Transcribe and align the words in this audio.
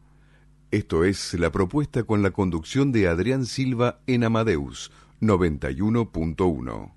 Esto 0.72 1.04
es 1.04 1.34
la 1.34 1.52
propuesta 1.52 2.04
con 2.04 2.22
la 2.22 2.32
conducción 2.32 2.94
de 2.94 3.10
Adrián 3.10 3.46
Silva 3.46 4.00
en 4.08 4.24
Amadeus 4.24 4.90
91.1. 5.20 6.95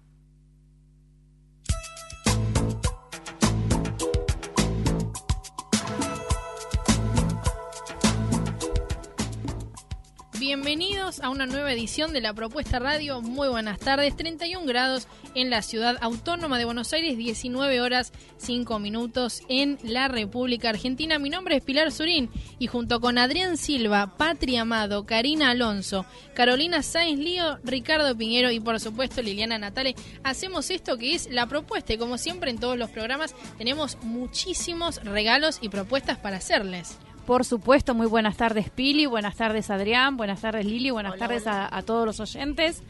Bienvenidos 10.48 11.20
a 11.20 11.28
una 11.28 11.44
nueva 11.44 11.74
edición 11.74 12.14
de 12.14 12.22
la 12.22 12.32
propuesta 12.32 12.78
radio. 12.78 13.20
Muy 13.20 13.48
buenas 13.48 13.78
tardes. 13.78 14.16
31 14.16 14.64
grados 14.64 15.06
en 15.34 15.50
la 15.50 15.60
ciudad 15.60 15.98
autónoma 16.00 16.56
de 16.56 16.64
Buenos 16.64 16.90
Aires, 16.94 17.18
19 17.18 17.82
horas 17.82 18.14
5 18.38 18.78
minutos 18.78 19.42
en 19.50 19.78
la 19.82 20.08
República 20.08 20.70
Argentina. 20.70 21.18
Mi 21.18 21.28
nombre 21.28 21.56
es 21.56 21.62
Pilar 21.62 21.92
Surín 21.92 22.30
y 22.58 22.66
junto 22.66 22.98
con 23.02 23.18
Adrián 23.18 23.58
Silva, 23.58 24.16
Patria 24.16 24.62
Amado, 24.62 25.04
Karina 25.04 25.50
Alonso, 25.50 26.06
Carolina 26.34 26.82
Sáenz 26.82 27.20
Lío, 27.20 27.58
Ricardo 27.62 28.16
Piñero 28.16 28.50
y 28.50 28.58
por 28.58 28.80
supuesto 28.80 29.20
Liliana 29.20 29.58
Natale, 29.58 29.96
hacemos 30.24 30.70
esto 30.70 30.96
que 30.96 31.14
es 31.14 31.30
la 31.30 31.46
propuesta 31.46 31.92
y 31.92 31.98
como 31.98 32.16
siempre 32.16 32.50
en 32.50 32.58
todos 32.58 32.78
los 32.78 32.88
programas 32.88 33.34
tenemos 33.58 33.98
muchísimos 34.00 35.04
regalos 35.04 35.58
y 35.60 35.68
propuestas 35.68 36.16
para 36.16 36.38
hacerles. 36.38 36.96
Por 37.28 37.44
supuesto, 37.44 37.92
muy 37.92 38.06
buenas 38.06 38.38
tardes 38.38 38.70
Pili, 38.70 39.04
buenas 39.04 39.36
tardes 39.36 39.68
Adrián, 39.68 40.16
buenas 40.16 40.40
tardes 40.40 40.64
Lili, 40.64 40.88
buenas 40.88 41.18
tardes 41.18 41.46
A, 41.46 41.82
todos 41.82 42.06
los 42.06 42.20
oyentes. 42.20 42.82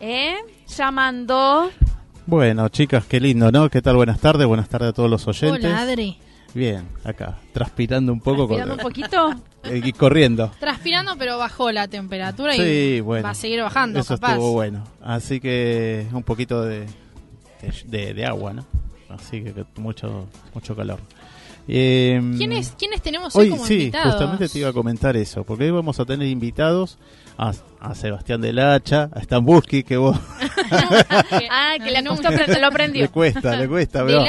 ¿Eh? 0.00 0.36
Llamando. 0.68 1.70
Bueno, 2.26 2.68
chicas, 2.68 3.04
qué 3.06 3.20
lindo, 3.20 3.50
¿no? 3.50 3.68
¿Qué 3.70 3.82
tal? 3.82 3.96
Buenas 3.96 4.20
tardes, 4.20 4.46
buenas 4.46 4.68
tardes 4.68 4.90
a 4.90 4.92
todos 4.92 5.10
los 5.10 5.26
oyentes. 5.26 5.64
Hola, 5.64 5.80
Adri. 5.80 6.18
Bien, 6.54 6.86
acá, 7.02 7.38
transpirando 7.52 8.12
un 8.12 8.20
poco. 8.20 8.46
¿Transpirando 8.46 8.74
un 8.74 8.80
poquito? 8.80 9.34
Eh, 9.64 9.80
y 9.82 9.92
corriendo. 9.92 10.52
Transpirando, 10.60 11.16
pero 11.18 11.36
bajó 11.36 11.72
la 11.72 11.88
temperatura 11.88 12.54
y 12.56 13.00
va 13.00 13.30
a 13.30 13.34
seguir 13.34 13.60
bajando, 13.60 13.98
Eso 13.98 14.14
estuvo 14.14 14.52
bueno. 14.52 14.84
Así 15.02 15.40
que 15.40 16.06
un 16.12 16.22
poquito 16.22 16.62
de, 16.62 16.86
de, 17.86 18.14
de 18.14 18.24
agua, 18.26 18.52
¿no? 18.52 18.64
Así 19.08 19.42
que 19.42 19.64
mucho, 19.76 20.28
mucho 20.54 20.76
calor. 20.76 21.00
Eh, 21.66 22.20
¿Quiénes, 22.36 22.76
tenemos 23.02 23.34
hoy, 23.36 23.48
como 23.48 23.64
sí, 23.64 23.90
justamente 23.90 24.48
te 24.48 24.58
iba 24.58 24.68
a 24.68 24.72
comentar 24.72 25.16
eso, 25.16 25.44
porque 25.44 25.64
hoy 25.64 25.70
vamos 25.70 25.98
a 25.98 26.04
tener 26.04 26.28
invitados 26.28 26.98
a, 27.38 27.54
Sebastián 27.94 28.40
del 28.40 28.58
Hacha, 28.58 29.08
a 29.12 29.22
Stambulski, 29.22 29.82
que 29.82 29.96
vos... 29.96 30.16
ah, 30.70 31.76
que 31.82 31.90
le 31.90 32.02
lo 32.02 32.66
aprendió. 32.66 33.02
Le 33.02 33.08
cuesta, 33.08 33.56
le 33.56 33.68
cuesta, 33.68 34.04
pero. 34.04 34.24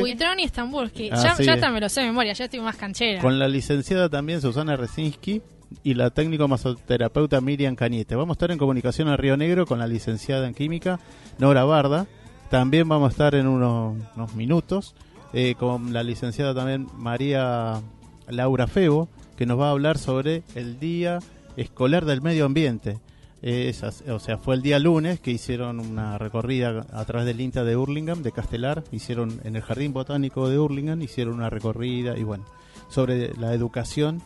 Buitrón 0.00 0.40
y 0.40 0.48
Stambulski. 0.48 1.10
ya, 1.10 1.36
ya 1.38 1.54
está, 1.54 1.70
me 1.70 1.80
lo 1.80 1.88
sé 1.88 2.00
de 2.00 2.06
memoria, 2.06 2.32
ya 2.32 2.46
estoy 2.46 2.60
más 2.60 2.76
canchera. 2.76 3.20
Con 3.20 3.38
la 3.38 3.48
licenciada 3.48 4.08
también 4.08 4.40
Susana 4.40 4.76
Resinski 4.76 5.42
y 5.82 5.94
la 5.94 6.10
técnico 6.10 6.48
masoterapeuta 6.48 7.40
Miriam 7.40 7.76
Cañete. 7.76 8.14
Vamos 8.14 8.34
a 8.34 8.36
estar 8.36 8.50
en 8.50 8.58
comunicación 8.58 9.08
a 9.08 9.16
Río 9.16 9.36
Negro 9.36 9.66
con 9.66 9.78
la 9.78 9.86
licenciada 9.86 10.46
en 10.46 10.54
química 10.54 11.00
Nora 11.38 11.64
Barda. 11.64 12.06
También 12.50 12.88
vamos 12.88 13.08
a 13.08 13.10
estar 13.12 13.34
en 13.34 13.46
unos 13.46 14.34
minutos 14.34 14.94
eh, 15.32 15.54
con 15.58 15.92
la 15.92 16.02
licenciada 16.02 16.54
también 16.54 16.88
María 16.96 17.80
Laura 18.28 18.66
Febo, 18.66 19.08
que 19.36 19.46
nos 19.46 19.58
va 19.58 19.68
a 19.68 19.70
hablar 19.72 19.98
sobre 19.98 20.42
el 20.54 20.78
Día 20.78 21.18
Escolar 21.56 22.04
del 22.04 22.22
Medio 22.22 22.44
Ambiente. 22.44 22.98
Eh, 23.44 23.74
o 24.08 24.18
sea, 24.20 24.38
fue 24.38 24.54
el 24.54 24.62
día 24.62 24.78
lunes 24.78 25.18
que 25.18 25.32
hicieron 25.32 25.80
una 25.80 26.16
recorrida 26.16 26.86
a 26.92 27.04
través 27.04 27.26
del 27.26 27.40
INTA 27.40 27.64
de 27.64 27.76
Hurlingham, 27.76 28.22
de 28.22 28.30
Castelar, 28.30 28.84
hicieron 28.92 29.40
en 29.42 29.56
el 29.56 29.62
Jardín 29.62 29.92
Botánico 29.92 30.48
de 30.48 30.60
Hurlingham, 30.60 31.02
hicieron 31.02 31.34
una 31.34 31.50
recorrida 31.50 32.16
y 32.16 32.22
bueno, 32.22 32.44
sobre 32.88 33.34
la 33.36 33.52
educación 33.52 34.22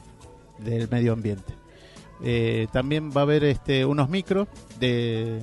del 0.59 0.89
medio 0.91 1.15
ambiente. 1.15 1.55
Eh, 2.23 2.67
también 2.73 3.11
va 3.11 3.23
a 3.23 3.25
haber 3.25 3.45
este, 3.45 3.85
unos 3.87 4.09
micros 4.09 4.49
de 4.79 5.41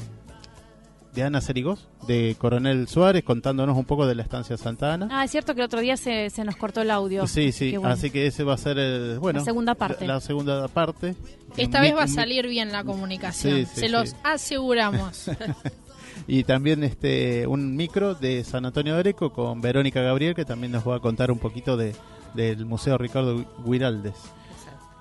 de 1.13 1.23
Ana 1.23 1.41
Cerigos, 1.41 1.87
de 2.07 2.35
Coronel 2.39 2.87
Suárez, 2.87 3.23
contándonos 3.23 3.77
un 3.77 3.85
poco 3.85 4.07
de 4.07 4.15
la 4.15 4.23
estancia 4.23 4.57
Santa 4.57 4.93
Ana. 4.93 5.07
Ah, 5.11 5.23
es 5.23 5.31
cierto 5.31 5.53
que 5.53 5.61
el 5.61 5.65
otro 5.65 5.79
día 5.79 5.95
se, 5.95 6.29
se 6.29 6.43
nos 6.43 6.55
cortó 6.55 6.81
el 6.81 6.91
audio. 6.91 7.27
Sí, 7.27 7.51
sí, 7.51 7.75
así 7.83 8.09
que 8.09 8.27
ese 8.27 8.43
va 8.43 8.55
a 8.55 8.57
ser 8.57 8.79
el, 8.79 9.19
bueno, 9.19 9.39
la 9.39 9.45
segunda 9.45 9.75
parte. 9.75 10.07
La, 10.07 10.19
segunda 10.19 10.67
parte. 10.67 11.15
Esta 11.55 11.81
vez 11.81 11.95
va 11.95 12.03
a 12.03 12.07
salir 12.07 12.47
bien 12.47 12.71
la 12.71 12.83
comunicación, 12.83 13.65
se 13.67 13.89
los 13.89 14.15
aseguramos. 14.23 15.29
y 16.27 16.43
también 16.43 16.83
este 16.83 17.45
un 17.45 17.75
micro 17.75 18.15
de 18.15 18.43
San 18.43 18.65
Antonio 18.65 18.95
de 18.95 19.01
Areco 19.01 19.31
con 19.31 19.61
Verónica 19.61 20.01
Gabriel, 20.01 20.33
que 20.33 20.45
también 20.45 20.71
nos 20.71 20.87
va 20.87 20.95
a 20.95 20.99
contar 20.99 21.31
un 21.31 21.39
poquito 21.39 21.77
de, 21.77 21.95
del 22.33 22.65
Museo 22.65 22.97
Ricardo 22.97 23.45
Guiraldes. 23.65 24.15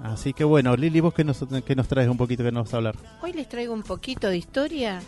Así 0.03 0.33
que 0.33 0.43
bueno, 0.43 0.75
Lili, 0.75 1.01
vos 1.01 1.15
que 1.15 1.23
nos, 1.23 1.45
que 1.65 1.77
nos 1.77 1.87
traes 1.87 2.09
un 2.09 2.17
poquito 2.17 2.43
que 2.43 2.51
nos 2.51 2.65
vas 2.65 2.75
a 2.75 2.77
hablar. 2.79 2.97
Hoy 3.23 3.33
les 3.33 3.49
traigo 3.49 3.73
un 3.73 3.85
poquito 3.85 4.29
de 4.29 4.37
historia 4.37 5.01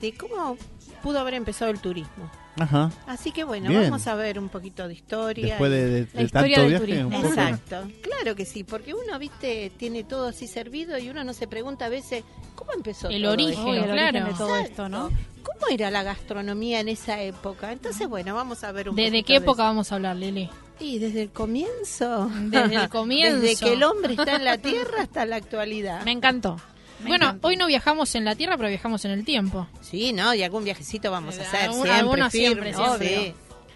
de 0.00 0.14
cómo 0.14 0.56
pudo 1.02 1.18
haber 1.20 1.34
empezado 1.34 1.70
el 1.70 1.78
turismo. 1.80 2.30
Ajá. 2.58 2.90
Así 3.06 3.32
que 3.32 3.44
bueno, 3.44 3.68
Bien. 3.68 3.82
vamos 3.82 4.06
a 4.06 4.14
ver 4.14 4.38
un 4.38 4.48
poquito 4.48 4.88
de 4.88 4.94
historia. 4.94 5.46
Después 5.46 5.70
y- 5.70 5.74
de, 5.74 5.86
de- 5.90 6.00
La 6.14 6.18
de 6.20 6.24
historia 6.24 6.56
tanto 6.56 6.60
del 6.60 6.68
viaje, 6.70 6.84
turismo. 6.86 7.06
un 7.08 7.22
poco. 7.22 7.26
Exacto, 7.28 7.88
claro 8.02 8.34
que 8.34 8.44
sí, 8.46 8.64
porque 8.64 8.94
uno, 8.94 9.18
viste, 9.18 9.70
tiene 9.76 10.04
todo 10.04 10.28
así 10.28 10.46
servido 10.46 10.96
y 10.98 11.10
uno 11.10 11.22
no 11.22 11.34
se 11.34 11.46
pregunta 11.46 11.84
a 11.84 11.88
veces 11.90 12.24
cómo 12.54 12.72
empezó 12.72 13.08
El 13.10 13.22
todo 13.22 13.32
origen, 13.32 13.52
esto? 13.52 13.62
El 13.74 13.78
origen 13.80 13.92
claro. 13.92 14.26
de 14.26 14.32
todo 14.32 14.48
Exacto. 14.56 14.70
esto, 14.70 14.88
¿no? 14.88 15.10
¿Cómo 15.42 15.66
era 15.70 15.90
la 15.90 16.02
gastronomía 16.02 16.80
en 16.80 16.88
esa 16.88 17.20
época? 17.22 17.72
Entonces, 17.72 18.08
bueno, 18.08 18.34
vamos 18.34 18.64
a 18.64 18.72
ver 18.72 18.88
un 18.88 18.96
¿De, 18.96 19.02
de 19.02 19.08
poquito 19.10 19.26
qué 19.26 19.36
época 19.36 19.62
eso. 19.62 19.68
vamos 19.68 19.92
a 19.92 19.94
hablar, 19.96 20.16
Lili? 20.16 20.48
Y 20.80 20.98
desde 20.98 21.22
el 21.22 21.30
comienzo. 21.30 22.30
Desde 22.46 22.74
el 22.76 22.88
comienzo. 22.88 23.40
Desde 23.40 23.64
que 23.64 23.72
el 23.74 23.82
hombre 23.82 24.14
está 24.14 24.34
en 24.36 24.44
la 24.44 24.56
tierra 24.58 25.02
hasta 25.02 25.24
la 25.26 25.36
actualidad. 25.36 26.02
Me 26.04 26.12
encantó. 26.12 26.56
Me 27.02 27.08
bueno, 27.08 27.36
hoy 27.42 27.56
no 27.56 27.66
viajamos 27.66 28.14
en 28.14 28.24
la 28.24 28.34
Tierra, 28.34 28.56
pero 28.56 28.68
viajamos 28.68 29.04
en 29.04 29.10
el 29.12 29.24
tiempo. 29.24 29.66
Sí, 29.82 30.12
¿no? 30.12 30.34
Y 30.34 30.42
algún 30.42 30.64
viajecito 30.64 31.10
vamos 31.10 31.38
a 31.38 31.42
hacer 31.42 31.60
Algún- 31.62 31.82
siempre, 31.82 31.92
algunos 31.92 32.32
firme, 32.32 32.46
siempre, 32.72 32.74
siempre. 32.74 33.18
obvio. 33.18 33.34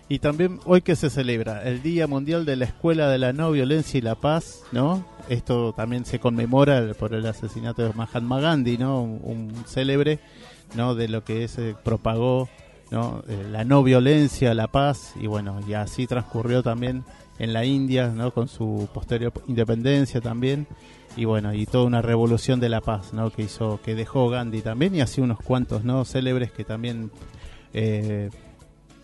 Y 0.09 0.19
también 0.19 0.59
hoy 0.65 0.83
que 0.83 0.97
se 0.97 1.09
celebra 1.09 1.63
el 1.63 1.83
Día 1.83 2.09
Mundial 2.09 2.45
de 2.45 2.57
la 2.57 2.65
Escuela 2.65 3.09
de 3.09 3.19
la 3.19 3.33
No 3.33 3.53
Violencia 3.53 3.99
y 3.99 4.01
la 4.01 4.17
Paz, 4.17 4.63
¿no? 4.73 5.07
Esto 5.29 5.73
también 5.73 6.05
se 6.05 6.19
conmemora 6.19 6.95
por 6.99 7.15
el 7.15 7.25
asesinato 7.27 7.83
de 7.87 7.93
Mahatma 7.93 8.41
Gandhi, 8.41 8.77
¿no? 8.77 9.03
Un, 9.03 9.21
un 9.23 9.65
célebre, 9.67 10.19
¿no? 10.75 10.97
De 10.97 11.07
lo 11.07 11.23
que 11.23 11.47
se 11.47 11.75
propagó, 11.85 12.49
¿no? 12.91 13.23
Eh, 13.29 13.47
la 13.53 13.63
no 13.65 13.85
violencia, 13.85 14.53
la 14.53 14.67
paz 14.67 15.13
y 15.21 15.29
bueno, 15.29 15.61
y 15.69 15.75
así 15.75 16.09
transcurrió 16.09 16.65
también 16.65 17.05
en 17.39 17.53
la 17.53 17.65
India, 17.65 18.09
¿no? 18.09 18.33
Con 18.35 18.49
su 18.49 18.89
posterior 18.93 19.33
independencia 19.47 20.21
también 20.21 20.67
y 21.17 21.25
bueno, 21.25 21.53
y 21.55 21.67
toda 21.67 21.85
una 21.85 22.03
revolución 22.03 22.61
de 22.61 22.69
la 22.69 22.81
paz, 22.81 23.13
¿no? 23.13 23.31
Que 23.31 23.43
hizo, 23.43 23.81
que 23.83 23.95
dejó 23.95 24.29
Gandhi 24.29 24.63
también 24.63 24.95
y 24.95 25.01
así 25.01 25.21
unos 25.21 25.39
cuantos, 25.41 25.85
¿no? 25.85 26.05
Célebres 26.05 26.53
que 26.53 26.65
también 26.65 27.11
eh, 27.75 28.31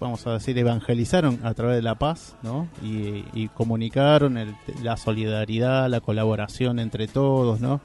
vamos 0.00 0.26
a 0.26 0.32
decir, 0.34 0.56
evangelizaron 0.58 1.40
a 1.44 1.54
través 1.54 1.76
de 1.76 1.82
la 1.82 1.94
paz, 1.96 2.36
¿no? 2.42 2.68
Y, 2.82 3.48
comunicaron 3.48 4.36
el- 4.38 4.54
la 4.82 4.96
solidaridad, 4.96 5.88
la 5.88 6.00
colaboración 6.00 6.78
entre 6.78 7.08
todos, 7.08 7.60
¿no? 7.60 7.80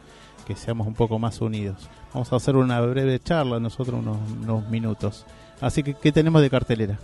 Que 0.46 0.56
seamos 0.56 0.88
un 0.88 0.94
poco 0.94 1.20
más 1.20 1.40
unidos. 1.42 1.90
Vamos 2.14 2.32
a 2.34 2.36
hacer 2.36 2.56
una 2.58 2.82
breve 2.82 3.20
charla, 3.20 3.60
nosotros 3.60 4.04
unos 4.04 4.70
minutos. 4.70 5.26
Así 5.62 5.84
que, 5.84 5.94
¿qué 5.94 6.12
tenemos 6.12 6.42
de 6.42 6.50
cartelera? 6.50 7.00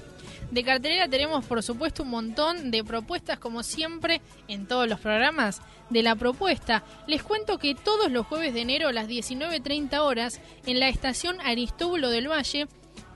De 0.52 0.64
cartelera 0.64 1.10
tenemos, 1.10 1.44
por 1.46 1.62
supuesto, 1.62 2.04
un 2.04 2.10
montón 2.10 2.72
de 2.72 2.84
propuestas, 2.84 3.38
como 3.38 3.64
siempre, 3.64 4.22
en 4.48 4.66
todos 4.66 4.88
los 4.88 5.00
programas 5.00 5.62
de 5.90 6.04
la 6.04 6.16
propuesta. 6.16 6.84
Les 7.06 7.22
cuento 7.22 7.58
que 7.58 7.76
todos 7.76 8.12
los 8.12 8.26
jueves 8.28 8.54
de 8.54 8.62
enero 8.62 8.88
a 8.88 8.94
las 8.94 9.10
19.30 9.10 10.00
horas, 10.00 10.40
en 10.66 10.80
la 10.80 10.88
estación 10.88 11.42
Aristóbulo 11.42 12.10
del 12.10 12.30
Valle, 12.30 12.68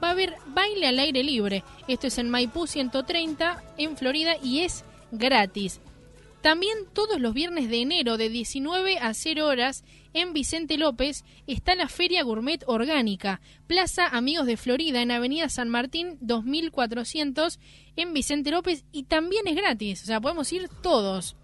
va 0.03 0.09
a 0.09 0.11
haber 0.11 0.35
baile 0.47 0.87
al 0.87 0.99
aire 0.99 1.23
libre. 1.23 1.63
Esto 1.87 2.07
es 2.07 2.17
en 2.17 2.29
Maipú 2.29 2.67
130, 2.67 3.63
en 3.77 3.95
Florida, 3.95 4.35
y 4.43 4.61
es 4.61 4.83
gratis. 5.11 5.79
También 6.41 6.77
todos 6.91 7.21
los 7.21 7.33
viernes 7.33 7.69
de 7.69 7.81
enero 7.81 8.17
de 8.17 8.29
19 8.29 8.97
a 8.97 9.13
0 9.13 9.47
horas 9.47 9.83
en 10.13 10.33
Vicente 10.33 10.77
López 10.77 11.23
está 11.47 11.75
la 11.75 11.87
Feria 11.87 12.23
Gourmet 12.23 12.63
Orgánica, 12.67 13.41
Plaza 13.67 14.07
Amigos 14.07 14.45
de 14.45 14.57
Florida 14.57 15.01
en 15.01 15.11
Avenida 15.11 15.49
San 15.49 15.69
Martín 15.69 16.17
2400 16.21 17.59
en 17.95 18.13
Vicente 18.13 18.51
López 18.51 18.85
y 18.91 19.03
también 19.03 19.47
es 19.47 19.55
gratis, 19.55 20.03
o 20.03 20.05
sea, 20.05 20.21
podemos 20.21 20.51
ir 20.51 20.69
todos. 20.81 21.35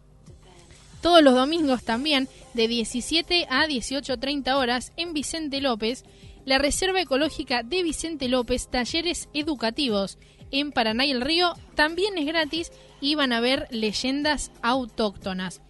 Todos 1.02 1.22
los 1.22 1.36
domingos 1.36 1.84
también 1.84 2.28
de 2.54 2.68
17 2.68 3.48
a 3.50 3.68
18.30 3.68 4.56
horas 4.56 4.94
en 4.98 5.14
Vicente 5.14 5.62
López, 5.62 6.04
la 6.46 6.58
Reserva 6.58 7.02
Ecológica 7.02 7.62
de 7.64 7.84
Vicente 7.84 8.28
López, 8.28 8.70
talleres 8.70 9.30
educativos 9.34 10.18
en 10.52 10.72
Paraná 10.72 11.06
y 11.06 11.12
el 11.12 11.22
Río, 11.22 11.54
también 11.76 12.18
es 12.18 12.26
gratis 12.26 12.72
y 13.02 13.16
van 13.16 13.34
a 13.34 13.40
ver 13.40 13.68
leyendas 13.70 14.52
autóctonas. 14.62 15.62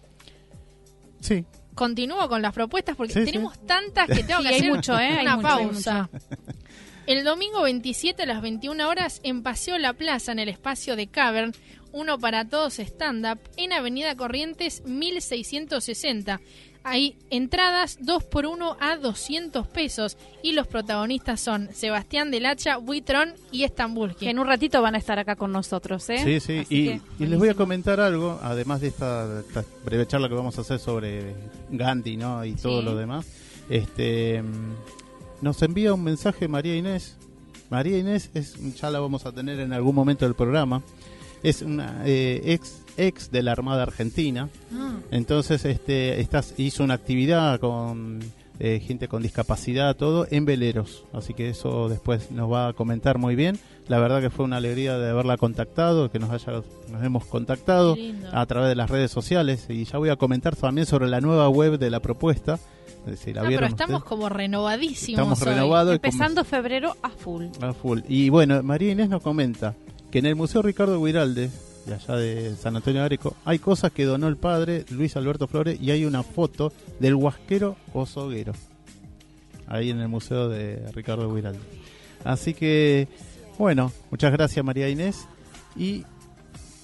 Sí, 1.20 1.44
Continúo 1.78 2.28
con 2.28 2.42
las 2.42 2.52
propuestas 2.52 2.96
porque 2.96 3.12
Sí, 3.12 3.20
sí. 3.20 3.26
tenemos 3.26 3.64
tantas 3.64 4.08
que 4.08 4.24
tengo 4.24 4.40
Sí, 4.40 4.48
que 4.48 4.48
hay 4.48 4.56
hacer 4.56 4.70
mucho, 4.72 4.98
¿eh? 4.98 5.04
Hay 5.18 5.22
una 5.26 5.36
mucho, 5.36 5.48
hay 5.48 5.64
pausa. 5.66 6.10
El 7.06 7.22
domingo 7.24 7.62
27 7.62 8.24
a 8.24 8.26
las 8.26 8.42
21 8.42 8.88
horas 8.88 9.20
en 9.22 9.44
Paseo 9.44 9.78
La 9.78 9.92
Plaza, 9.92 10.32
en 10.32 10.40
el 10.40 10.48
espacio 10.48 10.96
de 10.96 11.06
Cavern, 11.06 11.54
uno 11.92 12.18
para 12.18 12.46
todos 12.48 12.80
stand-up, 12.80 13.38
en 13.56 13.72
Avenida 13.72 14.16
Corrientes 14.16 14.82
1660. 14.86 16.40
Hay 16.90 17.16
entradas 17.30 17.98
2 18.00 18.24
por 18.24 18.46
1 18.46 18.76
a 18.80 18.96
200 18.96 19.66
pesos 19.66 20.16
y 20.42 20.52
los 20.52 20.66
protagonistas 20.66 21.40
son 21.40 21.68
Sebastián 21.72 22.30
del 22.30 22.46
Hacha, 22.46 22.76
Buitrón 22.78 23.34
y 23.52 23.64
Estambul. 23.64 24.14
Que 24.16 24.30
en 24.30 24.38
un 24.38 24.46
ratito 24.46 24.80
van 24.82 24.94
a 24.94 24.98
estar 24.98 25.18
acá 25.18 25.36
con 25.36 25.52
nosotros, 25.52 26.08
¿eh? 26.10 26.18
sí, 26.24 26.40
sí. 26.40 26.66
Y, 26.68 26.86
que, 26.88 27.00
y 27.18 27.26
les 27.26 27.38
voy 27.38 27.48
a 27.48 27.54
comentar 27.54 28.00
algo, 28.00 28.38
además 28.42 28.80
de 28.80 28.88
esta, 28.88 29.40
esta 29.40 29.64
breve 29.84 30.06
charla 30.06 30.28
que 30.28 30.34
vamos 30.34 30.56
a 30.58 30.62
hacer 30.62 30.78
sobre 30.78 31.34
Gandhi, 31.70 32.16
¿no? 32.16 32.44
Y 32.44 32.52
todo 32.54 32.80
Sí. 32.80 32.84
lo 32.84 32.96
demás. 32.96 33.26
Este, 33.68 34.42
mm, 34.42 34.74
nos 35.42 35.60
envía 35.62 35.92
un 35.94 36.02
mensaje 36.04 36.48
María 36.48 36.74
Inés. 36.76 37.16
María 37.70 37.98
Inés 37.98 38.30
es, 38.34 38.54
ya 38.80 38.90
la 38.90 38.98
vamos 38.98 39.26
a 39.26 39.32
tener 39.32 39.60
en 39.60 39.72
algún 39.72 39.94
momento 39.94 40.24
del 40.24 40.34
programa. 40.34 40.82
Es 41.42 41.62
una 41.62 42.02
eh, 42.06 42.40
ex 42.46 42.82
ex 42.98 43.30
de 43.30 43.42
la 43.42 43.52
Armada 43.52 43.82
Argentina. 43.84 44.48
Ah, 44.74 44.96
Entonces, 45.10 45.64
este, 45.64 46.20
estás, 46.20 46.54
hizo 46.58 46.84
una 46.84 46.94
actividad 46.94 47.58
con 47.60 48.18
eh, 48.60 48.80
gente 48.84 49.06
con 49.08 49.22
discapacidad, 49.22 49.94
todo, 49.96 50.26
en 50.30 50.44
veleros. 50.44 51.04
Así 51.12 51.32
que 51.32 51.48
eso 51.48 51.88
después 51.88 52.30
nos 52.32 52.50
va 52.52 52.68
a 52.68 52.72
comentar 52.72 53.16
muy 53.18 53.36
bien. 53.36 53.58
La 53.86 53.98
verdad 54.00 54.20
que 54.20 54.30
fue 54.30 54.44
una 54.44 54.56
alegría 54.56 54.98
de 54.98 55.10
haberla 55.10 55.36
contactado, 55.36 56.10
que 56.10 56.18
nos 56.18 56.30
haya, 56.30 56.60
nos 56.90 57.02
hemos 57.04 57.24
contactado 57.24 57.96
a 58.32 58.44
través 58.46 58.68
de 58.68 58.74
las 58.74 58.90
redes 58.90 59.10
sociales. 59.12 59.66
Y 59.68 59.84
ya 59.84 59.98
voy 59.98 60.08
a 60.10 60.16
comentar 60.16 60.56
también 60.56 60.86
sobre 60.86 61.06
la 61.08 61.20
nueva 61.20 61.48
web 61.48 61.78
de 61.78 61.88
la 61.90 62.00
propuesta. 62.00 62.58
Eh, 63.06 63.16
Si 63.16 63.32
la 63.32 63.42
Ah, 63.42 63.44
pero 63.48 63.64
estamos 63.66 63.98
ustedes. 63.98 64.08
como 64.08 64.28
renovadísimos. 64.28 65.20
Estamos 65.20 65.40
hoy. 65.42 65.48
renovados. 65.54 65.84
como- 65.98 66.04
Empezando 66.04 66.44
febrero 66.44 66.96
a 67.00 67.10
full. 67.10 67.44
a 67.60 67.72
full. 67.72 68.00
Y 68.08 68.28
bueno, 68.28 68.60
María 68.64 68.90
Inés 68.90 69.08
nos 69.08 69.22
comenta 69.22 69.74
que 70.10 70.18
en 70.18 70.26
el 70.26 70.34
Museo 70.34 70.62
Ricardo 70.62 71.00
Guiralde, 71.02 71.48
de 71.88 71.94
allá 71.94 72.16
de 72.16 72.56
San 72.56 72.76
Antonio 72.76 73.00
de 73.00 73.06
Areco, 73.06 73.36
hay 73.44 73.58
cosas 73.58 73.92
que 73.92 74.04
donó 74.04 74.28
el 74.28 74.36
padre 74.36 74.84
Luis 74.90 75.16
Alberto 75.16 75.46
Flores 75.46 75.80
y 75.80 75.90
hay 75.90 76.04
una 76.04 76.22
foto 76.22 76.72
del 77.00 77.14
huasquero 77.14 77.76
Osoguero. 77.94 78.52
Ahí 79.66 79.90
en 79.90 80.00
el 80.00 80.08
Museo 80.08 80.48
de 80.48 80.90
Ricardo 80.92 81.32
Guiralde. 81.34 81.60
Así 82.24 82.54
que, 82.54 83.08
bueno, 83.58 83.92
muchas 84.10 84.32
gracias 84.32 84.64
María 84.64 84.88
Inés. 84.88 85.26
Y 85.76 86.04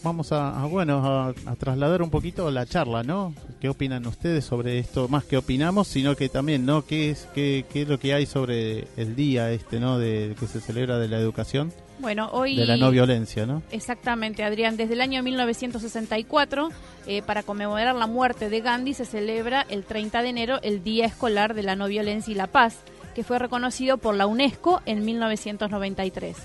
vamos 0.04 0.30
a, 0.30 0.62
a, 0.62 0.66
bueno, 0.66 1.04
a, 1.04 1.28
a 1.50 1.56
trasladar 1.56 2.02
un 2.02 2.10
poquito 2.10 2.48
la 2.50 2.66
charla, 2.66 3.02
¿no? 3.02 3.34
¿Qué 3.60 3.68
opinan 3.68 4.06
ustedes 4.06 4.44
sobre 4.44 4.78
esto? 4.78 5.08
Más 5.08 5.24
que 5.24 5.36
opinamos, 5.38 5.88
sino 5.88 6.14
que 6.14 6.28
también, 6.28 6.64
¿no? 6.66 6.84
¿Qué 6.84 7.10
es, 7.10 7.26
qué, 7.34 7.64
qué 7.72 7.82
es 7.82 7.88
lo 7.88 7.98
que 7.98 8.14
hay 8.14 8.26
sobre 8.26 8.86
el 8.96 9.16
día 9.16 9.50
este, 9.50 9.80
¿no? 9.80 9.98
De, 9.98 10.36
que 10.38 10.46
se 10.46 10.60
celebra 10.60 10.98
de 10.98 11.08
la 11.08 11.18
educación, 11.18 11.72
Bueno, 11.98 12.28
hoy... 12.32 12.54
de 12.56 12.66
la 12.66 12.76
no 12.76 12.90
violencia, 12.90 13.46
¿no? 13.46 13.62
Exactamente, 13.70 14.44
Adrián. 14.44 14.76
Desde 14.76 14.92
el 14.94 15.00
año 15.00 15.22
1964, 15.22 16.68
eh, 17.06 17.22
para 17.22 17.42
conmemorar 17.42 17.94
la 17.94 18.06
muerte 18.06 18.50
de 18.50 18.60
Gandhi, 18.60 18.94
se 18.94 19.06
celebra 19.06 19.64
el 19.70 19.84
30 19.84 20.22
de 20.22 20.28
enero 20.28 20.58
el 20.62 20.84
Día 20.84 21.06
Escolar 21.06 21.54
de 21.54 21.62
la 21.62 21.74
No 21.74 21.86
Violencia 21.88 22.30
y 22.30 22.34
la 22.34 22.48
Paz, 22.48 22.76
que 23.14 23.24
fue 23.24 23.38
reconocido 23.38 23.96
por 23.96 24.14
la 24.14 24.26
UNESCO 24.26 24.82
en 24.84 25.04
1993. 25.04 26.36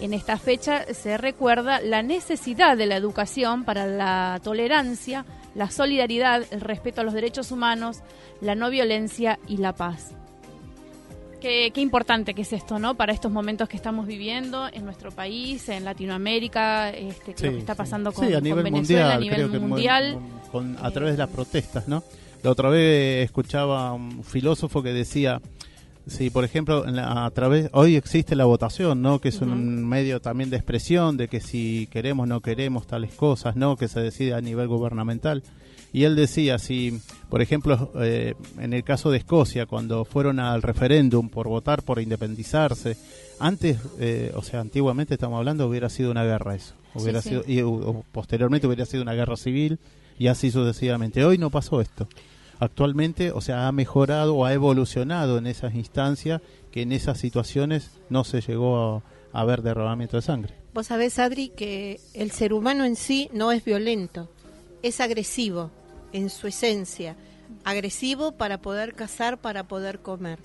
En 0.00 0.14
esta 0.14 0.38
fecha 0.38 0.84
se 0.94 1.16
recuerda 1.18 1.80
la 1.80 2.02
necesidad 2.02 2.76
de 2.76 2.86
la 2.86 2.96
educación 2.96 3.64
para 3.64 3.86
la 3.86 4.40
tolerancia, 4.42 5.26
la 5.54 5.70
solidaridad, 5.70 6.42
el 6.50 6.60
respeto 6.62 7.02
a 7.02 7.04
los 7.04 7.12
derechos 7.12 7.52
humanos, 7.52 7.98
la 8.40 8.54
no 8.54 8.70
violencia 8.70 9.38
y 9.46 9.58
la 9.58 9.74
paz. 9.74 10.12
Qué, 11.40 11.70
qué 11.74 11.80
importante 11.80 12.34
que 12.34 12.42
es 12.42 12.52
esto, 12.52 12.78
¿no? 12.78 12.94
Para 12.96 13.12
estos 13.12 13.32
momentos 13.32 13.68
que 13.68 13.76
estamos 13.76 14.06
viviendo 14.06 14.68
en 14.72 14.84
nuestro 14.84 15.10
país, 15.10 15.68
en 15.70 15.84
Latinoamérica, 15.84 16.90
este, 16.90 17.30
lo 17.46 17.52
que 17.52 17.58
está 17.58 17.74
pasando 17.74 18.12
con, 18.12 18.26
Sí, 18.26 18.32
a 18.32 18.36
con 18.36 18.44
nivel 18.44 18.64
Venezuela, 18.64 19.04
mundial, 19.04 19.16
a 19.16 19.20
nivel 19.20 19.36
creo 19.36 19.50
que 19.50 19.58
mundial. 19.58 20.18
con- 20.50 20.74
con- 20.76 20.84
a 20.86 20.90
través 20.90 21.12
de 21.12 21.18
las 21.18 21.28
protestas, 21.30 21.88
¿no? 21.88 22.02
La 22.42 22.50
otra 22.50 22.68
vez 22.70 23.24
escuchaba 23.24 23.92
un 23.92 24.22
filósofo 24.24 24.82
que 24.82 24.92
decía, 24.92 25.40
si 26.06 26.30
por 26.30 26.44
ejemplo 26.44 26.86
en 26.86 26.96
la- 26.96 27.24
a 27.26 27.30
través 27.30 27.68
hoy 27.72 27.96
existe 27.96 28.34
la 28.36 28.44
votación, 28.44 29.02
¿no? 29.02 29.20
Que 29.20 29.28
es 29.28 29.40
un 29.40 29.86
medio 29.88 30.20
también 30.20 30.50
de 30.50 30.56
expresión 30.56 31.16
de 31.16 31.28
que 31.28 31.40
si 31.40 31.88
queremos 31.90 32.24
o 32.24 32.26
no 32.26 32.40
queremos 32.40 32.86
tales 32.86 33.12
cosas, 33.14 33.56
¿no? 33.56 33.76
Que 33.76 33.88
se 33.88 34.00
decide 34.00 34.34
a 34.34 34.40
nivel 34.40 34.68
gubernamental. 34.68 35.42
Y 35.92 36.04
él 36.04 36.14
decía, 36.14 36.58
si, 36.60 37.00
por 37.28 37.42
ejemplo, 37.42 37.90
eh, 38.00 38.34
en 38.60 38.72
el 38.72 38.84
caso 38.84 39.10
de 39.10 39.18
Escocia, 39.18 39.66
cuando 39.66 40.04
fueron 40.04 40.38
al 40.38 40.62
referéndum 40.62 41.28
por 41.28 41.48
votar 41.48 41.82
por 41.82 42.00
independizarse, 42.00 42.96
antes, 43.40 43.78
eh, 43.98 44.30
o 44.36 44.42
sea, 44.42 44.60
antiguamente 44.60 45.14
estamos 45.14 45.38
hablando, 45.38 45.66
hubiera 45.66 45.88
sido 45.88 46.12
una 46.12 46.22
guerra 46.22 46.54
eso. 46.54 46.74
Hubiera 46.94 47.20
sí. 47.22 47.30
sido, 47.30 47.42
y, 47.46 47.62
o 47.62 48.04
posteriormente 48.12 48.68
hubiera 48.68 48.86
sido 48.86 49.02
una 49.02 49.14
guerra 49.14 49.36
civil 49.36 49.80
y 50.16 50.28
así 50.28 50.52
sucesivamente. 50.52 51.24
Hoy 51.24 51.38
no 51.38 51.50
pasó 51.50 51.80
esto. 51.80 52.06
Actualmente, 52.60 53.32
o 53.32 53.40
sea, 53.40 53.66
ha 53.66 53.72
mejorado 53.72 54.36
o 54.36 54.44
ha 54.44 54.52
evolucionado 54.52 55.38
en 55.38 55.46
esas 55.46 55.74
instancias 55.74 56.40
que 56.70 56.82
en 56.82 56.92
esas 56.92 57.18
situaciones 57.18 57.90
no 58.08 58.22
se 58.22 58.40
llegó 58.40 59.02
a, 59.32 59.40
a 59.40 59.44
ver 59.44 59.62
derramamiento 59.62 60.16
de 60.16 60.22
sangre. 60.22 60.54
Vos 60.72 60.86
sabés, 60.86 61.18
Adri, 61.18 61.48
que 61.48 62.00
el 62.14 62.30
ser 62.30 62.52
humano 62.52 62.84
en 62.84 62.94
sí 62.94 63.28
no 63.32 63.50
es 63.50 63.64
violento, 63.64 64.30
es 64.82 65.00
agresivo 65.00 65.70
en 66.12 66.30
su 66.30 66.46
esencia, 66.46 67.16
agresivo 67.64 68.32
para 68.32 68.60
poder 68.60 68.94
cazar, 68.94 69.40
para 69.40 69.66
poder 69.66 70.00
comer. 70.00 70.38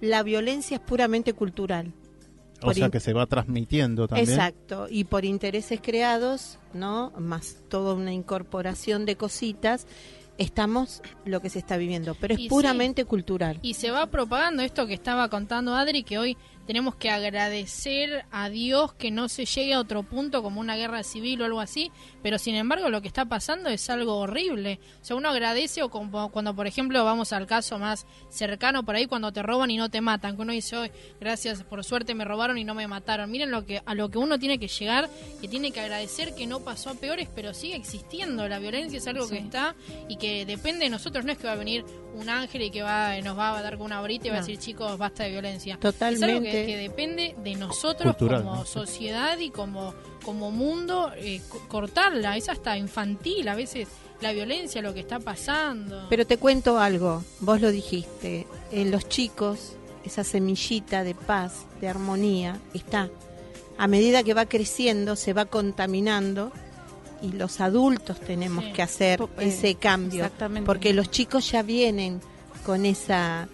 La 0.00 0.22
violencia 0.22 0.76
es 0.76 0.82
puramente 0.82 1.32
cultural. 1.32 1.92
O 2.62 2.74
sea, 2.74 2.90
que 2.90 3.00
se 3.00 3.14
va 3.14 3.24
transmitiendo 3.26 4.06
también. 4.06 4.28
Exacto, 4.28 4.86
y 4.90 5.04
por 5.04 5.24
intereses 5.24 5.80
creados, 5.82 6.58
¿no? 6.74 7.10
Más 7.18 7.56
toda 7.68 7.94
una 7.94 8.12
incorporación 8.12 9.06
de 9.06 9.16
cositas, 9.16 9.86
estamos 10.40 11.02
lo 11.24 11.40
que 11.40 11.50
se 11.50 11.58
está 11.58 11.76
viviendo, 11.76 12.16
pero 12.16 12.34
es 12.34 12.40
Y 12.40 12.42
sí. 12.44 12.48
puramente 12.48 13.04
cultural. 13.04 13.58
Y 13.62 13.74
se 13.74 13.90
va 13.90 14.06
propagando 14.06 14.62
esto 14.62 14.86
que 14.86 14.94
estaba 14.94 15.28
contando 15.28 15.74
Adri, 15.76 16.02
que 16.02 16.18
hoy 16.18 16.36
tenemos 16.70 16.94
que 16.94 17.10
agradecer 17.10 18.26
a 18.30 18.48
Dios 18.48 18.92
que 18.92 19.10
no 19.10 19.28
se 19.28 19.44
llegue 19.44 19.74
a 19.74 19.80
otro 19.80 20.04
punto 20.04 20.40
como 20.40 20.60
una 20.60 20.76
guerra 20.76 21.02
civil 21.02 21.42
o 21.42 21.44
algo 21.44 21.58
así, 21.58 21.90
pero 22.22 22.38
sin 22.38 22.54
embargo 22.54 22.90
lo 22.90 23.02
que 23.02 23.08
está 23.08 23.24
pasando 23.24 23.68
es 23.70 23.90
algo 23.90 24.18
horrible. 24.18 24.78
O 25.02 25.04
sea, 25.04 25.16
uno 25.16 25.30
agradece 25.30 25.82
o 25.82 25.90
como 25.90 26.30
cuando, 26.30 26.54
por 26.54 26.68
ejemplo, 26.68 27.04
vamos 27.04 27.32
al 27.32 27.48
caso 27.48 27.80
más 27.80 28.06
cercano 28.28 28.84
por 28.84 28.94
ahí, 28.94 29.06
cuando 29.06 29.32
te 29.32 29.42
roban 29.42 29.72
y 29.72 29.78
no 29.78 29.88
te 29.88 30.00
matan, 30.00 30.36
que 30.36 30.42
uno 30.42 30.52
dice, 30.52 30.76
hoy 30.76 30.92
gracias, 31.18 31.64
por 31.64 31.82
suerte 31.82 32.14
me 32.14 32.24
robaron 32.24 32.56
y 32.56 32.62
no 32.62 32.76
me 32.76 32.86
mataron. 32.86 33.28
Miren 33.32 33.50
lo 33.50 33.66
que 33.66 33.82
a 33.84 33.94
lo 33.96 34.08
que 34.08 34.18
uno 34.18 34.38
tiene 34.38 34.60
que 34.60 34.68
llegar, 34.68 35.10
que 35.40 35.48
tiene 35.48 35.72
que 35.72 35.80
agradecer 35.80 36.36
que 36.36 36.46
no 36.46 36.60
pasó 36.60 36.90
a 36.90 36.94
peores, 36.94 37.28
pero 37.34 37.52
sigue 37.52 37.74
existiendo. 37.74 38.46
La 38.46 38.60
violencia 38.60 38.98
es 38.98 39.08
algo 39.08 39.28
que 39.28 39.38
está 39.38 39.74
y 40.08 40.18
que 40.18 40.46
depende 40.46 40.84
de 40.84 40.90
nosotros, 40.90 41.24
no 41.24 41.32
es 41.32 41.38
que 41.38 41.48
va 41.48 41.54
a 41.54 41.56
venir 41.56 41.84
un 42.14 42.28
ángel 42.28 42.62
y 42.62 42.70
que 42.70 42.82
va 42.82 43.20
nos 43.22 43.36
va 43.36 43.58
a 43.58 43.62
dar 43.62 43.76
con 43.76 43.86
una 43.86 44.00
varita 44.00 44.28
y 44.28 44.30
va 44.30 44.36
a 44.36 44.40
decir, 44.40 44.58
chicos, 44.58 44.96
basta 44.98 45.24
de 45.24 45.30
violencia. 45.30 45.76
Totalmente. 45.80 46.59
Que, 46.66 46.76
depende 46.76 47.34
de 47.42 47.54
nosotros 47.56 48.16
Cultural, 48.16 48.42
como 48.44 48.56
¿no? 48.56 48.64
sociedad 48.64 49.38
y 49.38 49.50
como, 49.50 49.94
como 50.24 50.50
mundo, 50.50 51.10
eh, 51.16 51.40
co- 51.48 51.60
cortarla. 51.68 52.36
Es 52.36 52.48
hasta 52.48 52.76
infantil 52.78 53.48
a 53.48 53.54
veces 53.54 53.88
la 54.20 54.32
violencia, 54.32 54.82
lo 54.82 54.92
que 54.94 55.00
está 55.00 55.18
pasando. 55.18 56.06
Pero 56.10 56.26
te 56.26 56.36
cuento 56.36 56.78
algo, 56.78 57.24
vos 57.40 57.60
lo 57.60 57.70
dijiste, 57.70 58.46
en 58.70 58.90
los 58.90 59.08
chicos 59.08 59.72
esa 60.04 60.24
semillita 60.24 61.04
de 61.04 61.14
paz, 61.14 61.64
de 61.80 61.88
armonía, 61.88 62.58
está. 62.74 63.08
A 63.78 63.86
medida 63.86 64.22
que 64.22 64.34
va 64.34 64.46
creciendo, 64.46 65.16
se 65.16 65.32
va 65.32 65.46
contaminando 65.46 66.52
y 67.22 67.32
los 67.32 67.60
adultos 67.60 68.18
tenemos 68.20 68.64
Sí. 68.64 68.72
que 68.72 68.82
hacer 68.82 69.20
eh, 69.22 69.26
ese 69.40 69.74
cambio, 69.74 70.24
exactamente. 70.24 70.66
porque 70.66 70.92
los 70.94 71.10
chicos 71.10 71.50
ya 71.50 71.62
vienen 71.62 72.20
con 72.64 72.84
esa, 72.86 73.48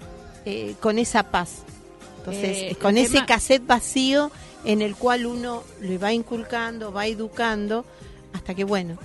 eh, 0.44 0.75
con 0.80 0.98
esa 0.98 1.30
paz. 1.30 1.62
Entonces, 2.26 2.73
Eh, 2.73 2.76
con 2.80 2.97
ese 2.99 3.14
tema- 3.14 3.26
cassette 3.26 3.66
vacío 3.66 4.30
en 4.64 4.83
el 4.83 4.97
cual 4.97 5.26
uno 5.26 5.62
le 5.80 5.97
va 5.99 6.12
inculcando, 6.12 6.92
va 6.92 7.06
educando, 7.06 7.85
hasta 8.33 8.54
que, 8.54 8.64
bueno, 8.64 8.99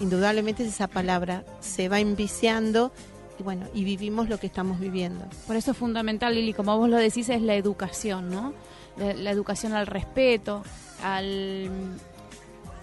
indudablemente 0.00 0.64
esa 0.64 0.86
palabra 0.88 1.44
se 1.60 1.88
va 1.88 2.00
enviciando 2.00 2.92
y 3.38 3.42
bueno, 3.42 3.66
y 3.74 3.84
vivimos 3.84 4.28
lo 4.30 4.38
que 4.38 4.46
estamos 4.46 4.80
viviendo. 4.80 5.24
Por 5.46 5.56
eso 5.56 5.72
es 5.72 5.76
fundamental, 5.76 6.34
Lili, 6.34 6.54
como 6.54 6.76
vos 6.78 6.88
lo 6.88 6.96
decís, 6.96 7.28
es 7.28 7.42
la 7.42 7.54
educación, 7.54 8.30
¿no? 8.30 8.54
La, 8.96 9.12
la 9.12 9.30
educación 9.30 9.74
al 9.74 9.86
respeto, 9.86 10.62
al, 11.02 11.70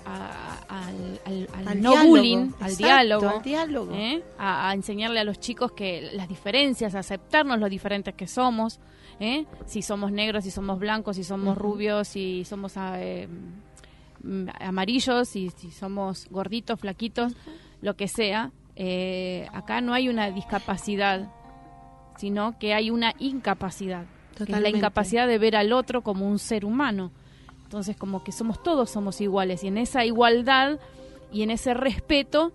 a- 0.06 0.60
al, 0.70 1.20
al- 1.26 1.50
al 1.56 1.68
Al 1.68 1.82
no 1.82 1.92
diálogo, 1.92 2.10
bullying, 2.10 2.52
al 2.60 2.76
diálogo, 2.78 3.30
al 3.30 3.42
diálogo. 3.42 3.94
¿eh? 3.96 4.24
a, 4.38 4.70
a 4.70 4.74
enseñarle 4.74 5.20
a 5.20 5.24
los 5.24 5.40
chicos 5.40 5.72
que 5.72 6.10
las 6.14 6.28
diferencias, 6.28 6.94
a 6.96 7.00
aceptarnos 7.00 7.60
lo 7.60 7.70
diferentes 7.70 8.14
que 8.14 8.28
somos, 8.28 8.80
¿eh? 9.20 9.46
si 9.66 9.82
somos 9.82 10.12
negros, 10.12 10.44
si 10.44 10.52
somos 10.52 10.80
blancos, 10.80 11.16
si 11.16 11.24
somos 11.24 11.58
rubios, 11.58 12.08
si 12.08 12.46
somos 12.46 12.78
ah, 12.78 12.96
eh, 13.00 13.28
mm, 14.24 14.48
amarillos, 14.60 15.30
si, 15.30 15.50
si 15.52 15.72
somos 15.72 16.28
gorditos, 16.30 16.80
flaquitos, 16.80 17.34
lo 17.82 17.96
que 17.96 18.08
sea. 18.08 18.52
eh, 18.76 19.48
acá 19.54 19.82
no 19.82 19.94
hay 19.94 20.10
una 20.10 20.32
discapacidad, 20.32 21.30
sino 22.18 22.58
que 22.58 22.74
hay 22.74 22.90
una 22.90 23.14
incapacidad, 23.20 24.06
que 24.36 24.52
es 24.52 24.62
la 24.62 24.70
incapacidad 24.70 25.28
de 25.28 25.38
ver 25.38 25.56
al 25.56 25.74
otro 25.74 26.02
como 26.02 26.28
un 26.28 26.40
ser 26.40 26.66
humano. 26.66 27.12
Entonces, 27.64 27.96
como 27.96 28.24
que 28.24 28.32
somos 28.32 28.62
todos 28.62 28.90
somos 28.92 29.20
iguales 29.20 29.64
y 29.64 29.68
en 29.68 29.78
esa 29.78 30.06
igualdad 30.06 30.80
y 31.32 31.42
en 31.42 31.50
ese 31.50 31.74
respeto 31.74 32.52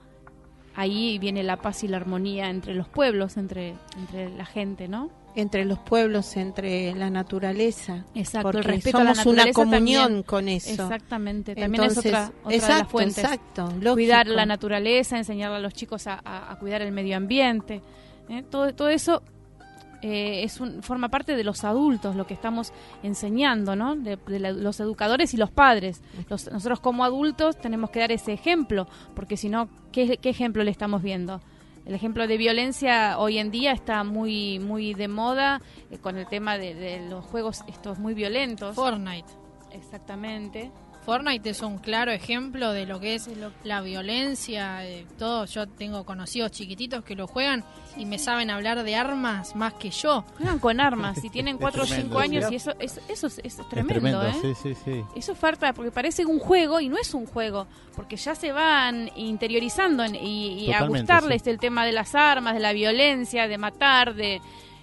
ahí 0.76 1.18
viene 1.18 1.42
la 1.42 1.56
paz 1.56 1.82
y 1.82 1.88
la 1.88 1.96
armonía 1.96 2.50
entre 2.50 2.74
los 2.74 2.88
pueblos, 2.88 3.36
entre 3.36 3.74
entre 3.96 4.28
la 4.30 4.44
gente, 4.44 4.86
¿no? 4.86 5.10
Entre 5.35 5.64
los 5.64 5.78
pueblos, 5.78 6.37
entre 6.37 6.94
la 6.97 7.11
naturaleza. 7.11 8.04
Exacto, 8.14 8.49
el 8.49 8.54
porque 8.56 8.68
respeto 8.68 8.99
a 8.99 9.04
la 9.04 9.14
somos 9.14 9.26
una 9.35 9.52
comunión 9.52 10.02
también. 10.06 10.23
con 10.25 10.49
eso. 10.49 10.70
Exactamente, 10.82 11.54
también 11.54 11.82
Entonces, 11.85 12.06
es 12.06 12.11
otra, 12.12 12.32
otra 12.42 12.54
exacto, 12.56 12.73
de 12.75 12.82
las 12.82 12.88
fuentes. 12.90 13.18
exacto, 13.25 13.62
lógico. 13.75 13.94
Cuidar 13.94 14.26
la 14.26 14.47
naturaleza, 14.47 15.16
enseñarle 15.16 15.58
a 15.58 15.61
los 15.61 15.75
chicos 15.75 16.06
a, 16.08 16.20
a- 16.25 16.50
a 16.52 16.58
cuidar 16.58 16.82
el 16.82 16.90
medio 16.90 17.16
ambiente. 17.16 17.82
¿eh? 18.28 18.42
Todo, 18.50 18.75
todo 18.75 18.88
eso 18.88 19.23
eh, 20.02 20.42
es 20.44 20.61
un, 20.61 20.82
forma 20.82 21.08
parte 21.08 21.37
de 21.37 21.44
los 21.44 21.62
adultos, 21.64 22.16
lo 22.16 22.26
que 22.26 22.35
estamos 22.35 22.73
enseñando, 23.04 23.76
¿no? 23.76 23.94
De, 23.97 24.16
de 24.26 24.40
la- 24.40 24.52
los 24.52 24.80
educadores 24.80 25.35
y 25.35 25.37
los 25.37 25.50
padres. 25.52 26.02
Los- 26.28 26.50
nosotros 26.50 26.80
como 26.80 27.04
adultos 27.04 27.56
tenemos 27.58 27.90
que 27.90 28.00
dar 28.00 28.11
ese 28.12 28.32
ejemplo, 28.32 28.88
porque 29.14 29.37
si 29.37 29.49
no, 29.49 29.68
¿qué, 29.92 30.16
¿qué 30.16 30.30
ejemplo 30.30 30.64
le 30.64 30.70
estamos 30.73 31.02
viendo? 31.02 31.40
El 31.88 31.95
ejemplo 31.95 32.26
de 32.26 32.37
violencia 32.37 33.18
hoy 33.18 33.38
en 33.38 33.50
día 33.50 33.73
está 33.73 34.04
muy 34.04 34.59
muy 34.59 34.92
de 34.92 35.09
moda 35.09 35.62
eh, 35.90 35.97
con 35.97 36.18
el 36.18 36.26
tema 36.26 36.59
de, 36.59 36.75
de 36.75 37.09
los 37.09 37.25
juegos 37.25 37.62
estos 37.66 37.99
muy 37.99 38.12
violentos. 38.12 38.76
Fortnite. 38.76 39.33
Exactamente. 39.73 40.71
Fortnite 41.08 41.48
es 41.48 41.62
un 41.62 41.78
claro 41.78 42.12
ejemplo 42.12 42.70
de 42.72 42.84
lo 42.84 43.00
que 43.00 43.14
es 43.14 43.30
la 43.64 43.80
violencia, 43.80 44.84
eh, 44.86 45.06
todo. 45.18 45.46
Yo 45.46 45.66
tengo 45.66 46.04
conocidos 46.04 46.50
chiquititos 46.50 47.02
que 47.02 47.14
lo 47.14 47.26
juegan 47.26 47.64
y 47.96 48.04
me 48.04 48.18
saben 48.18 48.50
hablar 48.50 48.82
de 48.82 48.94
armas 48.94 49.56
más 49.56 49.72
que 49.72 49.88
yo. 49.88 50.22
Juegan 50.36 50.58
con 50.58 50.80
armas 50.82 51.24
y 51.24 51.30
tienen 51.30 51.54
Es 51.54 51.60
4 51.62 51.82
o 51.82 51.86
tremendo, 51.86 52.08
5 52.10 52.18
años 52.20 52.44
sí. 52.48 52.52
y 52.52 52.56
eso, 52.56 52.72
eso, 52.78 53.00
eso 53.08 53.26
es, 53.28 53.38
es 53.42 53.58
Es 53.58 53.68
tremendo, 53.70 54.22
¿eh? 54.22 54.34
sí, 54.42 54.52
sí, 54.62 54.74
sí. 54.84 55.02
Eso 55.16 55.34
falta 55.34 55.72
porque 55.72 55.90
parece 55.90 56.26
un 56.26 56.38
juego 56.38 56.78
y 56.78 56.90
no 56.90 56.98
es 56.98 57.14
un 57.14 57.24
juego, 57.24 57.66
porque 57.96 58.16
ya 58.18 58.34
se 58.34 58.52
van 58.52 59.10
interiorizando 59.16 60.04
en- 60.04 60.14
y, 60.14 60.66
y 60.66 60.72
a 60.74 60.84
gustarles 60.84 61.40
sí. 61.40 61.48
el 61.48 61.58
tema 61.58 61.86
de 61.86 61.92
las 61.92 62.14
armas, 62.14 62.52
de 62.52 62.60
la 62.60 62.74
violencia, 62.74 63.48
de 63.48 63.56
matar, 63.56 64.14
de 64.14 64.42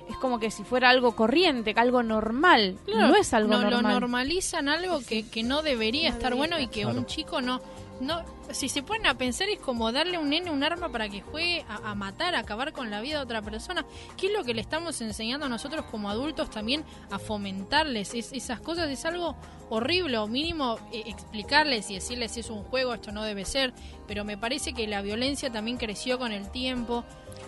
es 0.09 0.15
como 0.17 0.39
que 0.39 0.51
si 0.51 0.63
fuera 0.63 0.89
algo 0.89 1.15
corriente, 1.15 1.73
algo 1.77 2.03
normal. 2.03 2.77
Claro, 2.85 3.07
no 3.07 3.15
es 3.15 3.33
algo 3.33 3.53
no, 3.53 3.61
normal. 3.61 3.81
Lo 3.83 3.99
normalizan 3.99 4.69
algo 4.69 4.99
que, 5.07 5.27
que 5.27 5.43
no 5.43 5.61
debería 5.61 6.09
No 6.09 6.15
estar 6.15 6.31
debería 6.33 6.37
bueno 6.55 6.59
y 6.63 6.67
que 6.67 6.81
Claro. 6.83 6.97
un 6.99 7.05
chico 7.05 7.41
no... 7.41 7.59
no 8.01 8.23
Si 8.51 8.69
se 8.69 8.83
ponen 8.83 9.07
a 9.07 9.15
pensar 9.17 9.49
es 9.49 9.59
como 9.59 9.91
darle 9.91 10.17
a 10.17 10.19
un 10.19 10.29
nene 10.29 10.51
un 10.51 10.63
arma 10.63 10.89
para 10.89 11.09
que 11.09 11.21
juegue 11.21 11.65
a, 11.67 11.89
a 11.91 11.95
matar, 11.95 12.35
a 12.35 12.39
acabar 12.39 12.71
con 12.73 12.91
la 12.91 13.01
vida 13.01 13.17
de 13.17 13.23
otra 13.23 13.41
persona. 13.41 13.83
¿Qué 14.17 14.27
es 14.27 14.33
lo 14.33 14.43
que 14.43 14.53
le 14.53 14.61
estamos 14.61 15.01
enseñando 15.01 15.47
a 15.47 15.49
nosotros 15.49 15.85
como 15.89 16.09
adultos 16.09 16.49
también 16.51 16.83
a 17.09 17.17
fomentarles? 17.17 18.13
Es- 18.13 18.31
esas 18.33 18.59
cosas 18.59 18.89
es 18.89 19.03
algo 19.05 19.35
horrible 19.69 20.19
o 20.19 20.27
mínimo 20.27 20.77
eh, 20.91 21.03
explicarles 21.07 21.89
y 21.89 21.95
decirles 21.95 22.37
es 22.37 22.51
un 22.51 22.63
juego, 22.63 22.93
esto 22.93 23.11
no 23.11 23.23
debe 23.23 23.45
ser. 23.45 23.73
Pero 24.07 24.23
me 24.23 24.37
parece 24.37 24.73
que 24.73 24.85
la 24.87 25.01
violencia 25.01 25.51
también 25.51 25.77
creció 25.77 26.19
con 26.19 26.31
el 26.31 26.51
tiempo. 26.51 27.03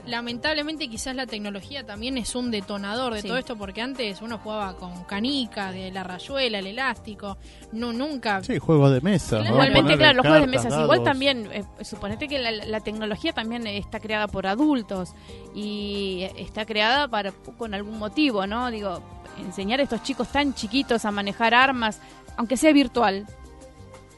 Lamentablemente 0.08 0.88
quizás 0.90 1.16
la 1.16 1.28
tecnología 1.28 1.86
también 1.86 2.18
es 2.18 2.34
un 2.36 2.50
detonador 2.50 3.14
de 3.14 3.22
Sí. 3.22 3.28
todo 3.28 3.38
esto 3.38 3.58
porque 3.58 3.82
antes 3.82 4.22
uno 4.22 4.38
jugaba 4.38 4.76
con 4.78 5.04
canicas, 5.04 5.74
de 5.74 5.92
la 5.92 6.04
rayuela, 6.04 6.60
el 6.60 6.68
elástico, 6.68 7.38
no 7.74 7.92
nunca 7.94 8.42
Sí, 8.44 8.58
juegos 8.58 8.92
de 8.94 9.02
mesa. 9.02 9.40
¿no? 9.40 9.50
Igualmente, 9.50 9.98
claro, 9.98 10.18
los 10.18 10.26
juegos 10.26 10.42
de 10.42 10.48
mesas. 10.48 10.74
Igual 10.82 11.04
también, 11.04 11.50
eh, 11.52 11.64
suponete 11.82 12.28
que 12.28 12.40
la, 12.40 12.52
la 12.52 12.80
tecnología 12.80 13.34
también 13.34 13.68
está 13.68 14.00
creada 14.00 14.28
por 14.28 14.48
adultos 14.48 15.14
y 15.54 16.26
está 16.38 16.66
creada 16.66 17.08
para 17.08 17.32
con 17.32 17.74
algún 17.74 18.00
motivo, 18.00 18.48
¿no? 18.48 18.72
Digo, 18.72 19.02
enseñar 19.40 19.80
a 19.80 19.84
estos 19.84 20.04
chicos 20.04 20.30
tan 20.30 20.54
chiquitos 20.54 21.04
a 21.06 21.12
manejar 21.12 21.54
armas, 21.54 22.00
aunque 22.38 22.56
sea 22.58 22.72
virtual, 22.72 23.26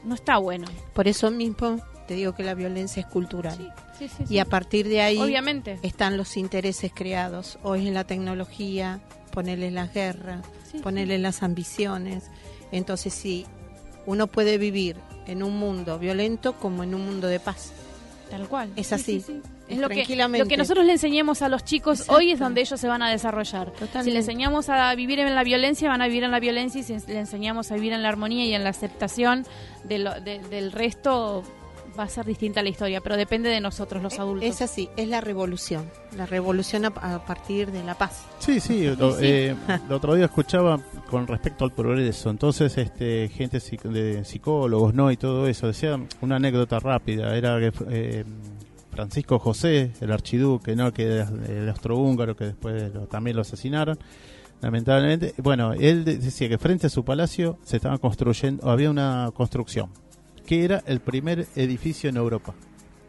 no 0.04 0.14
está 0.14 0.38
bueno. 0.38 0.66
Por 0.94 1.08
eso 1.08 1.30
mismo 1.30 1.78
te 2.06 2.14
digo 2.14 2.34
que 2.34 2.42
la 2.42 2.54
violencia 2.54 3.00
es 3.00 3.06
cultural. 3.06 3.56
Sí, 3.56 3.68
sí, 4.08 4.24
sí. 4.26 4.34
Y 4.34 4.38
a 4.38 4.44
partir 4.44 4.88
de 4.88 5.00
ahí 5.02 5.18
Obviamente. 5.18 5.78
están 5.82 6.16
los 6.16 6.36
intereses 6.36 6.90
creados. 6.94 7.58
Hoy 7.62 7.86
en 7.88 7.94
la 7.94 8.04
tecnología, 8.04 9.00
ponerle 9.32 9.70
las 9.70 9.92
guerras, 9.92 10.44
ponerle 10.82 11.18
las 11.18 11.42
ambiciones. 11.42 12.24
Entonces 12.72 13.12
sí, 13.14 13.46
uno 14.06 14.26
puede 14.26 14.58
vivir 14.58 14.96
en 15.26 15.42
un 15.42 15.56
mundo 15.58 15.98
violento 15.98 16.54
como 16.54 16.82
en 16.82 16.94
un 16.94 17.04
mundo 17.06 17.26
de 17.28 17.40
paz. 17.40 17.72
Tal 18.30 18.46
cual. 18.48 18.70
Es 18.76 18.88
Sí, 18.88 18.94
así. 18.94 19.20
sí, 19.20 19.26
sí. 19.26 19.40
Es 19.68 19.78
lo 19.78 19.88
que, 19.88 20.04
lo 20.36 20.46
que 20.48 20.56
nosotros 20.56 20.84
le 20.84 20.92
enseñemos 20.92 21.42
a 21.42 21.48
los 21.48 21.64
chicos 21.64 22.00
Exacto. 22.00 22.16
hoy 22.18 22.32
es 22.32 22.40
donde 22.40 22.60
ellos 22.60 22.80
se 22.80 22.88
van 22.88 23.02
a 23.02 23.10
desarrollar. 23.10 23.72
Si 24.02 24.10
le 24.10 24.18
enseñamos 24.18 24.68
a 24.68 24.92
vivir 24.96 25.20
en 25.20 25.32
la 25.32 25.44
violencia, 25.44 25.88
van 25.88 26.02
a 26.02 26.08
vivir 26.08 26.24
en 26.24 26.32
la 26.32 26.40
violencia 26.40 26.80
y 26.80 26.82
si 26.84 26.96
le 27.06 27.20
enseñamos 27.20 27.70
a 27.70 27.76
vivir 27.76 27.92
en 27.92 28.02
la 28.02 28.08
armonía 28.08 28.44
y 28.44 28.52
en 28.54 28.64
la 28.64 28.70
aceptación 28.70 29.46
de 29.84 29.98
lo- 30.00 30.20
de- 30.20 30.40
del 30.40 30.72
resto, 30.72 31.44
va 32.00 32.04
a 32.04 32.08
ser 32.08 32.24
distinta 32.26 32.62
la 32.62 32.70
historia, 32.70 33.00
pero 33.00 33.16
depende 33.16 33.48
de 33.50 33.60
nosotros 33.60 34.02
los 34.02 34.18
adultos. 34.18 34.48
Es 34.48 34.62
así, 34.62 34.88
es 34.96 35.06
la 35.08 35.20
revolución, 35.20 35.84
la 36.16 36.26
revolución 36.26 36.86
a, 36.86 36.88
a 36.88 37.24
partir 37.24 37.70
de 37.70 37.84
la 37.84 37.94
paz. 37.94 38.24
Sí, 38.40 38.58
sí, 38.58 38.86
lo, 38.96 39.18
eh, 39.20 39.54
el 39.86 39.92
otro 39.92 40.14
día 40.14 40.24
escuchaba 40.24 40.80
con 41.10 41.26
respecto 41.26 41.64
al 41.64 41.72
progreso, 41.72 42.30
entonces 42.30 42.76
este 42.78 43.28
gente 43.28 43.60
de 43.84 44.24
psicólogos, 44.24 44.94
¿no? 44.94 45.10
Y 45.12 45.16
todo 45.16 45.46
eso, 45.46 45.66
decía 45.68 46.00
una 46.20 46.36
anécdota 46.36 46.78
rápida, 46.80 47.36
era 47.36 47.58
que 47.60 47.72
eh, 47.90 48.24
Francisco 48.90 49.38
José, 49.38 49.92
el 50.00 50.10
archiduque, 50.10 50.74
¿no? 50.74 50.92
Que 50.92 51.04
era 51.04 51.28
el 51.48 51.68
austrohúngaro, 51.68 52.34
que 52.34 52.46
después 52.46 52.92
lo- 52.92 53.06
también 53.06 53.36
lo 53.36 53.42
asesinaron, 53.42 53.98
lamentablemente. 54.60 55.34
Bueno, 55.38 55.72
él 55.72 56.04
de- 56.04 56.18
decía 56.18 56.48
que 56.48 56.58
frente 56.58 56.86
a 56.86 56.90
su 56.90 57.04
palacio 57.04 57.58
se 57.62 57.76
estaba 57.76 57.98
construyendo, 57.98 58.68
había 58.68 58.90
una 58.90 59.30
construcción, 59.34 59.90
que 60.50 60.64
era 60.64 60.82
el 60.86 60.98
primer 60.98 61.46
edificio 61.54 62.10
en 62.10 62.16
Europa, 62.16 62.56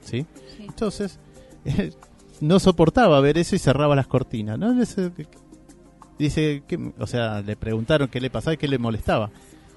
¿sí? 0.03 0.27
Sí. 0.55 0.63
Entonces, 0.63 1.17
él 1.65 1.95
no 2.39 2.60
soportaba 2.60 3.19
ver 3.19 3.39
eso 3.39 3.55
y 3.55 3.57
cerraba 3.57 3.95
las 3.95 4.05
cortinas, 4.05 4.60
¿no? 4.60 4.75
Dice, 4.75 5.12
dice 6.19 6.62
que, 6.67 6.93
o 7.00 7.07
sea, 7.07 7.41
le 7.41 7.55
preguntaron 7.55 8.10
qué 8.10 8.21
le 8.21 8.29
pasaba 8.29 8.53
y 8.53 8.57
qué 8.57 8.67
le 8.67 8.77
molestaba. 8.77 9.31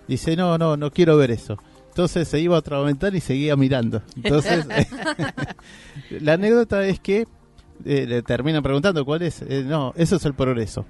Dice, 0.07 0.37
no, 0.37 0.59
no, 0.59 0.77
no 0.77 0.91
quiero 0.91 1.17
ver 1.17 1.31
eso. 1.31 1.57
Entonces 1.89 2.29
se 2.29 2.39
iba 2.39 2.55
a 2.55 2.59
otra 2.59 2.79
ventana 2.81 3.17
y 3.17 3.23
seguía 3.23 3.57
mirando. 3.57 4.03
Entonces, 4.15 4.67
la 6.21 6.35
anécdota 6.35 6.85
es 6.85 7.01
que 7.01 7.27
eh, 7.87 8.07
le 8.07 8.21
terminan 8.21 8.63
preguntando 8.63 9.07
cuál 9.07 9.23
es. 9.23 9.41
Eh, 9.41 9.65
no, 9.67 9.95
eso 9.97 10.17
es 10.17 10.25
el 10.27 10.35
progreso. 10.35 10.85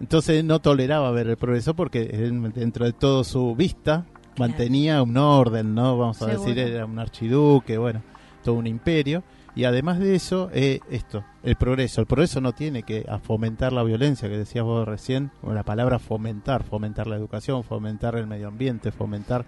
Entonces 0.00 0.42
no 0.42 0.58
toleraba 0.58 1.12
ver 1.12 1.28
el 1.28 1.36
progreso 1.36 1.74
porque 1.74 2.10
él, 2.12 2.52
dentro 2.52 2.86
de 2.86 2.92
todo 2.92 3.22
su 3.22 3.54
vista 3.54 4.04
mantenía 4.38 5.02
un 5.02 5.16
orden, 5.16 5.74
¿no? 5.74 5.96
Vamos 5.98 6.20
a 6.22 6.26
Seguro. 6.26 6.48
decir, 6.48 6.58
era 6.58 6.86
un 6.86 6.98
archiduque, 6.98 7.78
bueno, 7.78 8.02
todo 8.42 8.54
un 8.56 8.66
imperio. 8.66 9.22
Y 9.56 9.64
además 9.64 10.00
de 10.00 10.16
eso, 10.16 10.50
eh, 10.52 10.80
esto, 10.90 11.24
el 11.44 11.54
progreso. 11.54 12.00
El 12.00 12.08
progreso 12.08 12.40
no 12.40 12.52
tiene 12.52 12.82
que 12.82 13.06
fomentar 13.22 13.72
la 13.72 13.84
violencia, 13.84 14.28
que 14.28 14.36
decías 14.36 14.64
vos 14.64 14.86
recién, 14.86 15.30
con 15.40 15.54
la 15.54 15.62
palabra 15.62 16.00
fomentar, 16.00 16.64
fomentar 16.64 17.06
la 17.06 17.14
educación, 17.14 17.62
fomentar 17.62 18.16
el 18.16 18.26
medio 18.26 18.48
ambiente, 18.48 18.90
fomentar 18.90 19.44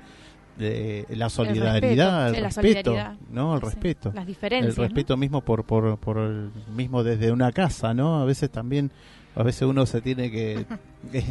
eh, 0.58 1.04
la 1.10 1.28
solidaridad, 1.28 2.28
el 2.34 2.44
respeto, 2.44 2.62
respeto, 2.62 2.90
la 2.94 3.04
solidaridad. 3.04 3.16
¿no? 3.30 3.54
El 3.54 3.60
Sí, 3.60 3.66
respeto 3.66 4.12
Las 4.14 4.22
el 4.22 4.26
diferencias. 4.26 4.78
¿no? 4.78 4.84
respeto 4.84 5.16
mismo 5.16 5.40
por, 5.42 5.64
por, 5.64 5.98
por 5.98 6.18
el 6.18 6.50
mismo 6.74 7.02
desde 7.04 7.32
una 7.32 7.52
casa, 7.52 7.92
¿no? 7.94 8.20
A 8.20 8.24
veces 8.24 8.50
también, 8.50 8.90
a 9.34 9.42
veces 9.42 9.62
uno 9.62 9.84
se 9.86 10.00
tiene 10.00 10.30
que, 10.30 10.64
que 11.12 11.24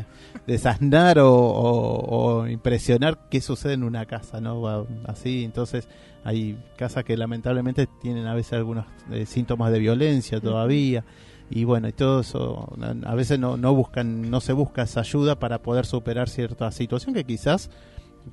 desasnar 0.48 1.20
o, 1.20 1.34
o- 1.34 2.42
o 2.42 2.48
impresionar 2.48 3.28
qué 3.30 3.42
sucede 3.42 3.74
en 3.74 3.84
una 3.84 4.06
casa, 4.06 4.40
¿no? 4.42 4.86
Así, 5.06 5.44
entonces 5.44 5.88
hay 6.24 6.58
casas 6.78 7.04
que 7.04 7.16
lamentablemente 7.18 7.88
tienen 8.02 8.26
a 8.28 8.34
veces 8.34 8.54
algunos 8.54 8.86
eh, 9.12 9.26
síntomas 9.26 9.72
de 9.72 9.80
violencia 9.80 10.40
todavía. 10.40 11.04
Y 11.52 11.64
bueno, 11.64 11.88
y 11.88 11.92
todo 11.94 12.22
eso, 12.22 12.74
a 12.82 13.12
a 13.12 13.14
veces 13.16 13.38
no, 13.38 13.56
no 13.58 13.74
buscan, 13.76 14.32
no 14.32 14.42
se 14.42 14.52
busca 14.54 14.82
esa 14.82 15.02
ayuda 15.02 15.38
para 15.38 15.60
poder 15.62 15.86
superar 15.86 16.28
cierta 16.28 16.72
situación 16.72 17.14
que 17.14 17.24
quizás 17.24 17.70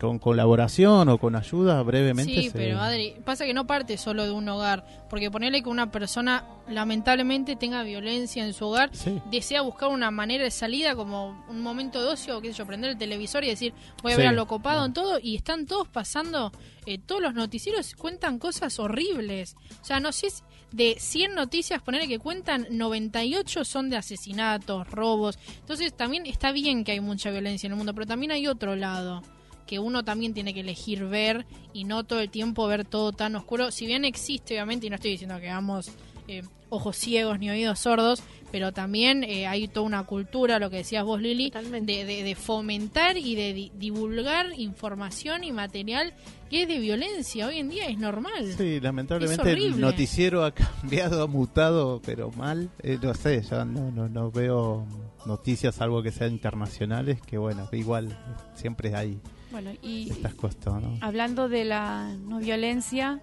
con 0.01 0.19
colaboración 0.19 1.09
o 1.09 1.19
con 1.19 1.37
ayuda 1.37 1.83
brevemente 1.83 2.33
Sí, 2.35 2.49
se- 2.51 2.59
pero 2.59 2.81
Adri, 2.81 3.15
pasa 3.25 3.45
que 3.45 3.55
no 3.55 3.67
parte 3.67 3.97
solo 3.99 4.25
de 4.25 4.31
un 4.31 4.49
hogar, 4.49 4.85
porque 5.11 5.31
ponerle 5.31 5.63
que 5.63 5.69
una 5.69 5.91
persona 5.91 6.45
lamentablemente 6.69 7.57
tenga 7.57 7.83
violencia 7.83 8.45
en 8.45 8.53
su 8.55 8.67
hogar, 8.67 8.91
Sí. 8.93 9.21
desea 9.31 9.61
buscar 9.63 9.91
una 9.91 10.11
manera 10.11 10.45
de 10.45 10.51
salida 10.51 10.95
como 10.97 11.45
un 11.49 11.61
momento 11.63 12.03
de 12.03 12.09
ocio, 12.09 12.41
qué 12.41 12.49
sé 12.53 12.59
yo, 12.59 12.67
prender 12.67 12.91
el 12.93 12.99
televisor 12.99 13.45
y 13.45 13.49
decir, 13.49 13.75
voy 14.03 14.13
a 14.13 14.17
Sí. 14.17 14.21
ver 14.23 14.29
a 14.29 14.33
lo 14.33 14.47
copado 14.47 14.85
en 14.85 14.93
todo, 14.93 15.19
y 15.23 15.37
están 15.37 15.67
todos 15.67 15.89
pasando, 15.89 16.53
eh, 16.87 16.99
todos 16.99 17.21
los 17.23 17.35
noticieros 17.35 17.95
cuentan 17.95 18.39
cosas 18.39 18.79
horribles. 18.79 19.57
O 19.81 19.85
sea, 19.85 20.01
no 20.01 20.11
sé 20.13 20.31
si 20.31 20.43
de 20.73 20.97
100 20.99 21.35
noticias, 21.35 21.83
ponerle 21.83 22.09
que 22.09 22.19
cuentan, 22.19 22.67
98 22.71 23.63
son 23.65 23.91
de 23.91 23.97
asesinatos, 23.99 24.91
robos. 24.91 25.39
Entonces 25.61 25.95
también 25.95 26.25
está 26.25 26.51
bien 26.51 26.83
que 26.85 26.93
hay 26.93 27.01
mucha 27.01 27.31
violencia 27.31 27.67
en 27.67 27.73
el 27.73 27.77
mundo, 27.77 27.93
pero 27.93 28.07
también 28.07 28.33
hay 28.33 28.47
otro 28.47 28.75
lado 28.75 29.23
que 29.67 29.79
uno 29.79 30.05
también 30.05 30.35
tiene 30.35 30.53
que 30.55 30.61
elegir 30.61 31.05
ver 31.07 31.47
y 31.73 31.85
no 31.85 32.05
todo 32.05 32.21
el 32.21 32.31
tiempo 32.31 32.67
ver 32.67 32.85
todo 32.85 33.13
tan 33.13 33.35
oscuro. 33.37 33.71
Si 33.71 33.87
bien 33.87 34.05
existe, 34.05 34.55
obviamente, 34.55 34.87
y 34.87 34.91
no 34.91 34.97
estoy 34.97 35.13
diciendo 35.13 35.39
que 35.41 35.49
hagamos 35.49 35.91
eh, 36.29 36.43
ojos 36.69 36.97
ciegos 36.97 37.39
ni 37.39 37.51
oídos 37.51 37.81
sordos, 37.81 38.23
pero 38.51 38.73
también 38.73 39.25
eh, 39.25 39.47
hay 39.47 39.67
toda 39.69 39.85
una 39.87 40.05
cultura, 40.05 40.59
lo 40.59 40.71
que 40.71 40.77
decías 40.79 41.05
vos, 41.05 41.21
Lili, 41.21 41.51
de, 41.51 41.81
de- 42.05 42.23
de 42.23 42.35
fomentar 42.35 43.17
y 43.17 43.35
de 43.35 43.53
di- 43.55 43.73
divulgar 43.79 44.47
información 44.59 45.43
y 45.45 45.53
material 45.53 46.13
que 46.51 46.63
es 46.63 46.69
de 46.69 46.79
violencia. 46.79 47.47
Hoy 47.47 47.59
en 47.59 47.71
día 47.71 47.87
es 47.89 47.99
normal. 47.99 48.53
Sí, 48.57 48.79
lamentablemente 48.81 49.53
el 49.53 49.81
noticiero 49.81 50.45
ha 50.45 50.53
cambiado, 50.55 51.23
ha 51.23 51.27
mutado, 51.27 52.01
pero 52.05 52.31
mal. 52.33 52.71
Eh, 52.83 52.99
no 53.03 53.15
sé, 53.15 53.43
ya 53.43 53.65
no, 53.65 53.91
no, 53.91 54.09
no 54.09 54.31
veo 54.31 54.87
noticias, 55.27 55.75
salvo 55.75 56.03
que 56.03 56.13
sean 56.13 56.33
internacionales, 56.33 57.21
que 57.23 57.39
bueno, 57.39 57.69
igual 57.73 58.17
siempre 58.55 58.95
hay 58.95 59.19
Bueno, 59.53 59.71
y 59.83 60.11
estas 60.11 60.35
cosas, 60.35 60.83
¿no? 60.83 60.99
hablando 61.01 61.49
de 61.49 61.65
la 61.65 62.15
no 62.27 62.39
violencia 62.39 63.21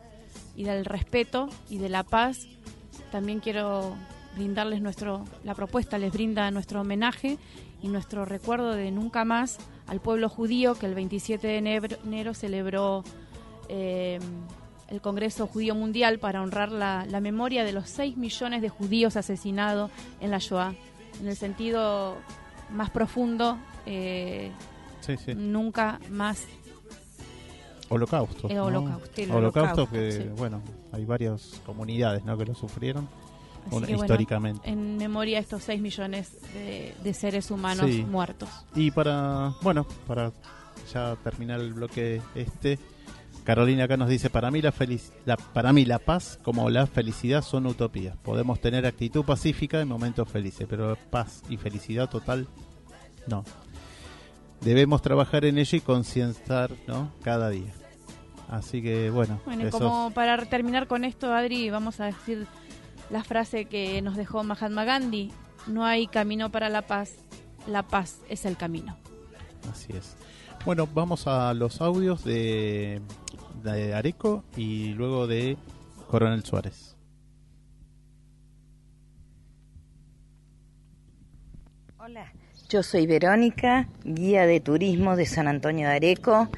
y 0.56 0.64
del 0.64 0.86
respeto 0.86 1.50
y 1.70 1.80
de 1.80 1.90
la 1.90 2.04
paz, 2.04 2.48
también 3.12 3.40
quiero 3.40 3.96
brindarles 4.36 4.82
nuestro, 4.82 5.26
la 5.44 5.56
propuesta 5.56 5.98
les 5.98 6.14
brinda 6.14 6.50
nuestro 6.52 6.82
homenaje 6.82 7.38
y 7.82 7.88
nuestro 7.88 8.26
recuerdo 8.26 8.74
de 8.74 8.92
nunca 8.92 9.26
más 9.26 9.58
al 9.88 10.00
pueblo 10.02 10.30
judío 10.30 10.76
que 10.76 10.86
el 10.86 10.94
27 10.94 11.48
de 11.48 11.58
enero, 11.58 11.88
enero 12.06 12.34
celebró 12.34 13.04
eh, 13.68 14.20
el 14.88 15.02
Congreso 15.02 15.48
Judío 15.48 15.76
Mundial 15.76 16.20
para 16.20 16.42
honrar 16.42 16.72
la, 16.72 17.06
la 17.10 17.22
memoria 17.22 17.64
de 17.64 17.74
los 17.74 17.90
6 17.90 18.18
millones 18.18 18.62
de 18.62 18.70
judíos 18.70 19.16
asesinados 19.16 19.92
en 20.20 20.32
la 20.32 20.38
Shoah. 20.40 20.74
En 21.20 21.28
el 21.28 21.36
sentido 21.36 22.18
más 22.72 22.90
profundo, 22.90 23.58
eh, 23.86 24.52
Sí, 25.18 25.24
sí. 25.26 25.36
nunca 25.36 26.00
más 26.10 26.46
Holocausto. 27.90 28.48
El 28.50 28.58
¿no? 28.58 28.66
holocausto. 28.66 29.22
El 29.22 29.32
Holocausto 29.32 29.84
holocausto, 29.84 29.90
que, 29.92 30.12
sí. 30.12 30.24
bueno, 30.38 30.62
hay 30.92 31.06
varias 31.06 31.60
comunidades, 31.66 32.24
¿no? 32.24 32.38
Que 32.38 32.46
lo 32.46 32.54
sufrieron 32.54 33.10
bueno, 33.72 33.88
históricamente. 33.90 34.70
en 34.70 34.98
memoria 34.98 35.38
de 35.38 35.42
estos 35.42 35.64
6 35.64 35.82
millones 35.82 36.32
de, 36.54 36.94
de 37.04 37.14
seres 37.14 37.50
humanos 37.52 37.88
Sí. 37.88 38.04
muertos. 38.04 38.50
Y 38.76 38.92
para, 38.92 39.54
bueno, 39.64 39.86
para 40.08 40.32
ya 40.94 41.16
terminar 41.24 41.60
el 41.60 41.74
bloque 41.74 42.22
este, 42.36 42.78
Carolina 43.44 43.86
acá 43.86 43.98
nos 43.98 44.10
dice, 44.10 44.30
para 44.30 44.52
mí 44.52 44.62
la, 44.62 44.72
felic 44.72 45.02
la 45.26 45.36
para 45.38 45.74
mí 45.74 45.84
la 45.86 45.98
paz 45.98 46.38
como 46.44 46.70
la 46.70 46.86
felicidad 46.86 47.42
son 47.42 47.66
utopías. 47.66 48.16
Podemos 48.18 48.60
tener 48.60 48.86
actitud 48.86 49.24
pacífica 49.26 49.82
en 49.82 49.88
momentos 49.88 50.30
felices, 50.30 50.68
pero 50.70 50.96
paz 51.10 51.42
y 51.50 51.58
felicidad 51.58 52.08
total 52.10 52.48
no. 53.28 53.44
Debemos 54.62 55.02
trabajar 55.02 55.46
en 55.46 55.58
ello 55.58 55.78
y 55.78 55.82
concienciar, 55.82 56.72
¿no? 56.88 57.12
Cada 57.24 57.50
día. 57.50 57.72
Así 58.50 58.82
que 58.82 59.10
bueno, 59.10 59.40
Bueno, 59.46 59.64
y 59.64 59.68
eso 59.68 59.78
como 59.78 60.12
para 60.12 60.44
terminar 60.46 60.88
con 60.88 61.06
esto, 61.06 61.34
Adri, 61.34 61.70
vamos 61.70 62.00
a 62.00 62.06
decir 62.06 62.48
la 63.10 63.24
frase 63.24 63.66
que 63.66 64.02
nos 64.02 64.16
dejó 64.18 64.44
Mahatma 64.44 64.86
Gandhi. 64.86 65.32
No 65.68 65.86
hay 65.86 66.08
camino 66.08 66.50
para 66.52 66.70
la 66.70 66.82
paz, 66.82 67.14
la 67.68 67.84
paz 67.84 68.22
es 68.28 68.46
el 68.46 68.58
camino. 68.58 68.98
Así 69.72 69.94
es. 69.94 70.16
Bueno, 70.66 70.88
vamos 70.94 71.28
a 71.28 71.54
los 71.54 71.80
audios 71.80 72.24
de, 72.24 73.02
de 73.64 73.94
Areco 73.94 74.44
y 74.58 74.94
luego 74.94 75.28
de 75.28 75.58
Coronel 76.10 76.44
Suárez. 76.44 76.96
Hola, 82.00 82.32
yo 82.70 82.84
soy 82.84 83.08
Verónica, 83.08 83.88
guía 84.04 84.46
de 84.46 84.60
turismo 84.60 85.16
de 85.16 85.26
San 85.26 85.48
Antonio 85.48 85.90
de 85.90 85.96
Areco. 85.96 86.50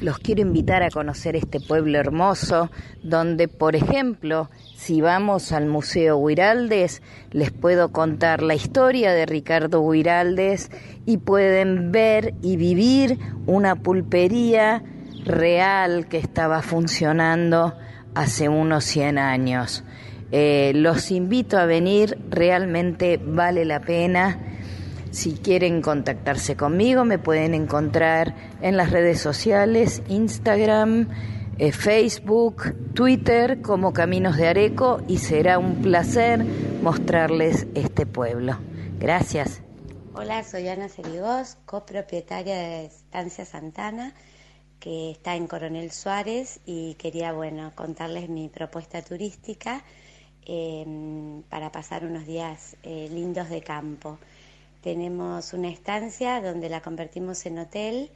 Los 0.00 0.18
quiero 0.18 0.40
invitar 0.40 0.82
a 0.82 0.88
conocer 0.88 1.36
este 1.36 1.60
pueblo 1.60 1.98
hermoso, 1.98 2.70
donde, 3.02 3.48
por 3.48 3.76
ejemplo, 3.76 4.48
si 4.76 5.02
vamos 5.02 5.52
al 5.52 5.66
Museo 5.66 6.16
Huiraldes, 6.16 7.02
les 7.32 7.50
puedo 7.50 7.92
contar 7.92 8.42
la 8.42 8.54
historia 8.54 9.12
de 9.12 9.26
Ricardo 9.26 9.82
Huiraldes 9.82 10.70
y 11.04 11.18
pueden 11.18 11.92
ver 11.92 12.32
y 12.40 12.56
vivir 12.56 13.18
una 13.44 13.74
pulpería 13.74 14.82
real 15.26 16.08
que 16.08 16.16
estaba 16.16 16.62
funcionando 16.62 17.76
hace 18.14 18.48
unos 18.48 18.84
100 18.84 19.18
años. 19.18 19.84
Eh, 20.32 20.72
los 20.74 21.10
invito 21.10 21.58
a 21.58 21.66
venir, 21.66 22.16
realmente 22.30 23.20
vale 23.22 23.66
la 23.66 23.80
pena. 23.80 24.38
Si 25.18 25.32
quieren 25.32 25.82
contactarse 25.82 26.56
conmigo, 26.56 27.04
me 27.04 27.18
pueden 27.18 27.52
encontrar 27.52 28.36
en 28.62 28.76
las 28.76 28.92
redes 28.92 29.20
sociales, 29.20 30.00
Instagram, 30.06 31.08
eh, 31.58 31.72
Facebook, 31.72 32.72
Twitter 32.94 33.60
como 33.60 33.92
Caminos 33.92 34.36
de 34.36 34.46
Areco 34.46 35.02
y 35.08 35.18
será 35.18 35.58
un 35.58 35.82
placer 35.82 36.44
mostrarles 36.84 37.66
este 37.74 38.06
pueblo. 38.06 38.60
Gracias. 39.00 39.60
Hola, 40.14 40.44
soy 40.44 40.68
Ana 40.68 40.88
Cerigós, 40.88 41.56
copropietaria 41.66 42.54
de 42.54 42.84
Estancia 42.84 43.44
Santana. 43.44 44.14
que 44.78 45.10
está 45.10 45.34
en 45.34 45.48
Coronel 45.48 45.90
Suárez 45.90 46.60
y 46.64 46.94
quería, 46.94 47.32
bueno, 47.32 47.72
contarles 47.74 48.28
mi 48.28 48.48
propuesta 48.48 49.02
turística 49.02 49.82
em, 50.46 51.42
para 51.50 51.72
pasar 51.72 52.04
unos 52.04 52.24
días 52.24 52.76
eh, 52.84 53.08
lindos 53.10 53.50
de 53.50 53.62
campo. 53.62 54.20
Tenemos 54.88 55.52
una 55.52 55.68
estancia 55.68 56.40
donde 56.40 56.70
la 56.70 56.80
convertimos 56.80 57.44
en 57.44 57.58
hotel 57.58 58.10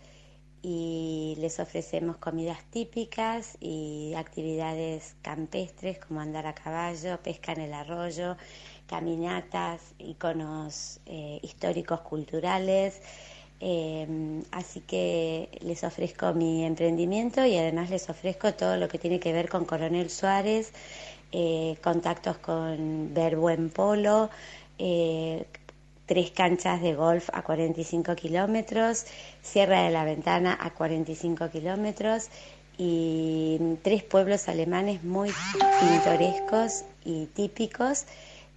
y 0.62 1.34
les 1.38 1.60
ofrecemos 1.60 2.16
comidas 2.16 2.64
típicas 2.70 3.58
y 3.60 4.14
actividades 4.16 5.14
campestres 5.20 5.98
como 5.98 6.20
andar 6.20 6.46
a 6.46 6.54
caballo, 6.54 7.20
pesca 7.22 7.52
en 7.52 7.60
el 7.60 7.74
arroyo, 7.74 8.38
caminatas, 8.86 9.82
iconos 9.98 11.00
eh, 11.04 11.40
históricos 11.42 12.00
culturales. 12.00 13.02
Eh, 13.60 14.40
así 14.50 14.80
que 14.80 15.50
les 15.60 15.84
ofrezco 15.84 16.32
mi 16.32 16.64
emprendimiento 16.64 17.44
y 17.44 17.58
además 17.58 17.90
les 17.90 18.08
ofrezco 18.08 18.54
todo 18.54 18.78
lo 18.78 18.88
que 18.88 18.98
tiene 18.98 19.20
que 19.20 19.34
ver 19.34 19.50
con 19.50 19.66
Coronel 19.66 20.08
Suárez, 20.08 20.72
eh, 21.32 21.76
contactos 21.82 22.38
con 22.38 23.12
ver 23.12 23.36
buen 23.36 23.68
polo, 23.68 24.30
tres 26.12 26.30
canchas 26.30 26.82
de 26.82 26.94
golf 26.94 27.30
a 27.32 27.40
45 27.40 28.14
kilómetros, 28.16 29.06
Sierra 29.40 29.84
de 29.84 29.90
la 29.90 30.04
Ventana 30.04 30.58
a 30.60 30.68
45 30.68 31.48
kilómetros 31.48 32.28
y 32.76 33.78
tres 33.80 34.02
pueblos 34.02 34.46
alemanes 34.46 35.02
muy 35.04 35.32
pintorescos 35.80 36.84
y 37.06 37.24
típicos 37.28 38.04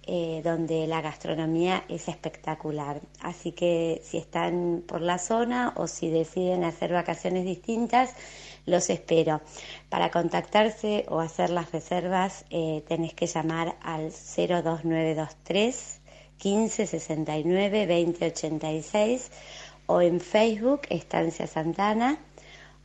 eh, 0.06 0.42
donde 0.44 0.86
la 0.86 1.00
gastronomía 1.00 1.82
es 1.88 2.08
espectacular. 2.08 3.00
Así 3.22 3.52
que 3.52 4.02
si 4.04 4.18
están 4.18 4.82
por 4.86 5.00
la 5.00 5.16
zona 5.16 5.72
o 5.76 5.86
si 5.86 6.10
deciden 6.10 6.62
hacer 6.62 6.92
vacaciones 6.92 7.46
distintas, 7.46 8.12
los 8.66 8.90
espero. 8.90 9.40
Para 9.88 10.10
contactarse 10.10 11.06
o 11.08 11.20
hacer 11.20 11.48
las 11.48 11.72
reservas 11.72 12.44
eh, 12.50 12.84
tenés 12.86 13.14
que 13.14 13.26
llamar 13.26 13.76
al 13.80 14.10
02923 14.10 16.00
15 16.38 16.86
69 16.86 17.86
20 17.86 18.26
86 18.26 19.30
o 19.86 20.00
en 20.00 20.20
Facebook 20.20 20.82
Estancia 20.90 21.46
Santana 21.46 22.18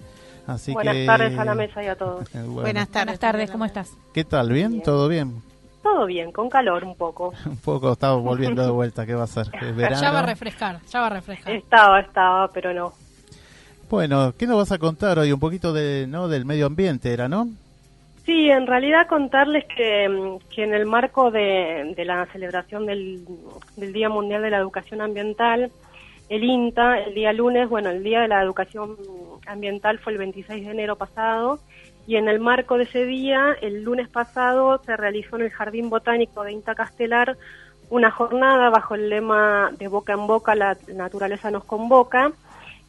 Así 0.48 0.74
Buenas 0.74 0.94
que, 0.96 1.06
tardes 1.06 1.40
a 1.40 1.46
la 1.46 1.56
mesa 1.56 1.82
y 1.82 1.88
a 1.88 1.96
todos. 1.96 2.24
eh, 2.36 2.40
bueno. 2.42 2.62
Buenas 2.62 2.90
tardes. 2.90 3.06
Buenas 3.06 3.20
tardes, 3.20 3.52
¿cómo 3.52 3.64
estás? 3.66 3.92
¿Qué 4.14 4.26
tal? 4.26 4.52
¿Bien? 4.52 4.84
¿Todo 4.84 5.08
bien? 5.08 5.42
Todo 5.82 6.06
bien, 6.06 6.32
con 6.34 6.50
calor 6.50 6.84
un 6.84 6.96
poco. 6.96 7.34
Un 7.46 7.58
poco 7.58 7.94
estamos 7.94 8.22
volviendo 8.22 8.64
de 8.64 8.72
vuelta, 8.72 9.06
¿qué 9.06 9.16
va 9.16 9.24
a 9.24 9.28
ser? 9.28 9.50
¿Es 9.62 9.76
verano? 9.76 10.02
Ya 10.02 10.12
va 10.12 10.20
a 10.20 10.26
refrescar, 10.26 10.82
ya 10.90 11.00
va 11.00 11.08
a 11.08 11.10
refrescar. 11.12 11.54
Estaba, 11.56 12.00
estaba, 12.02 12.48
pero 12.50 12.74
no. 12.74 12.94
Bueno, 13.90 14.34
¿qué 14.38 14.46
nos 14.46 14.58
vas 14.58 14.72
a 14.74 14.78
contar 14.78 15.20
hoy? 15.20 15.32
Un 15.32 15.40
poquito 15.40 15.72
de, 15.72 16.06
¿no? 16.10 16.28
del 16.28 16.44
medio 16.44 16.66
ambiente, 16.66 17.14
¿era, 17.14 17.30
no? 17.30 17.48
Sí, 18.26 18.50
en 18.50 18.66
realidad 18.66 19.08
contarles 19.08 19.66
que, 19.66 20.10
mm, 20.10 20.40
que 20.54 20.64
en 20.64 20.74
el 20.74 20.88
marco 20.88 21.30
de, 21.30 21.94
la 22.06 22.26
celebración 22.28 22.86
del, 22.88 23.24
del 23.78 23.94
Día 23.94 24.10
Mundial 24.10 24.42
de 24.42 24.50
la 24.50 24.58
Educación 24.58 25.02
Ambiental, 25.02 25.72
el 26.28 26.44
INTA, 26.44 27.00
el 27.00 27.14
día 27.14 27.34
lunes, 27.34 27.70
bueno, 27.70 27.92
el 27.92 28.04
Día 28.04 28.22
de 28.22 28.28
la 28.28 28.42
Educación 28.42 28.98
Ambiental 29.46 30.00
fue 30.00 30.14
el 30.14 30.18
26 30.18 30.66
de 30.66 30.72
enero 30.72 30.96
pasado, 30.96 31.60
y 32.08 32.16
en 32.16 32.28
el 32.28 32.40
marco 32.40 32.78
de 32.78 32.84
ese 32.86 33.06
día, 33.06 33.56
el 33.62 33.84
lunes 33.84 34.10
pasado, 34.10 34.80
se 34.84 34.98
realizó 34.98 35.36
en 35.36 35.44
el 35.44 35.52
Jardín 35.52 35.90
Botánico 35.92 36.44
de 36.44 36.52
INTA 36.52 36.74
Castelar 36.74 37.38
una 37.92 38.10
jornada 38.10 38.72
bajo 38.72 38.96
el 38.96 39.10
lema 39.10 39.72
de 39.78 39.88
boca 39.88 40.14
en 40.14 40.26
boca, 40.26 40.56
la 40.56 40.76
naturaleza 40.94 41.52
nos 41.52 41.64
convoca, 41.66 42.32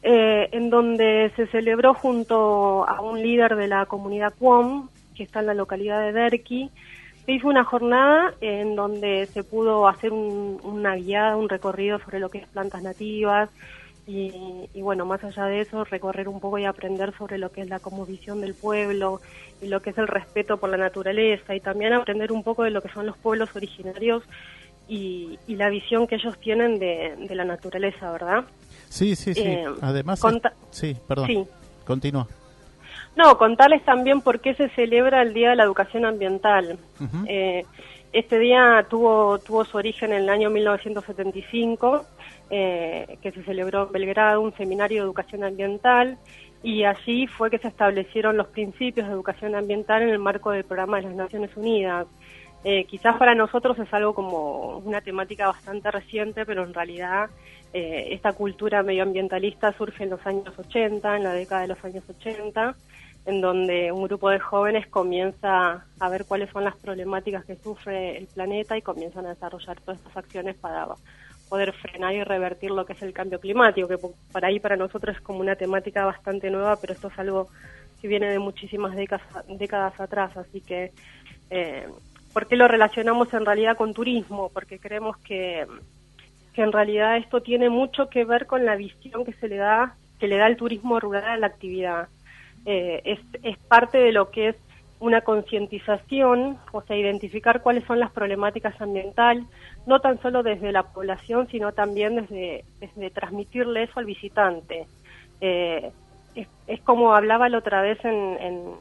eh, 0.01 0.49
en 0.51 0.71
donde 0.71 1.31
se 1.35 1.45
celebró 1.47 1.93
junto 1.93 2.87
a 2.87 3.01
un 3.01 3.21
líder 3.21 3.55
de 3.55 3.67
la 3.67 3.85
comunidad 3.85 4.33
Cuom, 4.39 4.89
que 5.17 5.23
está 5.23 5.39
en 5.39 5.47
la 5.47 5.53
localidad 5.53 5.99
de 6.01 6.13
Derqui, 6.13 6.69
se 7.25 7.31
hizo 7.33 7.47
una 7.47 7.65
jornada 7.65 8.33
en 8.39 8.75
donde 8.75 9.27
se 9.33 9.43
pudo 9.43 9.87
hacer 9.87 10.13
un- 10.13 10.59
una 10.63 10.95
guiada, 10.95 11.35
un 11.35 11.49
recorrido 11.49 11.99
sobre 11.99 12.19
lo 12.19 12.29
que 12.29 12.37
es 12.37 12.47
plantas 12.47 12.81
nativas 12.83 13.49
y, 14.05 14.69
y 14.73 14.81
bueno, 14.81 15.05
más 15.05 15.21
allá 15.25 15.45
de 15.45 15.61
eso, 15.61 15.83
recorrer 15.83 16.29
un 16.29 16.39
poco 16.39 16.57
y 16.57 16.63
aprender 16.63 17.13
sobre 17.17 17.37
lo 17.37 17.51
que 17.51 17.61
es 17.61 17.67
la 17.69 17.79
cosmovisión 17.79 18.39
del 18.39 18.53
pueblo 18.53 19.19
y 19.61 19.67
lo 19.67 19.81
que 19.81 19.89
es 19.89 19.97
el 19.97 20.07
respeto 20.07 20.55
por 20.57 20.69
la 20.69 20.77
naturaleza 20.77 21.53
y 21.53 21.59
también 21.59 21.91
aprender 21.91 22.31
un 22.31 22.43
poco 22.43 22.63
de 22.63 22.69
lo 22.71 22.81
que 22.81 22.87
son 22.89 23.05
los 23.05 23.17
pueblos 23.17 23.49
originarios 23.55 24.23
y, 24.87 25.37
y 25.47 25.55
la 25.57 25.67
visión 25.69 26.07
que 26.07 26.15
ellos 26.15 26.37
tienen 26.39 26.79
de, 26.79 27.15
de 27.27 27.35
la 27.35 27.43
naturaleza, 27.43 28.09
¿verdad? 28.11 28.45
Sí, 28.87 29.17
sí, 29.17 29.33
sí. 29.33 29.41
Eh, 29.43 29.65
Además, 29.81 30.23
sí, 30.71 30.95
perdón. 31.05 31.27
Sí. 31.27 31.43
Continúa. 31.85 32.25
No, 33.17 33.35
contarles 33.39 33.83
también 33.83 34.21
por 34.21 34.39
qué 34.39 34.53
se 34.53 34.69
celebra 34.69 35.23
el 35.23 35.33
Día 35.33 35.49
de 35.49 35.55
la 35.55 35.63
Educación 35.63 36.05
Ambiental. 36.05 36.77
Eh, 37.25 37.65
este 38.13 38.37
día 38.37 38.85
tuvo, 38.87 39.39
tuvo 39.39 39.65
su 39.65 39.75
origen 39.75 40.13
en 40.13 40.21
el 40.21 40.29
año 40.29 40.51
1975, 40.51 42.05
eh, 42.51 43.17
que 43.19 43.31
se 43.31 43.43
celebró 43.43 43.87
en 43.87 43.91
Belgrado 43.91 44.39
un 44.41 44.55
seminario 44.55 45.01
de 45.01 45.05
educación 45.05 45.43
ambiental 45.43 46.19
y 46.61 46.83
allí 46.83 47.25
fue 47.25 47.49
que 47.49 47.57
se 47.57 47.67
establecieron 47.67 48.37
los 48.37 48.47
principios 48.47 49.07
de 49.07 49.13
educación 49.13 49.55
ambiental 49.55 50.03
en 50.03 50.09
el 50.09 50.19
marco 50.19 50.51
del 50.51 50.63
programa 50.63 50.97
de 50.97 51.03
las 51.03 51.15
Naciones 51.15 51.49
Unidas. 51.57 52.05
Eh, 52.63 52.85
quizás 52.85 53.17
para 53.17 53.33
nosotros 53.33 53.79
es 53.79 53.91
algo 53.93 54.13
como 54.13 54.77
una 54.77 55.01
temática 55.01 55.47
bastante 55.47 55.89
reciente, 55.89 56.45
pero 56.45 56.63
en 56.63 56.73
realidad 56.73 57.29
eh, 57.79 58.15
esta 58.15 58.33
cultura 58.33 58.81
medioambientalista 58.81 59.71
surge 59.73 60.03
en 60.03 60.09
los 60.09 60.25
años 60.25 60.57
80, 60.57 61.15
en 61.15 61.23
la 61.23 61.33
década 61.33 61.61
de 61.61 61.67
los 61.67 61.85
años 61.85 62.03
80, 62.09 62.75
en 63.27 63.39
donde 63.39 63.91
un 63.91 64.03
grupo 64.05 64.31
de 64.31 64.39
jóvenes 64.39 64.87
comienza 64.87 65.85
a 65.99 66.09
ver 66.09 66.25
cuáles 66.25 66.49
son 66.49 66.63
las 66.63 66.75
problemáticas 66.75 67.45
que 67.45 67.55
sufre 67.55 68.17
el 68.17 68.25
planeta 68.25 68.75
y 68.75 68.81
comienzan 68.81 69.27
a 69.27 69.29
desarrollar 69.29 69.79
todas 69.81 69.99
estas 69.99 70.17
acciones 70.17 70.55
para 70.55 70.87
poder 71.49 71.71
frenar 71.73 72.15
y 72.15 72.23
revertir 72.23 72.71
lo 72.71 72.83
que 72.83 72.93
es 72.93 73.01
el 73.03 73.13
cambio 73.13 73.39
climático, 73.39 73.87
que 73.87 73.99
para 74.31 74.47
ahí 74.47 74.59
para 74.59 74.75
nosotros 74.75 75.15
es 75.15 75.21
como 75.21 75.41
una 75.41 75.55
temática 75.55 76.03
bastante 76.03 76.49
nueva, 76.49 76.77
pero 76.77 76.93
esto 76.93 77.09
es 77.09 77.19
algo 77.19 77.47
que 78.01 78.07
viene 78.07 78.27
de 78.31 78.39
muchísimas 78.39 78.95
décadas, 78.95 79.27
décadas 79.47 79.99
atrás, 79.99 80.35
así 80.35 80.61
que 80.61 80.93
eh, 81.51 81.87
¿por 82.33 82.47
qué 82.47 82.55
lo 82.55 82.67
relacionamos 82.67 83.31
en 83.35 83.45
realidad 83.45 83.77
con 83.77 83.93
turismo? 83.93 84.49
Porque 84.51 84.79
creemos 84.79 85.15
que, 85.17 85.67
que 86.57 86.63
en 86.63 86.71
realidad 86.71 87.17
esto 87.17 87.41
tiene 87.41 87.69
mucho 87.69 88.09
que 88.09 88.25
ver 88.25 88.47
con 88.47 88.65
la 88.65 88.75
visión 88.75 89.23
que 89.23 89.33
se 89.33 89.47
le 89.47 89.57
da, 89.57 89.95
que 90.19 90.27
le 90.27 90.37
da 90.37 90.47
el 90.47 90.57
turismo 90.57 90.99
rural 90.99 91.23
a 91.23 91.37
la 91.37 91.45
actividad. 91.45 92.07
Eh, 92.65 92.99
es, 93.05 93.19
es 93.43 93.59
parte 93.59 93.99
de 93.99 94.11
lo 94.11 94.31
que 94.31 94.47
es 94.49 94.55
una 94.99 95.21
concientización, 95.21 96.57
o 96.71 96.81
sea, 96.81 96.97
identificar 96.97 97.61
cuáles 97.61 97.83
son 97.83 97.99
las 97.99 98.09
problemáticas 98.09 98.81
ambientales, 98.81 99.45
no 99.85 99.99
tan 99.99 100.19
solo 100.19 100.41
desde 100.41 100.71
la 100.71 100.81
población, 100.81 101.47
sino 101.51 101.73
también 101.73 102.15
desde, 102.15 102.65
desde 102.79 103.11
transmitirle 103.11 103.83
eso 103.83 103.99
al 103.99 104.05
visitante. 104.05 104.87
Eh, 105.41 105.91
es, 106.33 106.81
como 106.81 107.13
hablaba 107.13 107.49
la 107.49 107.59
otra 107.59 107.83
vez 107.83 108.03
en, 108.03 108.73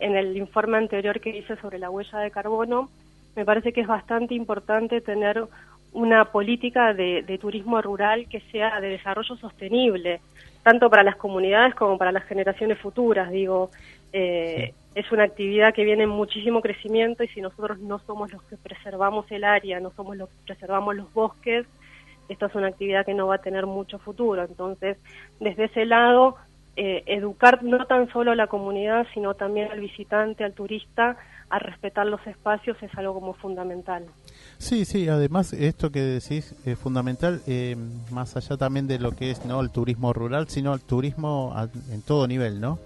en, 0.00 0.16
el 0.16 0.36
informe 0.36 0.76
anterior 0.76 1.18
que 1.18 1.30
hice 1.30 1.56
sobre 1.56 1.78
la 1.78 1.88
huella 1.88 2.18
de 2.18 2.30
carbono, 2.30 2.90
me 3.36 3.46
parece 3.46 3.72
que 3.72 3.80
es 3.80 3.86
bastante 3.86 4.34
importante 4.34 5.00
tener 5.00 5.46
una 5.92 6.26
política 6.26 6.94
de, 6.94 7.22
de 7.22 7.38
turismo 7.38 7.80
rural 7.82 8.28
que 8.28 8.40
sea 8.52 8.80
de 8.80 8.88
desarrollo 8.88 9.36
sostenible, 9.36 10.20
tanto 10.62 10.88
para 10.88 11.02
las 11.02 11.16
comunidades 11.16 11.74
como 11.74 11.98
para 11.98 12.12
las 12.12 12.24
generaciones 12.24 12.78
futuras. 12.78 13.30
Digo, 13.30 13.70
eh, 14.12 14.72
es 14.94 15.12
una 15.12 15.24
actividad 15.24 15.74
que 15.74 15.84
viene 15.84 16.04
en 16.04 16.10
muchísimo 16.10 16.60
crecimiento 16.60 17.22
y 17.22 17.28
si 17.28 17.40
nosotros 17.40 17.78
no 17.78 17.98
somos 18.00 18.32
los 18.32 18.42
que 18.44 18.56
preservamos 18.56 19.30
el 19.30 19.44
área, 19.44 19.80
no 19.80 19.90
somos 19.90 20.16
los 20.16 20.28
que 20.28 20.36
preservamos 20.46 20.96
los 20.96 21.12
bosques, 21.12 21.66
esta 22.28 22.46
es 22.46 22.54
una 22.54 22.68
actividad 22.68 23.04
que 23.04 23.14
no 23.14 23.26
va 23.26 23.36
a 23.36 23.42
tener 23.42 23.66
mucho 23.66 23.98
futuro. 23.98 24.44
Entonces, 24.44 24.96
desde 25.40 25.64
ese 25.64 25.84
lado, 25.84 26.36
eh, 26.76 27.02
educar 27.06 27.62
no 27.62 27.86
tan 27.86 28.10
solo 28.10 28.32
a 28.32 28.36
la 28.36 28.46
comunidad, 28.46 29.06
sino 29.14 29.34
también 29.34 29.70
al 29.70 29.80
visitante, 29.80 30.44
al 30.44 30.52
turista, 30.52 31.16
a 31.50 31.58
respetar 31.58 32.06
los 32.06 32.24
espacios 32.26 32.76
es 32.80 32.90
algo 32.96 33.14
como 33.14 33.34
fundamental. 33.34 34.06
Sí, 34.58 34.84
sí, 34.84 35.08
además 35.08 35.52
esto 35.52 35.90
que 35.90 36.00
decís 36.00 36.54
es 36.64 36.78
fundamental, 36.78 37.40
eh, 37.46 37.76
más 38.10 38.36
allá 38.36 38.56
también 38.56 38.86
de 38.86 38.98
lo 38.98 39.12
que 39.12 39.30
es 39.30 39.44
no 39.44 39.60
el 39.60 39.70
turismo 39.70 40.12
rural, 40.12 40.48
sino 40.48 40.72
el 40.72 40.80
turismo 40.80 41.54
en 41.90 42.02
todo 42.02 42.26
nivel, 42.28 42.60
¿no? 42.60 42.78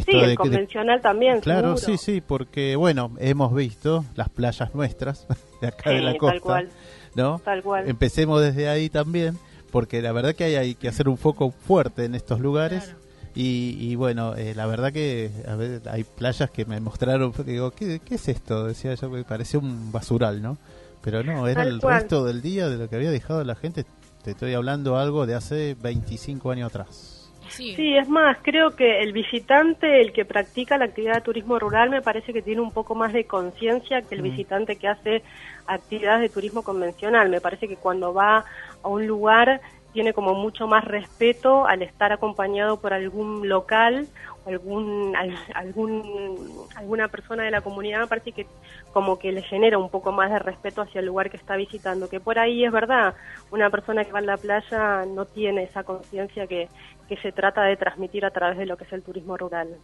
sí, 0.00 0.16
el 0.16 0.36
convencional 0.36 1.00
también. 1.00 1.40
Claro, 1.40 1.76
sí, 1.76 1.98
sí, 1.98 2.20
porque 2.20 2.76
bueno, 2.76 3.12
hemos 3.18 3.54
visto 3.54 4.04
las 4.14 4.28
playas 4.28 4.74
nuestras 4.74 5.26
de 5.60 5.68
acá 5.68 5.90
de 5.90 6.00
la 6.00 6.16
costa, 6.16 6.32
tal 6.32 6.40
cual. 6.40 6.68
¿no? 7.14 7.40
Tal 7.44 7.62
cual. 7.62 7.88
Empecemos 7.88 8.40
desde 8.40 8.68
ahí 8.68 8.88
también, 8.88 9.38
porque 9.70 10.00
la 10.00 10.12
verdad 10.12 10.34
que 10.34 10.44
hay, 10.44 10.54
hay 10.54 10.74
que 10.74 10.88
hacer 10.88 11.08
un 11.08 11.18
foco 11.18 11.50
fuerte 11.50 12.04
en 12.04 12.14
estos 12.14 12.40
lugares. 12.40 12.94
Y, 13.34 13.94
bueno, 13.94 14.34
eh, 14.36 14.54
la 14.54 14.66
verdad 14.66 14.92
que 14.92 15.30
a 15.48 15.56
ver, 15.56 15.80
hay 15.90 16.04
playas 16.04 16.50
que 16.50 16.66
me 16.66 16.80
mostraron, 16.80 17.32
digo, 17.46 17.70
¿qué, 17.70 18.00
¿qué 18.04 18.16
es 18.16 18.28
esto? 18.28 18.66
Decía 18.66 18.94
yo, 18.94 19.10
que 19.10 19.24
parecía 19.24 19.58
un 19.58 19.90
basural, 19.90 20.42
¿no? 20.42 20.58
Pero 21.02 21.22
no, 21.24 21.48
era 21.48 21.62
el 21.62 21.80
resto 21.80 22.24
del 22.24 22.42
día 22.42 22.68
de 22.68 22.76
lo 22.76 22.88
que 22.88 22.96
había 22.96 23.10
dejado 23.10 23.42
la 23.44 23.54
gente. 23.54 23.84
Te 24.22 24.32
estoy 24.32 24.54
hablando 24.54 24.96
algo 24.96 25.26
de 25.26 25.34
hace 25.34 25.76
25 25.80 26.50
años 26.50 26.68
atrás. 26.68 27.22
Sí. 27.48 27.96
es 27.96 28.08
más, 28.08 28.38
creo 28.42 28.70
que 28.70 29.00
el 29.02 29.12
visitante, 29.12 30.00
el 30.00 30.12
que 30.12 30.24
practica 30.24 30.78
la 30.78 30.86
actividad 30.86 31.16
de 31.16 31.20
turismo 31.20 31.58
rural, 31.58 31.90
me 31.90 32.00
parece 32.00 32.32
que 32.32 32.40
tiene 32.40 32.62
un 32.62 32.72
poco 32.72 32.94
más 32.94 33.12
de 33.12 33.24
conciencia 33.24 34.00
que 34.02 34.14
el 34.14 34.22
mm. 34.22 34.24
visitante 34.24 34.76
que 34.76 34.88
hace 34.88 35.22
actividades 35.66 36.22
de 36.22 36.28
turismo 36.30 36.62
convencional. 36.62 37.28
Me 37.28 37.40
parece 37.40 37.68
que 37.68 37.76
cuando 37.76 38.14
va 38.14 38.44
a 38.82 38.88
un 38.88 39.06
lugar 39.06 39.60
tiene 39.92 40.12
como 40.12 40.34
mucho 40.34 40.66
más 40.66 40.84
respeto 40.84 41.66
al 41.66 41.82
estar 41.82 42.12
acompañado 42.12 42.80
por 42.80 42.92
algún 42.92 43.48
local 43.48 44.08
algún, 44.46 45.14
algún, 45.54 46.66
alguna 46.74 47.08
persona 47.08 47.44
de 47.44 47.50
la 47.50 47.60
comunidad, 47.60 48.08
parece 48.08 48.32
que 48.32 48.46
como 48.92 49.18
que 49.18 49.32
le 49.32 49.42
genera 49.42 49.78
un 49.78 49.90
poco 49.90 50.12
más 50.12 50.30
de 50.30 50.38
respeto 50.38 50.82
hacia 50.82 51.00
el 51.00 51.06
lugar 51.06 51.30
que 51.30 51.36
está 51.36 51.56
visitando, 51.56 52.08
que 52.08 52.20
por 52.20 52.38
ahí 52.38 52.64
es 52.64 52.72
verdad, 52.72 53.14
una 53.50 53.70
persona 53.70 54.04
que 54.04 54.12
va 54.12 54.18
a 54.18 54.22
la 54.22 54.36
playa 54.36 55.04
no 55.06 55.24
tiene 55.24 55.64
esa 55.64 55.84
conciencia 55.84 56.46
que, 56.46 56.68
que 57.08 57.16
se 57.18 57.32
trata 57.32 57.62
de 57.62 57.76
transmitir 57.76 58.24
a 58.24 58.30
través 58.30 58.58
de 58.58 58.66
lo 58.66 58.76
que 58.76 58.84
es 58.84 58.92
el 58.92 59.02
turismo 59.02 59.36
rural. 59.36 59.76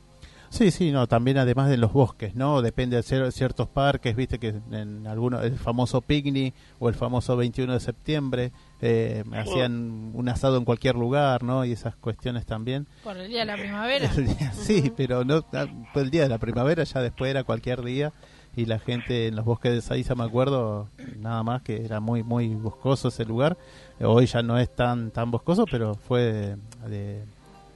Sí, 0.50 0.70
sí, 0.70 0.90
no, 0.90 1.06
también 1.06 1.38
además 1.38 1.68
de 1.68 1.76
los 1.76 1.92
bosques, 1.92 2.34
¿no? 2.34 2.62
Depende 2.62 3.00
de 3.00 3.32
ciertos 3.32 3.68
parques, 3.68 4.16
viste 4.16 4.38
que 4.38 4.54
en 4.70 5.06
algunos, 5.06 5.44
el 5.44 5.58
famoso 5.58 6.00
picnic 6.00 6.54
o 6.78 6.88
el 6.88 6.94
famoso 6.94 7.36
21 7.36 7.74
de 7.74 7.80
septiembre, 7.80 8.52
eh, 8.80 9.24
hacían 9.32 10.12
un 10.14 10.28
asado 10.28 10.56
en 10.56 10.64
cualquier 10.64 10.94
lugar, 10.94 11.42
¿no? 11.42 11.64
Y 11.64 11.72
esas 11.72 11.96
cuestiones 11.96 12.46
también. 12.46 12.86
Por 13.04 13.16
el 13.16 13.28
día 13.28 13.40
de 13.40 13.44
la 13.46 13.56
primavera. 13.56 14.10
sí, 14.52 14.92
pero 14.96 15.24
no, 15.24 15.44
ah, 15.52 15.66
el 15.94 16.10
día 16.10 16.22
de 16.22 16.28
la 16.28 16.38
primavera, 16.38 16.84
ya 16.84 17.02
después 17.02 17.30
era 17.30 17.44
cualquier 17.44 17.82
día 17.82 18.12
y 18.56 18.64
la 18.66 18.80
gente 18.80 19.28
en 19.28 19.36
los 19.36 19.44
bosques 19.44 19.72
de 19.72 19.80
Saiza, 19.82 20.16
me 20.16 20.24
acuerdo, 20.24 20.88
nada 21.18 21.44
más 21.44 21.62
que 21.62 21.84
era 21.84 22.00
muy, 22.00 22.24
muy 22.24 22.48
boscoso 22.48 23.08
ese 23.08 23.24
lugar. 23.24 23.56
Hoy 24.00 24.26
ya 24.26 24.42
no 24.42 24.58
es 24.58 24.74
tan, 24.74 25.12
tan 25.12 25.30
boscoso, 25.30 25.64
pero 25.70 25.94
fue 25.94 26.56
de, 26.88 27.22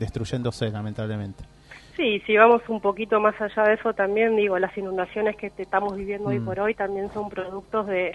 destruyéndose, 0.00 0.70
lamentablemente. 0.70 1.51
Sí, 1.96 2.20
si 2.26 2.36
vamos 2.36 2.62
un 2.68 2.80
poquito 2.80 3.20
más 3.20 3.38
allá 3.40 3.64
de 3.64 3.74
eso 3.74 3.92
también, 3.92 4.34
digo, 4.36 4.58
las 4.58 4.76
inundaciones 4.76 5.36
que 5.36 5.52
estamos 5.58 5.94
viviendo 5.96 6.28
hoy 6.28 6.40
mm. 6.40 6.44
por 6.44 6.60
hoy 6.60 6.74
también 6.74 7.10
son 7.12 7.28
productos 7.28 7.86
de, 7.86 8.12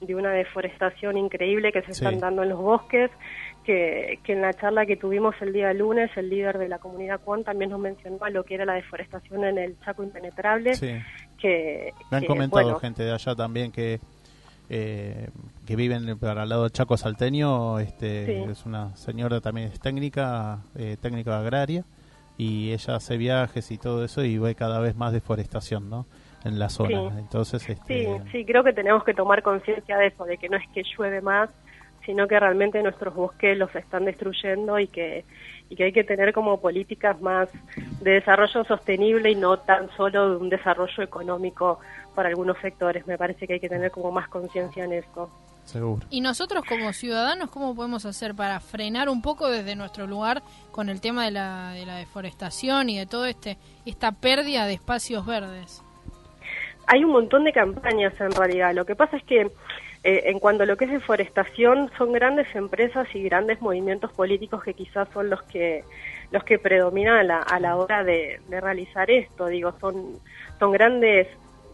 de 0.00 0.14
una 0.14 0.32
deforestación 0.32 1.16
increíble 1.16 1.72
que 1.72 1.82
se 1.82 1.92
están 1.92 2.18
dando 2.18 2.42
en 2.42 2.48
los 2.48 2.58
bosques, 2.58 3.10
que, 3.64 4.18
que, 4.24 4.32
en 4.32 4.40
la 4.40 4.52
charla 4.54 4.86
que 4.86 4.96
tuvimos 4.96 5.34
el 5.40 5.52
día 5.52 5.72
lunes, 5.74 6.10
el 6.16 6.30
líder 6.30 6.58
de 6.58 6.68
la 6.68 6.78
comunidad 6.78 7.20
Cuan 7.20 7.44
también 7.44 7.70
nos 7.70 7.80
mencionó 7.80 8.18
lo 8.30 8.44
que 8.44 8.54
era 8.54 8.64
la 8.64 8.74
deforestación 8.74 9.44
en 9.44 9.58
el 9.58 9.78
Chaco 9.80 10.02
Impenetrable. 10.02 10.72
Que, 11.38 11.92
Me 12.10 12.16
han 12.16 12.24
comentado 12.24 12.78
gente 12.78 13.02
de 13.02 13.12
allá 13.12 13.34
también 13.34 13.72
que... 13.72 14.00
Eh, 14.72 15.28
que 15.66 15.74
viven 15.74 16.16
para 16.16 16.44
el 16.44 16.48
lado 16.48 16.62
del 16.62 16.70
Chaco 16.70 16.96
Salteño, 16.96 17.80
este, 17.80 18.44
es 18.44 18.66
una 18.66 18.96
señora 18.96 19.40
también 19.40 19.66
es 19.66 19.80
técnica, 19.80 20.60
eh, 20.76 20.96
técnica 21.00 21.40
agraria, 21.40 21.84
y 22.40 22.72
ella 22.72 22.94
hace 22.94 23.18
viajes 23.18 23.70
y 23.70 23.76
todo 23.76 24.02
eso 24.02 24.24
y 24.24 24.38
ve 24.38 24.54
cada 24.54 24.80
vez 24.80 24.96
más 24.96 25.12
deforestación, 25.12 25.90
¿no? 25.90 26.06
En 26.42 26.58
la 26.58 26.70
zona. 26.70 27.18
Entonces, 27.18 27.68
este... 27.68 28.04
sí, 28.06 28.30
sí, 28.32 28.44
creo 28.46 28.64
que 28.64 28.72
tenemos 28.72 29.04
que 29.04 29.12
tomar 29.12 29.42
conciencia 29.42 29.98
de 29.98 30.06
eso, 30.06 30.24
de 30.24 30.38
que 30.38 30.48
no 30.48 30.56
es 30.56 30.66
que 30.72 30.82
llueve 30.82 31.20
más, 31.20 31.50
sino 32.06 32.26
que 32.26 32.40
realmente 32.40 32.82
nuestros 32.82 33.14
bosques 33.14 33.58
los 33.58 33.74
están 33.76 34.06
destruyendo 34.06 34.78
y 34.78 34.86
que, 34.86 35.26
y 35.68 35.76
que 35.76 35.84
hay 35.84 35.92
que 35.92 36.02
tener 36.02 36.32
como 36.32 36.58
políticas 36.62 37.20
más 37.20 37.50
de 38.00 38.12
desarrollo 38.12 38.64
sostenible 38.64 39.30
y 39.30 39.34
no 39.34 39.58
tan 39.58 39.90
solo 39.90 40.30
de 40.30 40.36
un 40.36 40.48
desarrollo 40.48 41.02
económico 41.02 41.78
para 42.14 42.30
algunos 42.30 42.56
sectores. 42.62 43.06
Me 43.06 43.18
parece 43.18 43.46
que 43.46 43.52
hay 43.52 43.60
que 43.60 43.68
tener 43.68 43.90
como 43.90 44.10
más 44.12 44.28
conciencia 44.28 44.82
en 44.82 44.94
eso. 45.64 45.98
Y 46.10 46.20
nosotros 46.20 46.64
como 46.68 46.92
ciudadanos, 46.92 47.50
¿cómo 47.50 47.74
podemos 47.74 48.04
hacer 48.06 48.34
para 48.34 48.60
frenar 48.60 49.08
un 49.08 49.22
poco 49.22 49.48
desde 49.48 49.76
nuestro 49.76 50.06
lugar 50.06 50.42
con 50.72 50.88
el 50.88 51.00
tema 51.00 51.24
de 51.24 51.30
la, 51.30 51.72
de 51.72 51.86
la 51.86 51.96
deforestación 51.96 52.90
y 52.90 52.98
de 52.98 53.06
todo 53.06 53.26
este 53.26 53.58
esta 53.86 54.12
pérdida 54.12 54.66
de 54.66 54.74
espacios 54.74 55.24
verdes? 55.26 55.82
Hay 56.86 57.04
un 57.04 57.12
montón 57.12 57.44
de 57.44 57.52
campañas 57.52 58.12
en 58.20 58.32
realidad. 58.32 58.74
Lo 58.74 58.84
que 58.84 58.96
pasa 58.96 59.16
es 59.16 59.22
que 59.22 59.50
eh, 60.02 60.22
en 60.26 60.38
cuanto 60.38 60.62
a 60.62 60.66
lo 60.66 60.76
que 60.76 60.86
es 60.86 60.90
deforestación, 60.90 61.90
son 61.98 62.12
grandes 62.12 62.52
empresas 62.54 63.06
y 63.14 63.22
grandes 63.22 63.60
movimientos 63.60 64.10
políticos 64.12 64.62
que 64.64 64.74
quizás 64.74 65.08
son 65.12 65.30
los 65.30 65.42
que 65.42 65.84
los 66.32 66.44
que 66.44 66.58
predominan 66.58 67.16
a 67.16 67.22
la, 67.24 67.38
a 67.38 67.58
la 67.60 67.76
hora 67.76 68.02
de, 68.02 68.40
de 68.48 68.60
realizar 68.60 69.10
esto. 69.10 69.46
Digo, 69.46 69.74
son 69.80 70.18
son 70.58 70.72
grandes 70.72 71.28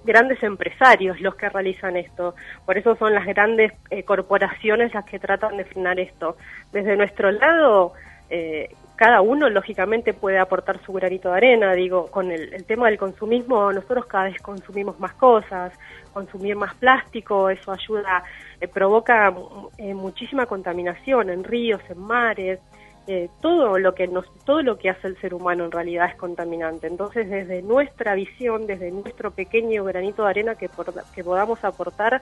grandes 0.07 0.42
empresarios 0.42 1.21
los 1.21 1.35
que 1.35 1.49
realizan 1.49 1.97
esto. 1.97 2.35
Por 2.64 2.79
eso 2.79 2.97
son 2.97 3.12
las 3.12 3.27
grandes 3.27 3.73
eh, 3.90 4.05
corporaciones 4.05 4.95
las 4.95 5.05
que 5.05 5.19
tratan 5.19 5.57
de 5.57 5.64
frenar 5.64 6.01
esto. 6.01 6.37
Desde 6.73 6.97
nuestro 6.97 7.31
lado, 7.31 7.92
eh, 8.31 8.75
cada 8.97 9.21
uno 9.21 9.51
lógicamente 9.51 10.14
puede 10.14 10.38
aportar 10.38 10.81
su 10.85 10.92
granito 10.92 11.31
de 11.31 11.37
arena. 11.37 11.75
Digo, 11.75 12.07
con 12.07 12.31
el, 12.31 12.64
tema 12.64 12.87
del 12.87 12.97
consumismo, 12.97 13.73
nosotros 13.73 14.07
cada 14.07 14.25
vez 14.25 14.40
consumimos 14.40 14.99
más 14.99 15.12
cosas, 15.14 15.73
consumir 16.14 16.57
más 16.57 16.75
plástico, 16.77 17.51
eso 17.51 17.73
ayuda, 17.73 18.25
eh, 18.61 18.69
provoca 18.69 19.35
muchísima 19.79 20.47
contaminación 20.47 21.29
en 21.29 21.45
ríos, 21.45 21.83
en 21.90 21.99
mares. 21.99 22.61
Eh, 23.09 23.29
todo 23.40 23.79
lo 23.79 23.95
que 23.95 24.09
nos, 24.09 24.27
todo 24.45 24.62
lo 24.62 24.79
que 24.79 24.90
hace 24.90 25.07
el 25.07 25.16
ser 25.21 25.33
humano 25.33 25.64
en 25.64 25.71
realidad 25.71 26.11
es 26.11 26.16
contaminante. 26.16 26.88
Entonces, 26.88 27.31
desde 27.31 27.62
nuestra 27.62 28.16
visión, 28.16 28.66
desde 28.66 28.90
nuestro 28.90 29.31
pequeño 29.31 29.85
granito 29.85 30.25
de 30.25 30.31
arena 30.31 30.57
que, 30.57 30.69
que 31.14 31.23
podamos 31.23 31.64
aportar 31.64 32.21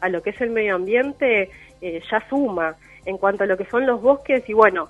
a 0.00 0.08
lo 0.10 0.22
que 0.22 0.30
es 0.30 0.40
el 0.42 0.50
medio 0.50 0.74
ambiente, 0.74 1.50
eh, 1.80 2.02
ya 2.10 2.22
suma. 2.28 2.76
En 3.06 3.16
cuanto 3.16 3.44
a 3.44 3.46
lo 3.46 3.56
que 3.56 3.64
son 3.64 3.86
los 3.86 4.02
bosques, 4.02 4.46
y 4.46 4.52
bueno, 4.52 4.88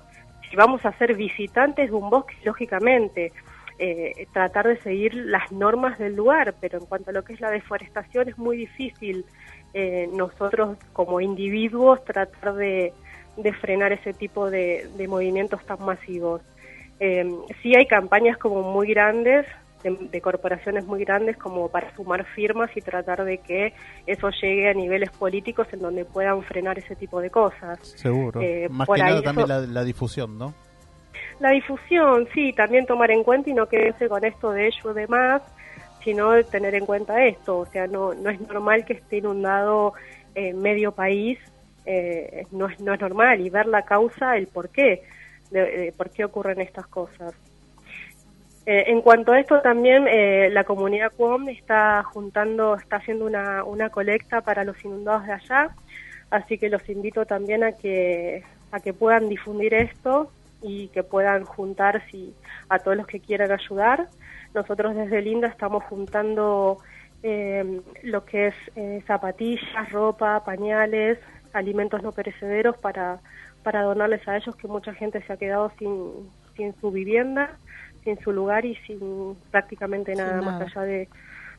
si 0.49 0.57
vamos 0.57 0.85
a 0.85 0.91
ser 0.97 1.15
visitantes 1.15 1.91
de 1.91 1.95
un 1.95 2.09
bosque, 2.09 2.35
lógicamente, 2.43 3.31
eh, 3.79 4.27
tratar 4.33 4.67
de 4.67 4.77
seguir 4.81 5.13
las 5.13 5.49
normas 5.53 5.97
del 5.97 6.15
lugar, 6.15 6.55
pero 6.59 6.77
en 6.77 6.85
cuanto 6.87 7.11
a 7.11 7.13
lo 7.13 7.23
que 7.23 7.33
es 7.33 7.39
la 7.39 7.51
deforestación 7.51 8.27
es 8.27 8.37
muy 8.37 8.57
difícil 8.57 9.25
nosotros 10.13 10.75
como 10.91 11.21
individuos 11.21 12.03
tratar 12.03 12.55
de 12.55 12.93
de 13.37 13.53
frenar 13.53 13.91
ese 13.93 14.13
tipo 14.13 14.49
de, 14.49 14.89
movimientos 15.07 15.65
tan 15.65 15.83
masivos. 15.83 16.41
Eh, 16.99 17.25
sí 17.61 17.73
hay 17.75 17.85
campañas 17.85 18.37
como 18.37 18.63
muy 18.63 18.89
grandes 18.89 19.45
de, 19.83 20.21
corporaciones 20.21 20.85
muy 20.85 21.03
grandes 21.03 21.37
como 21.37 21.69
para 21.69 21.95
sumar 21.95 22.25
firmas 22.25 22.69
y 22.75 22.81
tratar 22.81 23.23
de 23.23 23.37
que 23.37 23.73
eso 24.05 24.29
llegue 24.41 24.69
a 24.69 24.73
niveles 24.73 25.09
políticos 25.11 25.67
en 25.71 25.79
donde 25.79 26.05
puedan 26.05 26.41
frenar 26.43 26.77
ese 26.79 26.95
tipo 26.95 27.21
de 27.21 27.29
cosas. 27.29 27.79
Seguro. 27.95 28.41
Eh, 28.41 28.67
Más 28.69 28.87
que 28.87 29.01
nada 29.01 29.21
también 29.21 29.73
la, 29.73 29.83
difusión, 29.83 30.37
¿no? 30.37 30.53
La 31.39 31.51
difusión, 31.51 32.27
sí, 32.33 32.51
también 32.53 32.85
tomar 32.85 33.11
en 33.11 33.23
cuenta 33.23 33.49
y 33.49 33.53
no 33.53 33.67
quedarse 33.67 34.09
con 34.09 34.25
esto 34.25 34.51
de 34.51 34.67
ello 34.67 34.93
de 34.93 35.07
más, 35.07 35.41
sino 36.03 36.43
tener 36.45 36.73
en 36.75 36.85
cuenta 36.85 37.23
esto. 37.25 37.59
O 37.59 37.65
sea, 37.67 37.85
no, 37.87 38.13
no 38.13 38.29
es 38.29 38.41
normal 38.41 38.85
que 38.85 38.93
esté 38.93 39.17
inundado 39.17 39.93
eh, 40.33 40.53
medio 40.53 40.91
país, 40.91 41.37
eh, 41.87 42.45
no, 42.51 42.67
es, 42.67 42.79
no 42.79 42.93
es 42.93 42.99
normal 42.99 43.41
y 43.41 43.49
ver 43.49 43.65
la 43.65 43.83
causa, 43.83 44.37
el 44.37 44.47
por 44.47 44.69
qué, 44.69 45.03
de 45.49 45.93
por 45.97 46.09
qué 46.11 46.25
ocurren 46.25 46.61
estas 46.61 46.85
cosas. 46.87 47.33
Eh, 48.69 48.91
en 48.91 49.01
cuanto 49.01 49.31
a 49.31 49.39
esto 49.39 49.61
también 49.61 50.07
eh, 50.09 50.49
la 50.51 50.65
comunidad 50.65 51.13
CUOM 51.15 51.47
está 51.47 52.03
juntando, 52.03 52.75
está 52.75 52.97
haciendo 52.97 53.25
una, 53.25 53.63
una 53.63 53.89
colecta 53.89 54.41
para 54.41 54.65
los 54.65 54.83
inundados 54.83 55.25
de 55.25 55.31
allá, 55.31 55.69
así 56.31 56.57
que 56.57 56.67
los 56.67 56.87
invito 56.89 57.25
también 57.25 57.63
a 57.63 57.71
que, 57.71 58.43
a 58.73 58.81
que 58.81 58.91
puedan 58.91 59.29
difundir 59.29 59.73
esto 59.73 60.29
y 60.61 60.89
que 60.89 61.01
puedan 61.01 61.45
juntar 61.45 62.03
si, 62.11 62.33
a 62.67 62.79
todos 62.79 62.97
los 62.97 63.07
que 63.07 63.21
quieran 63.21 63.53
ayudar. 63.53 64.09
Nosotros 64.53 64.97
desde 64.97 65.21
Linda 65.21 65.47
estamos 65.47 65.85
juntando 65.85 66.79
eh, 67.23 67.79
lo 68.03 68.25
que 68.25 68.47
es 68.47 68.55
zapatillas, 69.05 69.89
ropa, 69.93 70.43
pañales, 70.43 71.19
alimentos 71.53 72.03
no 72.03 72.11
perecederos 72.11 72.77
para, 72.77 73.19
para 73.63 73.83
donarles 73.83 74.27
a 74.27 74.37
ellos, 74.37 74.55
que 74.55 74.67
mucha 74.67 74.93
gente 74.93 75.21
se 75.23 75.33
ha 75.33 75.37
quedado 75.37 75.71
sin, 75.77 76.29
sin 76.55 76.73
su 76.79 76.91
vivienda 76.91 77.57
sin 78.07 78.17
su 78.21 78.31
lugar 78.31 78.63
y 78.65 78.73
sin 78.87 79.35
prácticamente 79.51 80.15
nada, 80.15 80.41
más 80.41 80.61
allá 80.61 80.81
de, 80.83 81.09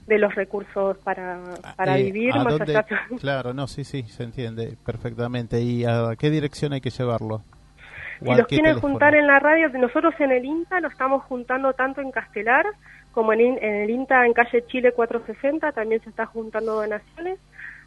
de 0.07 0.19
los 0.19 0.35
recursos 0.35 0.97
para, 0.99 1.37
ah, 1.63 1.75
para 1.77 1.99
eh, 1.99 2.05
vivir. 2.05 2.35
Más 2.35 2.59
allá... 2.59 2.87
Claro, 3.21 3.53
no, 3.53 3.67
sí, 3.67 3.85
sí, 3.85 4.05
se 4.05 4.23
entiende 4.23 4.79
perfectamente. 4.85 5.61
¿Y 5.61 5.85
a 5.85 6.17
qué 6.19 6.31
dirección 6.31 6.73
hay 6.73 6.81
que 6.81 6.89
llevarlo? 6.89 7.43
Si 8.21 8.35
los 8.35 8.47
quieren 8.47 8.81
juntar 8.81 9.15
en 9.15 9.27
la 9.27 9.39
radio, 9.39 9.69
nosotros 9.79 10.15
en 10.21 10.33
el 10.33 10.45
INTA 10.45 10.81
lo 10.81 10.89
estamos 10.89 11.23
juntando 11.25 11.75
tanto 11.75 12.01
en 12.01 12.11
Castelar 12.11 12.65
como 13.13 13.35
en, 13.35 13.41
en 13.41 13.75
el 13.83 13.91
INTA 13.91 14.25
en 14.25 14.33
calle 14.33 14.65
Chile 14.67 14.93
460, 14.93 15.71
también 15.73 16.03
se 16.03 16.09
está 16.09 16.25
juntando 16.25 16.77
donaciones. 16.77 17.39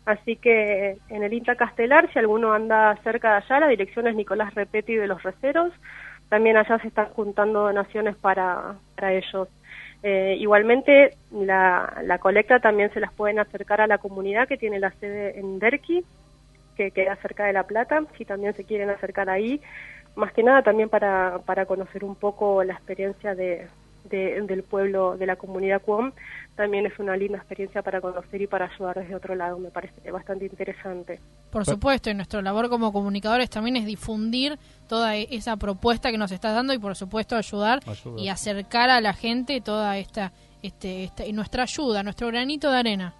Así 0.06 0.36
que 0.36 0.98
en 1.10 1.24
el 1.24 1.34
INTA 1.34 1.56
Castelar, 1.56 2.12
si 2.12 2.20
alguno 2.20 2.54
anda 2.54 2.96
cerca 3.04 3.32
de 3.32 3.38
allá, 3.38 3.60
la 3.60 3.68
dirección 3.68 4.08
es 4.08 4.16
Nicolás 4.16 4.56
Repeti 4.56 4.96
de 4.96 5.08
los 5.08 5.22
Receros 5.22 5.74
también 6.32 6.56
allá 6.56 6.80
se 6.80 6.88
están 6.88 7.08
juntando 7.08 7.64
donaciones 7.64 8.16
para, 8.16 8.76
para 8.96 9.12
ellos. 9.12 9.50
Eh, 10.02 10.38
igualmente, 10.40 11.18
la, 11.30 12.02
la, 12.06 12.20
colecta 12.20 12.62
también 12.62 12.90
se 12.94 13.02
las 13.02 13.12
pueden 13.12 13.38
acercar 13.38 13.82
a 13.82 13.88
la 13.88 13.98
comunidad 13.98 14.48
que 14.48 14.56
tiene 14.56 14.80
la 14.80 14.92
sede 14.92 15.38
en 15.38 15.60
Derqui, 15.60 16.06
que 16.78 16.92
queda 16.92 17.18
cerca 17.18 17.44
de 17.44 17.52
La 17.52 17.64
Plata, 17.64 18.06
si 18.18 18.24
también 18.24 18.54
se 18.54 18.64
quieren 18.64 18.90
acercar 18.90 19.30
ahí. 19.30 19.60
Más 20.16 20.32
que 20.32 20.42
nada 20.42 20.62
también 20.62 20.88
para, 20.88 21.40
para 21.46 21.66
conocer 21.66 22.06
un 22.06 22.16
poco 22.16 22.64
la 22.64 22.76
experiencia 22.76 23.36
de, 23.36 23.68
del 24.10 24.64
pueblo, 24.64 25.18
de 25.18 25.26
la 25.26 25.36
comunidad 25.36 25.82
Cuom, 25.82 26.12
también 26.56 26.86
es 26.86 27.00
una 27.00 27.16
linda 27.16 27.38
experiencia 27.38 27.82
para 27.82 28.02
conocer 28.02 28.42
y 28.42 28.48
para 28.48 28.66
ayudar 28.66 29.00
desde 29.00 29.16
otro 29.16 29.36
lado, 29.36 29.58
me 29.58 29.70
parece 29.70 30.12
bastante 30.12 30.46
interesante. 30.46 31.20
Por 31.50 31.66
supuesto, 31.66 32.10
y 32.10 32.14
nuestra 32.14 32.42
labor 32.42 32.70
como 32.70 32.92
comunicadores 32.92 33.50
también 33.50 33.78
es 33.78 33.86
difundir 33.86 34.60
toda 34.88 35.16
e-, 35.16 35.28
esa 35.32 35.56
propuesta 35.58 36.12
que 36.12 36.18
nos 36.18 36.32
estás 36.32 36.54
dando 36.54 36.74
y 36.74 36.80
por 36.80 36.96
supuesto 36.96 37.36
ayudar, 37.36 37.80
y 38.18 38.30
acercar 38.30 38.90
a 38.90 39.02
la 39.02 39.14
gente 39.14 39.62
toda 39.62 39.98
esta, 39.98 40.32
este, 40.62 41.06
esta, 41.06 41.26
y 41.26 41.34
nuestra 41.34 41.64
ayuda, 41.64 42.04
nuestro 42.04 42.28
granito 42.28 42.72
de 42.72 42.78
arena. 42.78 43.14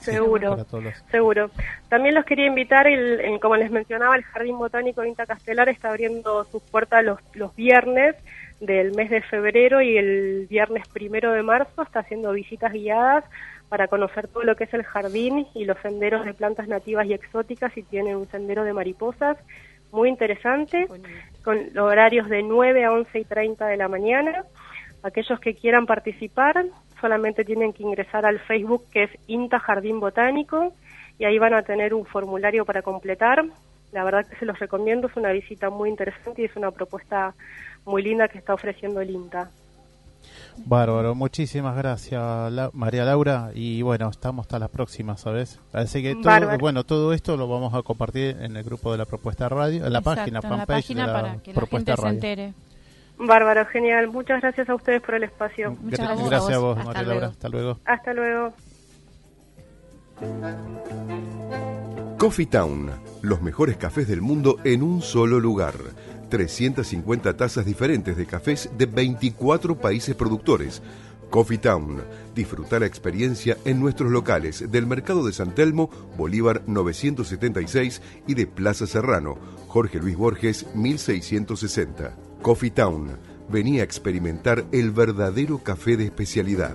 seguro, 0.00 0.64
seguro. 1.10 1.50
También 1.88 2.14
los 2.14 2.24
quería 2.24 2.46
invitar, 2.46 2.86
el, 2.86 3.38
como 3.40 3.56
les 3.56 3.70
mencionaba, 3.70 4.16
el 4.16 4.22
Jardín 4.22 4.56
Botánico 4.56 5.00
de 5.02 5.08
Inta 5.08 5.26
Castelar 5.26 5.68
está 5.68 5.90
abriendo 5.90 6.44
sus 6.44 6.62
puertas 6.62 7.04
los, 7.04 7.18
los 7.34 7.54
viernes 7.56 8.16
del 8.60 8.92
mes 8.94 9.10
de 9.10 9.22
febrero 9.22 9.80
y 9.80 9.96
el 9.96 10.46
viernes 10.48 10.86
primero 10.88 11.32
de 11.32 11.42
marzo 11.42 11.82
está 11.82 12.00
haciendo 12.00 12.32
visitas 12.32 12.72
guiadas 12.72 13.24
para 13.68 13.86
conocer 13.86 14.28
todo 14.28 14.42
lo 14.42 14.56
que 14.56 14.64
es 14.64 14.74
el 14.74 14.82
jardín 14.82 15.46
y 15.54 15.64
los 15.64 15.78
senderos 15.78 16.24
de 16.24 16.34
plantas 16.34 16.68
nativas 16.68 17.06
y 17.06 17.12
exóticas 17.12 17.76
y 17.76 17.82
tiene 17.82 18.16
un 18.16 18.26
sendero 18.28 18.64
de 18.64 18.72
mariposas 18.72 19.36
muy 19.92 20.08
interesante 20.08 20.86
con 21.44 21.78
horarios 21.78 22.28
de 22.28 22.42
9 22.42 22.84
a 22.84 22.92
11 22.92 23.18
y 23.18 23.24
30 23.24 23.66
de 23.66 23.76
la 23.76 23.88
mañana. 23.88 24.44
Aquellos 25.02 25.38
que 25.40 25.54
quieran 25.54 25.86
participar 25.86 26.64
solamente 27.00 27.44
tienen 27.44 27.72
que 27.72 27.84
ingresar 27.84 28.26
al 28.26 28.40
Facebook 28.40 28.84
que 28.90 29.04
es 29.04 29.10
INTA 29.26 29.60
Jardín 29.60 30.00
Botánico 30.00 30.72
y 31.18 31.24
ahí 31.24 31.38
van 31.38 31.54
a 31.54 31.62
tener 31.62 31.94
un 31.94 32.04
formulario 32.04 32.64
para 32.64 32.82
completar. 32.82 33.44
La 33.92 34.04
verdad 34.04 34.26
que 34.26 34.36
se 34.36 34.44
los 34.44 34.58
recomiendo, 34.58 35.06
es 35.06 35.16
una 35.16 35.32
visita 35.32 35.70
muy 35.70 35.88
interesante 35.88 36.42
y 36.42 36.44
es 36.44 36.56
una 36.56 36.70
propuesta 36.70 37.34
muy 37.84 38.02
linda 38.02 38.28
que 38.28 38.38
está 38.38 38.54
ofreciendo 38.54 39.00
el 39.00 39.10
INTA. 39.10 39.50
Bárbaro, 40.66 41.14
muchísimas 41.14 41.76
gracias 41.76 42.20
María 42.72 43.04
Laura 43.04 43.50
y 43.54 43.82
bueno, 43.82 44.08
estamos 44.08 44.44
hasta 44.44 44.58
la 44.58 44.68
próxima, 44.68 45.16
¿sabes? 45.16 45.60
Así 45.72 46.02
que 46.02 46.16
todo, 46.16 46.58
bueno, 46.58 46.84
todo 46.84 47.12
esto 47.12 47.36
lo 47.36 47.48
vamos 47.48 47.72
a 47.74 47.82
compartir 47.82 48.36
en 48.40 48.56
el 48.56 48.64
grupo 48.64 48.90
de 48.92 48.98
la 48.98 49.04
propuesta 49.04 49.48
radio, 49.48 49.86
en 49.86 49.92
la 49.92 50.00
página, 50.00 50.42
fanpage 50.42 50.88
de 50.88 50.94
la 50.94 51.12
para 51.12 51.36
que 51.38 51.54
propuesta 51.54 51.92
la 51.92 51.96
gente 51.96 52.20
se 52.20 52.32
entere. 52.32 52.54
Bárbaro, 53.18 53.66
genial. 53.66 54.08
Muchas 54.08 54.40
gracias 54.40 54.68
a 54.68 54.74
ustedes 54.74 55.02
por 55.02 55.14
el 55.14 55.24
espacio. 55.24 55.76
Muchas 55.80 56.28
gracias, 56.28 56.56
a 56.56 56.58
vos, 56.58 56.84
María 56.84 57.02
Laura. 57.02 57.26
Hasta 57.28 57.48
luego. 57.48 57.78
Hasta 57.84 58.14
luego. 58.14 58.52
Coffee 62.18 62.46
Town, 62.46 62.90
los 63.22 63.42
mejores 63.42 63.76
cafés 63.76 64.08
del 64.08 64.20
mundo 64.20 64.56
en 64.64 64.82
un 64.82 65.02
solo 65.02 65.38
lugar 65.38 65.74
350 66.28 67.36
tazas 67.36 67.64
diferentes 67.64 68.16
de 68.16 68.26
cafés 68.26 68.70
de 68.76 68.86
24 68.86 69.78
países 69.78 70.14
productores. 70.14 70.82
Coffee 71.30 71.58
Town. 71.58 72.02
Disfruta 72.34 72.78
la 72.78 72.86
experiencia 72.86 73.56
en 73.64 73.80
nuestros 73.80 74.10
locales 74.10 74.70
del 74.70 74.86
Mercado 74.86 75.26
de 75.26 75.32
San 75.32 75.54
Telmo, 75.54 75.90
Bolívar 76.16 76.62
976 76.66 78.00
y 78.26 78.34
de 78.34 78.46
Plaza 78.46 78.86
Serrano, 78.86 79.36
Jorge 79.66 79.98
Luis 79.98 80.16
Borges 80.16 80.66
1660. 80.74 82.16
Coffee 82.42 82.70
Town. 82.70 83.18
Venía 83.50 83.82
a 83.82 83.84
experimentar 83.84 84.64
el 84.72 84.90
verdadero 84.90 85.58
café 85.58 85.96
de 85.96 86.04
especialidad. 86.04 86.74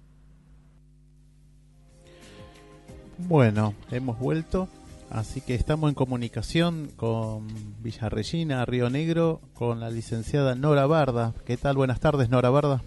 Bueno, 3.18 3.74
hemos 3.92 4.20
vuelto, 4.20 4.68
así 5.10 5.42
que 5.42 5.56
estamos 5.56 5.90
en 5.90 5.96
comunicación 5.96 6.90
con 6.96 7.48
Villarregina, 7.82 8.66
Río 8.66 8.90
Negro, 8.90 9.40
con 9.54 9.80
la 9.80 9.90
licenciada 9.90 10.56
Nora 10.56 10.86
Barda. 10.86 11.34
¿Qué 11.46 11.58
tal? 11.58 11.76
Buenas 11.76 12.00
tardes, 12.00 12.30
Nora 12.30 12.50
Barda. 12.50 12.82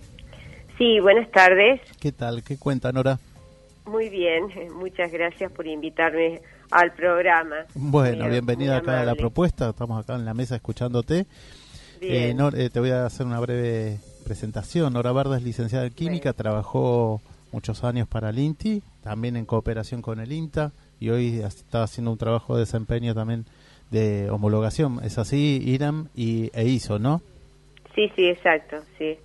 Sí, 0.77 1.01
buenas 1.01 1.31
tardes. 1.31 1.81
¿Qué 1.99 2.13
tal? 2.13 2.43
¿Qué 2.45 2.57
cuenta, 2.59 2.93
Nora? 2.93 3.19
Muy 3.87 4.11
bien, 4.11 4.45
muchas 4.79 5.11
gracias 5.11 5.51
por 5.51 5.67
invitarme 5.67 6.43
al 6.71 6.93
programa. 6.93 7.57
Bueno, 7.75 8.29
bienvenida 8.29 8.77
acá 8.77 9.01
a 9.01 9.05
la 9.05 9.15
propuesta, 9.15 9.71
estamos 9.71 10.03
acá 10.03 10.15
en 10.15 10.27
la 10.27 10.35
mesa 10.35 10.57
escuchándote. 10.57 11.21
Eh, 12.01 12.35
Bien. 12.37 12.39
eh, 12.55 12.71
te 12.71 12.81
voy 12.81 12.91
a 12.91 13.07
hacer 13.07 13.27
una 13.27 13.41
breve 13.41 13.99
presentación. 14.25 14.93
Nora 14.93 15.11
Barda 15.11 15.39
es 15.39 15.43
licenciada 15.43 15.87
en 15.87 15.95
química, 15.95 16.33
trabajó 16.35 17.21
muchos 17.53 17.85
años 17.85 18.09
para 18.09 18.31
el 18.31 18.39
INTI, 18.39 18.83
también 19.03 19.37
en 19.37 19.47
cooperación 19.47 20.03
con 20.03 20.21
el 20.21 20.33
INTA 20.33 20.73
y 21.01 21.11
hoy 21.11 21.41
está 21.41 21.83
haciendo 21.83 22.13
un 22.13 22.19
trabajo 22.19 22.55
de 22.55 22.61
desempeño 22.61 23.15
también 23.15 23.45
de 23.91 24.31
homologación. 24.31 25.01
Es 25.03 25.19
así, 25.19 25.63
IRAM 25.65 26.09
y, 26.15 26.51
e 26.55 26.65
ISO, 26.65 26.99
¿no? 26.99 27.23
Sí, 27.95 28.11
sí, 28.15 28.29
exacto, 28.29 28.77
sí. 28.99 29.17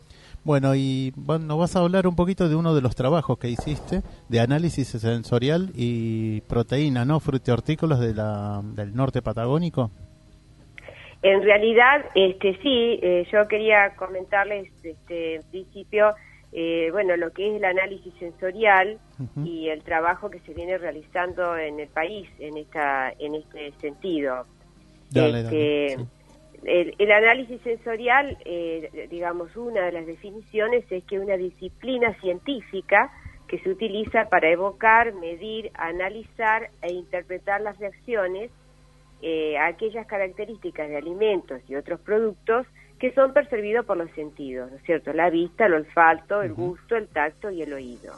Bueno, 0.43 0.75
y 0.75 1.13
bueno, 1.15 1.45
nos 1.45 1.59
vas 1.59 1.75
a 1.75 1.79
hablar 1.79 2.05
un 2.05 2.15
poquito 2.15 2.49
de 2.49 2.55
uno 2.55 2.75
de 2.75 2.81
los 2.81 2.95
trabajos 2.95 3.37
que 3.39 3.47
hiciste 3.47 4.01
de 4.27 4.39
análisis 4.41 4.89
sensorial 4.89 5.69
y 5.73 6.41
proteína, 6.41 7.05
¿no? 7.05 7.21
Frutihortícolas 7.21 8.01
de 8.01 8.13
la, 8.13 8.61
del 8.75 8.93
norte 8.93 9.21
patagónico. 9.21 9.89
En 11.21 11.41
realidad, 11.41 12.03
este 12.15 12.57
sí, 12.61 12.99
eh, 13.01 13.25
yo 13.31 13.47
quería 13.47 13.95
comentarles 13.95 14.67
este, 14.83 15.35
en 15.35 15.43
principio, 15.43 16.13
eh, 16.55 16.89
bueno, 16.91 17.17
lo 17.17 17.31
que 17.31 17.49
es 17.49 17.55
el 17.55 17.65
análisis 17.65 18.13
sensorial 18.19 18.99
y 19.43 19.69
el 19.69 19.81
trabajo 19.83 20.29
que 20.29 20.39
se 20.41 20.53
viene 20.53 20.77
realizando 20.77 21.57
en 21.57 21.79
el 21.79 21.87
país 21.87 22.29
en 22.37 22.57
esta 22.57 23.11
en 23.17 23.35
este 23.35 23.71
sentido. 23.81 24.45
Dale, 25.09 25.39
Este, 25.41 25.95
dale, 25.95 25.97
sí. 25.97 26.09
el, 26.65 26.95
el 26.99 27.11
análisis 27.11 27.59
sensorial, 27.61 28.37
eh, 28.45 29.07
digamos, 29.09 29.55
una 29.55 29.85
de 29.85 29.93
las 29.93 30.05
definiciones 30.05 30.85
es 30.91 31.03
que 31.05 31.19
una 31.19 31.37
disciplina 31.37 32.13
científica 32.21 33.11
que 33.47 33.59
se 33.59 33.69
utiliza 33.69 34.29
para 34.29 34.49
evocar, 34.49 35.13
medir, 35.13 35.71
analizar 35.73 36.69
e 36.81 36.93
interpretar 36.93 37.61
las 37.61 37.77
reacciones 37.79 38.51
eh, 39.21 39.57
a 39.57 39.67
aquellas 39.67 40.05
características 40.05 40.89
de 40.89 40.97
alimentos 40.97 41.61
y 41.67 41.75
otros 41.75 41.99
productos 42.01 42.67
que 43.03 43.11
son 43.11 43.33
percibidos 43.33 43.85
por 43.85 43.97
los 43.97 44.09
sentidos, 44.11 44.71
¿no 44.71 44.77
es 44.77 44.83
cierto? 44.83 45.11
La 45.11 45.29
vista, 45.29 45.65
el 45.65 45.73
olfato, 45.73 46.41
el 46.41 46.53
gusto, 46.53 46.95
el 46.95 47.09
tacto 47.09 47.51
y 47.51 47.61
el 47.61 47.73
oído. 47.73 48.13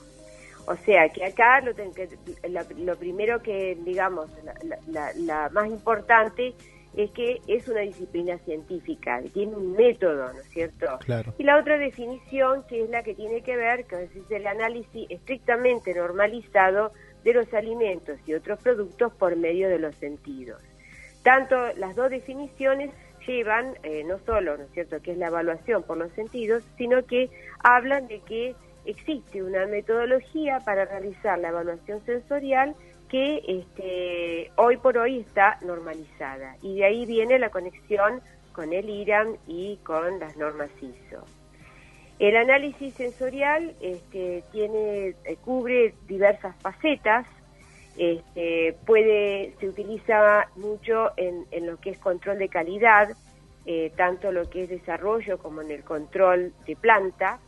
O 0.68 0.76
sea, 0.76 1.10
que 1.10 1.26
acá 1.26 1.60
lo, 1.62 1.74
ten- 1.74 1.92
que- 1.92 2.08
la- 2.48 2.68
lo 2.78 2.96
primero 2.96 3.42
que, 3.42 3.76
digamos, 3.84 4.30
la, 4.44 4.54
la- 4.92 5.12
la- 5.16 5.50
más 5.50 5.66
importante 5.72 6.54
es 6.96 7.10
que 7.14 7.42
es 7.48 7.68
una 7.68 7.80
disciplina 7.80 8.38
científica, 8.38 9.24
que 9.24 9.30
tiene 9.32 9.56
un 9.56 9.72
método, 9.72 10.32
¿no 10.32 10.40
es 10.40 10.50
cierto? 10.50 10.86
Claro. 11.00 11.34
Y 11.40 11.44
la 11.46 11.58
otra 11.58 11.80
definición, 11.80 12.64
que 12.70 12.84
es 12.84 12.90
la 12.92 13.02
que 13.02 13.16
tiene 13.16 13.42
que 13.42 13.58
ver, 13.58 13.88
es 13.90 14.12
el 14.32 14.46
análisis 14.46 15.08
estrictamente 15.10 15.96
normalizado 15.96 16.92
de 17.24 17.34
los 17.34 17.52
alimentos 17.56 18.20
y 18.28 18.36
otros 18.36 18.60
productos 18.62 19.12
por 19.16 19.36
medio 19.36 19.68
de 19.68 19.80
los 19.80 19.96
sentidos. 19.96 20.62
Tanto 21.24 21.56
las 21.78 21.96
dos 21.96 22.12
definiciones 22.12 22.92
llevan 23.26 23.76
eh, 23.84 24.04
no 24.04 24.20
solo, 24.26 24.58
¿no 24.58 24.64
es 24.64 24.72
cierto?, 24.72 25.02
que 25.02 25.12
es 25.12 25.18
la 25.18 25.28
evaluación 25.28 25.84
por 25.84 25.98
los 25.98 26.12
sentidos, 26.14 26.64
sino 26.78 27.06
que 27.06 27.30
hablan 27.60 28.08
de 28.08 28.20
que 28.22 28.56
existe 28.86 29.44
una 29.44 29.66
metodología 29.66 30.60
para 30.60 30.86
realizar 30.86 31.40
la 31.40 31.50
evaluación 31.50 32.04
sensorial 32.06 32.76
que 33.10 33.42
este, 33.48 34.52
hoy 34.56 34.78
por 34.78 34.98
hoy 34.98 35.20
está 35.20 35.58
normalizada. 35.62 36.58
Y 36.62 36.78
de 36.78 36.86
ahí 36.86 37.06
viene 37.06 37.40
la 37.40 37.50
conexión 37.50 38.22
con 38.54 38.74
el 38.74 38.90
IRAM 38.90 39.36
y 39.48 39.78
con 39.84 40.20
las 40.20 40.38
normas 40.38 40.70
ISO. 40.82 41.24
El 42.18 42.38
análisis 42.38 42.94
sensorial 42.94 43.76
este, 43.82 44.44
tiene, 44.52 45.16
eh, 45.26 45.38
cubre 45.44 45.94
diversas 46.08 46.56
facetas, 46.62 47.28
este, 47.98 48.76
puede, 48.86 49.54
se 49.60 49.70
utiliza 49.70 50.48
mucho 50.56 51.12
en, 51.18 51.46
en 51.52 51.68
lo 51.68 51.78
que 51.78 51.92
es 51.92 52.00
control 52.00 52.40
de 52.40 52.50
calidad, 52.50 53.10
eh, 53.66 53.92
tanto 53.96 54.32
lo 54.32 54.50
que 54.50 54.64
es 54.64 54.70
desarrollo 54.70 55.38
como 55.38 55.62
en 55.62 55.72
el 55.72 55.84
control 55.84 56.54
de 56.68 56.76
planta, 56.76 57.40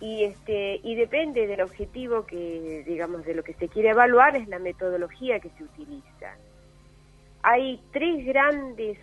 y 0.00 0.24
este 0.24 0.80
y 0.82 0.94
depende 0.94 1.46
del 1.46 1.60
objetivo 1.60 2.24
que 2.24 2.84
digamos 2.86 3.24
de 3.24 3.34
lo 3.34 3.42
que 3.42 3.54
se 3.54 3.68
quiere 3.68 3.90
evaluar 3.90 4.36
es 4.36 4.46
la 4.48 4.58
metodología 4.58 5.40
que 5.40 5.50
se 5.50 5.64
utiliza. 5.64 6.36
Hay 7.42 7.80
tres 7.92 8.24
grandes 8.24 8.98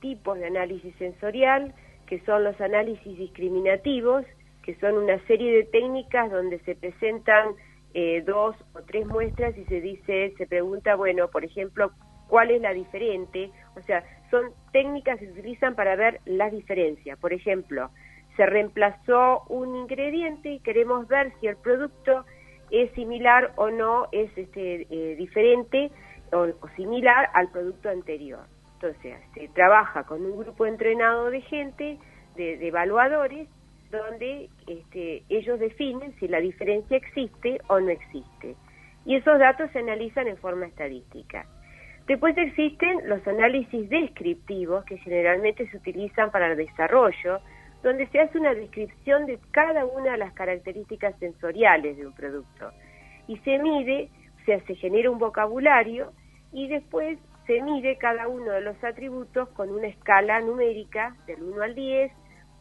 tipos 0.00 0.38
de 0.38 0.46
análisis 0.46 0.94
sensorial 0.96 1.74
que 2.06 2.20
son 2.20 2.44
los 2.44 2.58
análisis 2.60 3.18
discriminativos 3.18 4.24
que 4.62 4.74
son 4.76 4.96
una 4.96 5.18
serie 5.26 5.52
de 5.52 5.64
técnicas 5.64 6.30
donde 6.30 6.58
se 6.60 6.76
presentan 6.76 7.54
eh, 7.94 8.22
dos 8.26 8.56
o 8.74 8.80
tres 8.82 9.06
muestras 9.06 9.56
y 9.56 9.64
se 9.64 9.80
dice 9.80 10.34
se 10.36 10.46
pregunta 10.46 10.94
bueno 10.96 11.28
por 11.28 11.44
ejemplo 11.44 11.92
cuál 12.28 12.50
es 12.50 12.60
la 12.60 12.72
diferente 12.72 13.50
o 13.76 13.82
sea 13.82 14.04
son 14.30 14.52
técnicas 14.72 15.18
que 15.18 15.26
se 15.26 15.32
utilizan 15.32 15.74
para 15.74 15.96
ver 15.96 16.20
las 16.24 16.52
diferencias 16.52 17.18
por 17.18 17.32
ejemplo 17.32 17.90
se 18.36 18.46
reemplazó 18.46 19.42
un 19.48 19.76
ingrediente 19.76 20.50
y 20.50 20.60
queremos 20.60 21.06
ver 21.08 21.32
si 21.40 21.46
el 21.46 21.56
producto 21.56 22.24
es 22.70 22.90
similar 22.92 23.52
o 23.56 23.70
no, 23.70 24.08
es 24.12 24.30
este, 24.36 24.86
eh, 24.90 25.16
diferente 25.16 25.90
o, 26.32 26.46
o 26.60 26.68
similar 26.76 27.28
al 27.34 27.50
producto 27.50 27.90
anterior. 27.90 28.46
Entonces, 28.74 29.16
se 29.34 29.48
trabaja 29.48 30.04
con 30.04 30.24
un 30.24 30.38
grupo 30.38 30.66
entrenado 30.66 31.30
de 31.30 31.42
gente, 31.42 31.98
de, 32.34 32.56
de 32.56 32.68
evaluadores, 32.68 33.48
donde 33.92 34.48
este, 34.66 35.22
ellos 35.28 35.60
definen 35.60 36.14
si 36.18 36.26
la 36.26 36.40
diferencia 36.40 36.96
existe 36.96 37.60
o 37.68 37.78
no 37.78 37.90
existe. 37.90 38.56
Y 39.04 39.16
esos 39.16 39.38
datos 39.38 39.70
se 39.72 39.80
analizan 39.80 40.26
en 40.26 40.38
forma 40.38 40.66
estadística. 40.66 41.46
Después 42.06 42.36
existen 42.36 43.08
los 43.08 43.24
análisis 43.28 43.88
descriptivos 43.88 44.84
que 44.86 44.98
generalmente 44.98 45.68
se 45.68 45.76
utilizan 45.76 46.30
para 46.30 46.50
el 46.50 46.56
desarrollo, 46.56 47.40
donde 47.82 48.06
se 48.08 48.20
hace 48.20 48.38
una 48.38 48.54
descripción 48.54 49.26
de 49.26 49.38
cada 49.50 49.84
una 49.84 50.12
de 50.12 50.18
las 50.18 50.32
características 50.32 51.16
sensoriales 51.18 51.96
de 51.96 52.06
un 52.06 52.14
producto. 52.14 52.70
Y 53.28 53.36
se 53.38 53.58
mide, 53.58 54.08
o 54.40 54.44
sea, 54.46 54.60
se 54.66 54.74
genera 54.76 55.10
un 55.10 55.18
vocabulario 55.18 56.12
y 56.52 56.68
después 56.68 57.18
se 57.46 57.60
mide 57.60 57.98
cada 57.98 58.28
uno 58.28 58.52
de 58.52 58.60
los 58.62 58.82
atributos 58.82 59.48
con 59.50 59.70
una 59.70 59.88
escala 59.88 60.40
numérica 60.40 61.14
del 61.26 61.42
1 61.42 61.62
al 61.62 61.74
10, 61.74 62.12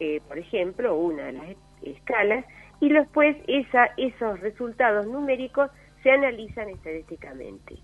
eh, 0.04 0.20
por 0.28 0.40
ejemplo, 0.40 0.96
una 0.96 1.26
de 1.26 1.34
las 1.34 1.56
escalas, 1.84 2.44
y 2.80 2.90
después 2.90 3.38
esos 3.46 4.40
resultados 4.40 5.06
numéricos 5.06 5.70
se 6.02 6.10
analizan 6.10 6.70
estadísticamente. 6.70 7.76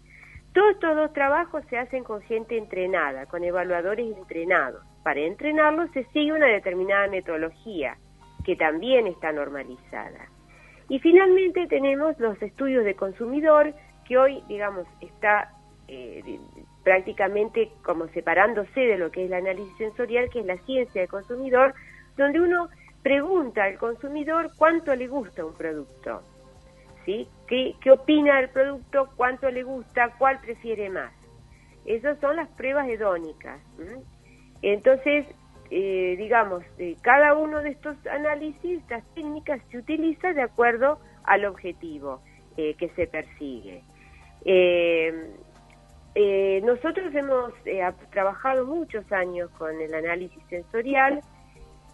Todos 0.51 0.71
estos 0.71 0.95
dos 0.95 1.13
trabajos 1.13 1.63
se 1.69 1.77
hacen 1.77 2.03
con 2.03 2.23
gente 2.23 2.57
entrenada, 2.57 3.27
con 3.27 3.43
evaluadores 3.43 4.17
entrenados. 4.17 4.83
Para 5.03 5.19
entrenarlos 5.19 5.91
se 5.91 6.05
sigue 6.05 6.33
una 6.33 6.47
determinada 6.47 7.07
metodología 7.07 7.99
que 8.43 8.55
también 8.55 9.05
está 9.05 9.31
normalizada. 9.31 10.27
Y 10.89 10.97
finalmente 10.97 11.67
tenemos 11.67 12.17
los 12.17 12.41
estudios 12.41 12.83
de 12.83 12.95
consumidor, 12.95 13.75
que 14.07 14.17
hoy, 14.17 14.41
digamos, 14.47 14.87
está 15.01 15.51
eh, 15.87 16.39
prácticamente 16.83 17.69
como 17.83 18.07
separándose 18.07 18.79
de 18.79 18.97
lo 18.97 19.11
que 19.11 19.25
es 19.25 19.27
el 19.27 19.35
análisis 19.35 19.77
sensorial, 19.77 20.31
que 20.31 20.39
es 20.39 20.47
la 20.47 20.57
ciencia 20.65 21.01
del 21.01 21.09
consumidor, 21.11 21.75
donde 22.17 22.41
uno 22.41 22.69
pregunta 23.03 23.63
al 23.63 23.77
consumidor 23.77 24.51
cuánto 24.57 24.95
le 24.95 25.07
gusta 25.07 25.45
un 25.45 25.53
producto. 25.53 26.21
¿sí? 27.05 27.27
¿Qué, 27.47 27.75
¿Qué 27.81 27.91
opina 27.91 28.37
del 28.37 28.49
producto? 28.49 29.09
¿Cuánto 29.15 29.49
le 29.49 29.63
gusta? 29.63 30.13
¿Cuál 30.17 30.39
prefiere 30.39 30.89
más? 30.89 31.13
Esas 31.85 32.19
son 32.19 32.35
las 32.35 32.49
pruebas 32.49 32.89
hedónicas. 32.89 33.61
Entonces, 34.61 35.25
eh, 35.69 36.15
digamos, 36.17 36.63
eh, 36.77 36.95
cada 37.01 37.35
uno 37.35 37.61
de 37.61 37.69
estos 37.69 37.95
análisis, 38.07 38.79
estas 38.81 39.03
técnicas 39.13 39.61
se 39.71 39.77
utiliza 39.77 40.33
de 40.33 40.41
acuerdo 40.41 40.99
al 41.23 41.45
objetivo 41.45 42.21
eh, 42.57 42.75
que 42.75 42.89
se 42.89 43.07
persigue. 43.07 43.83
Nosotros 46.63 47.13
hemos 47.15 47.53
trabajado 48.11 48.65
muchos 48.65 49.09
años 49.11 49.49
con 49.51 49.79
el 49.79 49.93
análisis 49.93 50.43
sensorial 50.49 51.21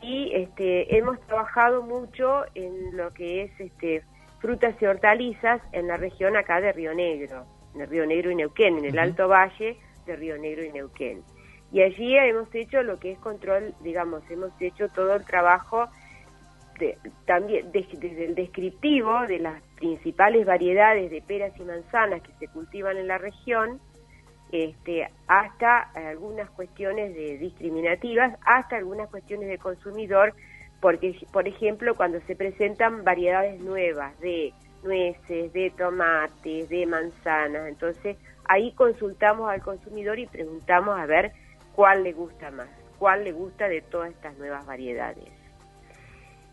y 0.04 0.32
este, 0.34 0.98
hemos 0.98 1.20
trabajado 1.22 1.82
mucho 1.82 2.44
en 2.56 2.98
lo 2.98 3.12
que 3.14 3.44
es 3.44 3.60
este, 3.60 4.04
frutas 4.40 4.76
y 4.82 4.86
hortalizas 4.86 5.62
en 5.72 5.88
la 5.88 5.98
región 5.98 6.36
acá 6.36 6.60
de 6.60 6.74
Río 6.74 6.94
Negro, 6.94 7.46
en 7.74 7.90
Río 7.90 8.06
Negro 8.06 8.30
y 8.30 8.36
Neuquén, 8.36 8.78
en 8.78 8.86
el 8.86 9.00
Alto 9.00 9.30
Valle 9.30 9.78
de 10.06 10.16
Río 10.18 10.38
Negro 10.38 10.66
y 10.66 10.72
Neuquén. 10.74 11.24
Y 11.72 11.82
allí 11.82 12.16
hemos 12.18 12.54
hecho 12.54 12.84
lo 12.84 13.00
que 13.00 13.14
es 13.14 13.20
control, 13.20 13.74
digamos, 13.82 14.22
hemos 14.30 14.52
hecho 14.60 14.90
todo 14.90 15.16
el 15.16 15.26
trabajo 15.26 15.88
de, 16.78 16.98
también 17.26 17.72
de, 17.72 17.88
desde 17.98 18.26
el 18.26 18.36
descriptivo 18.36 19.26
de 19.26 19.40
las 19.40 19.64
principales 19.78 20.46
variedades 20.46 21.10
de 21.10 21.22
peras 21.22 21.58
y 21.58 21.64
manzanas 21.64 22.22
que 22.22 22.34
se 22.40 22.48
cultivan 22.50 22.98
en 22.98 23.08
la 23.08 23.18
región, 23.18 23.80
este, 24.54 25.10
hasta 25.26 25.90
algunas 25.96 26.48
cuestiones 26.52 27.16
de 27.16 27.40
discriminativas, 27.40 28.38
hasta 28.46 28.76
algunas 28.76 29.10
cuestiones 29.10 29.50
de 29.50 29.58
consumidor, 29.58 30.36
porque, 30.80 31.18
por 31.32 31.48
ejemplo, 31.48 31.96
cuando 31.96 32.22
se 32.28 32.36
presentan 32.36 33.04
variedades 33.04 33.60
nuevas 33.62 34.18
de 34.20 34.54
nueces, 34.84 35.52
de 35.54 35.72
tomates, 35.76 36.70
de 36.70 36.86
manzanas, 36.86 37.68
entonces 37.68 38.16
ahí 38.46 38.74
consultamos 38.74 39.50
al 39.50 39.64
consumidor 39.64 40.20
y 40.20 40.28
preguntamos 40.28 41.00
a 41.00 41.08
ver 41.08 41.32
cuál 41.76 42.04
le 42.04 42.14
gusta 42.14 42.52
más, 42.52 42.70
cuál 43.00 43.24
le 43.24 43.32
gusta 43.32 43.68
de 43.68 43.82
todas 43.82 44.12
estas 44.12 44.38
nuevas 44.38 44.64
variedades. 44.68 45.34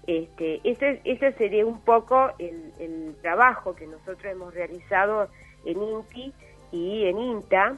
Este, 0.06 0.62
ese, 0.64 1.32
sería 1.32 1.66
un 1.66 1.82
poco 1.82 2.30
el 2.38 3.14
trabajo 3.20 3.74
que 3.74 3.86
nosotros 3.86 4.24
hemos 4.24 4.54
realizado 4.54 5.28
en 5.66 5.82
INTI 5.82 6.32
y 6.72 7.04
en 7.06 7.18
INTA. 7.18 7.76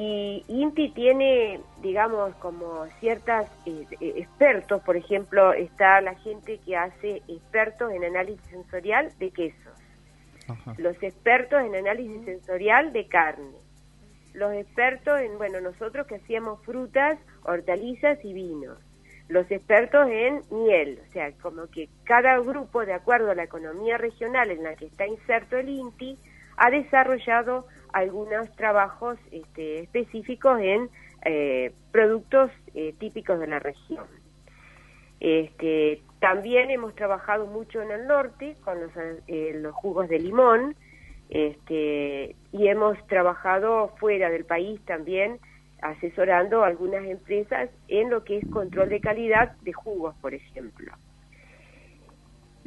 Y 0.00 0.44
INTI 0.46 0.90
tiene, 0.90 1.58
digamos, 1.82 2.32
como 2.36 2.86
ciertas 3.00 3.50
eh, 3.66 3.84
eh, 4.00 4.12
expertos, 4.18 4.80
por 4.84 4.96
ejemplo, 4.96 5.52
está 5.52 6.00
la 6.00 6.14
gente 6.14 6.60
que 6.64 6.76
hace 6.76 7.20
expertos 7.26 7.90
en 7.90 8.04
análisis 8.04 8.46
sensorial 8.46 9.12
de 9.18 9.32
quesos, 9.32 9.72
los 10.76 11.02
expertos 11.02 11.64
en 11.64 11.74
análisis 11.74 12.24
sensorial 12.24 12.92
de 12.92 13.08
carne, 13.08 13.56
los 14.34 14.52
expertos 14.52 15.20
en, 15.20 15.36
bueno, 15.36 15.60
nosotros 15.60 16.06
que 16.06 16.14
hacíamos 16.14 16.62
frutas, 16.64 17.18
hortalizas 17.42 18.24
y 18.24 18.32
vinos, 18.32 18.78
los 19.26 19.50
expertos 19.50 20.08
en 20.08 20.42
miel, 20.52 21.00
o 21.08 21.12
sea, 21.12 21.32
como 21.42 21.66
que 21.66 21.88
cada 22.04 22.38
grupo, 22.38 22.86
de 22.86 22.92
acuerdo 22.92 23.32
a 23.32 23.34
la 23.34 23.42
economía 23.42 23.98
regional 23.98 24.52
en 24.52 24.62
la 24.62 24.76
que 24.76 24.86
está 24.86 25.08
inserto 25.08 25.56
el 25.56 25.68
INTI, 25.70 26.16
ha 26.56 26.70
desarrollado 26.70 27.66
algunos 27.92 28.50
trabajos 28.56 29.18
este, 29.30 29.80
específicos 29.80 30.60
en 30.60 30.90
eh, 31.24 31.72
productos 31.90 32.50
eh, 32.74 32.94
típicos 32.98 33.40
de 33.40 33.46
la 33.46 33.58
región. 33.58 34.06
Este, 35.20 36.02
también 36.20 36.70
hemos 36.70 36.94
trabajado 36.94 37.46
mucho 37.46 37.82
en 37.82 37.90
el 37.90 38.06
norte 38.06 38.56
con 38.64 38.80
los, 38.80 38.92
eh, 39.26 39.52
los 39.56 39.74
jugos 39.74 40.08
de 40.08 40.18
limón 40.20 40.76
este, 41.28 42.36
y 42.52 42.68
hemos 42.68 43.04
trabajado 43.08 43.94
fuera 43.98 44.30
del 44.30 44.44
país 44.44 44.80
también 44.86 45.38
asesorando 45.82 46.64
algunas 46.64 47.04
empresas 47.04 47.70
en 47.88 48.10
lo 48.10 48.24
que 48.24 48.38
es 48.38 48.48
control 48.50 48.88
de 48.88 49.00
calidad 49.00 49.52
de 49.62 49.72
jugos, 49.72 50.14
por 50.20 50.34
ejemplo. 50.34 50.92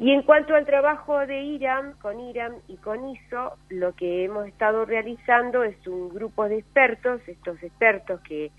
Y 0.02 0.10
en 0.10 0.22
cuanto 0.22 0.56
al 0.56 0.66
trabajo 0.66 1.16
de 1.28 1.42
IRAM, 1.42 1.92
con 2.00 2.18
IRAM 2.18 2.54
y 2.66 2.76
con 2.78 3.08
ISO, 3.08 3.52
lo 3.68 3.94
que 3.94 4.24
hemos 4.24 4.48
estado 4.48 4.84
realizando 4.84 5.62
es 5.62 5.76
un 5.86 6.08
grupo 6.08 6.48
de 6.48 6.58
expertos, 6.58 7.20
estos 7.28 7.62
expertos 7.62 8.20
que, 8.22 8.50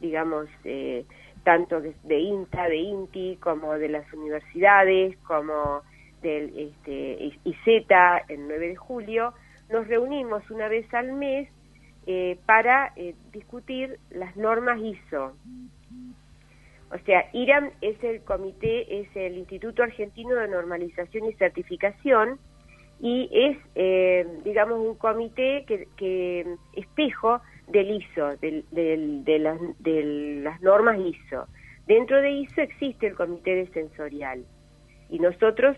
digamos, 0.00 0.46
eh, 0.62 1.04
tanto 1.42 1.80
de, 1.80 2.20
INTA, 2.20 2.68
de 2.68 2.76
INTI, 2.76 3.38
como 3.40 3.72
de 3.72 3.88
las 3.88 4.12
universidades, 4.12 5.16
como 5.26 5.82
del 6.22 6.56
este, 6.56 7.32
IZ, 7.46 7.66
el 8.28 8.46
9 8.46 8.68
de 8.68 8.76
julio, 8.76 9.34
nos 9.70 9.88
reunimos 9.88 10.48
una 10.52 10.68
vez 10.68 10.86
al 10.94 11.14
mes 11.14 11.48
eh, 12.06 12.38
para 12.46 12.92
eh, 12.94 13.16
discutir 13.32 13.98
las 14.10 14.36
normas 14.36 14.78
ISO. 14.78 15.32
O 16.92 16.98
sea, 17.06 17.24
IRAM 17.32 17.70
es 17.80 18.02
el 18.04 18.22
comité, 18.22 19.00
es 19.00 19.08
el 19.16 19.38
Instituto 19.38 19.82
Argentino 19.82 20.34
de 20.34 20.48
Normalización 20.48 21.24
y 21.26 21.32
Certificación 21.34 22.38
y 23.00 23.30
es, 23.32 23.56
eh, 23.74 24.26
digamos, 24.44 24.78
un 24.78 24.94
comité 24.96 25.64
que, 25.66 25.88
que 25.96 26.46
espejo 26.74 27.40
del 27.68 27.90
ISO, 27.92 28.36
del, 28.36 28.64
de, 28.70 29.38
las, 29.38 29.58
de 29.78 30.40
las 30.42 30.60
normas 30.60 30.98
ISO. 30.98 31.46
Dentro 31.86 32.20
de 32.20 32.30
ISO 32.30 32.60
existe 32.60 33.06
el 33.06 33.16
comité 33.16 33.54
de 33.54 33.66
sensorial 33.68 34.44
y 35.08 35.18
nosotros 35.18 35.76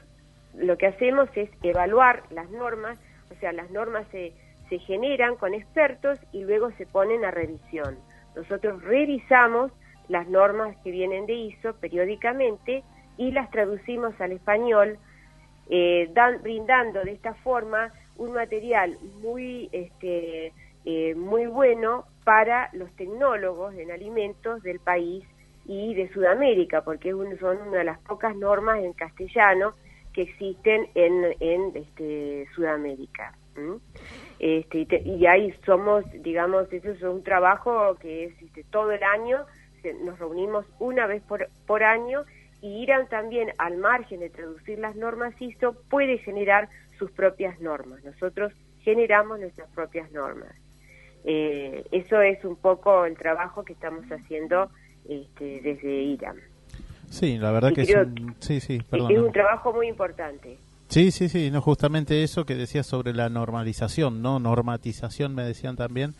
lo 0.56 0.76
que 0.76 0.88
hacemos 0.88 1.28
es 1.36 1.48
evaluar 1.62 2.24
las 2.30 2.50
normas, 2.50 2.98
o 3.30 3.34
sea, 3.36 3.52
las 3.52 3.70
normas 3.70 4.04
se, 4.10 4.32
se 4.68 4.78
generan 4.80 5.36
con 5.36 5.54
expertos 5.54 6.18
y 6.32 6.42
luego 6.42 6.72
se 6.72 6.86
ponen 6.86 7.24
a 7.24 7.30
revisión. 7.30 7.98
Nosotros 8.34 8.82
revisamos 8.82 9.70
las 10.08 10.28
normas 10.28 10.76
que 10.82 10.90
vienen 10.90 11.26
de 11.26 11.34
ISO 11.34 11.74
periódicamente 11.74 12.82
y 13.16 13.30
las 13.30 13.50
traducimos 13.50 14.18
al 14.20 14.32
español, 14.32 14.98
eh, 15.70 16.12
brindando 16.42 17.02
de 17.02 17.12
esta 17.12 17.34
forma 17.34 17.92
un 18.16 18.32
material 18.32 18.96
muy, 19.22 19.68
este, 19.72 20.52
eh, 20.84 21.14
muy 21.14 21.46
bueno 21.46 22.04
para 22.24 22.70
los 22.72 22.90
tecnólogos 22.96 23.74
en 23.74 23.90
alimentos 23.90 24.62
del 24.62 24.80
país 24.80 25.24
y 25.66 25.94
de 25.94 26.12
Sudamérica, 26.12 26.82
porque 26.82 27.12
son 27.40 27.58
una 27.68 27.78
de 27.78 27.84
las 27.84 27.98
pocas 28.00 28.36
normas 28.36 28.82
en 28.82 28.92
castellano 28.92 29.74
que 30.12 30.22
existen 30.22 30.88
en, 30.94 31.34
en 31.40 31.72
este, 31.74 32.46
Sudamérica. 32.54 33.34
Este, 34.38 34.86
y, 35.04 35.26
ahí 35.26 35.54
somos, 35.64 36.04
digamos, 36.22 36.72
eso 36.72 36.90
es 36.90 37.02
un 37.02 37.22
trabajo 37.22 37.96
que 38.00 38.24
es 38.24 38.34
todo 38.70 38.90
el 38.92 39.02
año 39.02 39.44
nos 39.92 40.18
reunimos 40.18 40.64
una 40.78 41.06
vez 41.06 41.22
por, 41.22 41.48
por 41.66 41.82
año 41.82 42.24
y 42.62 42.82
irán 42.82 43.08
también 43.08 43.52
al 43.58 43.76
margen 43.76 44.20
de 44.20 44.30
traducir 44.30 44.78
las 44.78 44.96
normas 44.96 45.34
ISO, 45.38 45.74
puede 45.90 46.16
generar 46.18 46.70
sus 46.98 47.10
propias 47.10 47.60
normas. 47.60 48.02
Nosotros 48.04 48.52
generamos 48.80 49.38
nuestras 49.38 49.68
propias 49.70 50.10
normas. 50.12 50.54
Eh, 51.24 51.84
eso 51.92 52.20
es 52.22 52.44
un 52.44 52.56
poco 52.56 53.04
el 53.04 53.16
trabajo 53.16 53.64
que 53.64 53.74
estamos 53.74 54.04
haciendo 54.06 54.70
este, 55.08 55.60
desde 55.60 56.02
IRAM. 56.02 56.36
Sí, 57.10 57.38
la 57.38 57.50
verdad 57.52 57.72
que 57.72 57.82
es 57.82 57.94
un, 57.94 58.34
sí, 58.40 58.60
sí, 58.60 58.80
es 58.90 59.18
un 59.18 59.32
trabajo 59.32 59.72
muy 59.72 59.88
importante. 59.88 60.58
Sí, 60.88 61.10
sí, 61.10 61.28
sí, 61.28 61.50
no 61.50 61.60
justamente 61.60 62.22
eso 62.22 62.44
que 62.44 62.54
decías 62.54 62.86
sobre 62.86 63.12
la 63.12 63.28
normalización, 63.28 64.22
no 64.22 64.38
normatización 64.38 65.34
me 65.34 65.44
decían 65.44 65.76
también, 65.76 66.14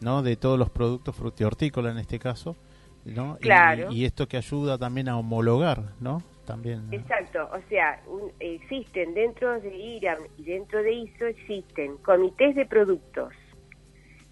¿no? 0.00 0.22
De 0.22 0.36
todos 0.36 0.58
los 0.58 0.70
productos 0.70 1.16
frutihortícolas 1.16 1.92
en 1.92 1.98
este 1.98 2.18
caso. 2.18 2.56
¿No? 3.04 3.36
Claro. 3.40 3.90
Y, 3.90 4.04
esto 4.04 4.26
que 4.26 4.36
ayuda 4.36 4.78
también 4.78 5.08
a 5.08 5.18
homologar, 5.18 5.82
¿no? 6.00 6.22
También. 6.46 6.92
Exacto, 6.92 7.48
o 7.52 7.68
sea, 7.68 8.00
existen 8.38 9.14
dentro 9.14 9.60
de 9.60 9.74
IRAM 9.74 10.18
y 10.38 10.42
dentro 10.44 10.82
de 10.82 10.92
ISO 10.92 11.26
existen 11.26 11.96
comités 11.98 12.54
de 12.54 12.66
productos 12.66 13.32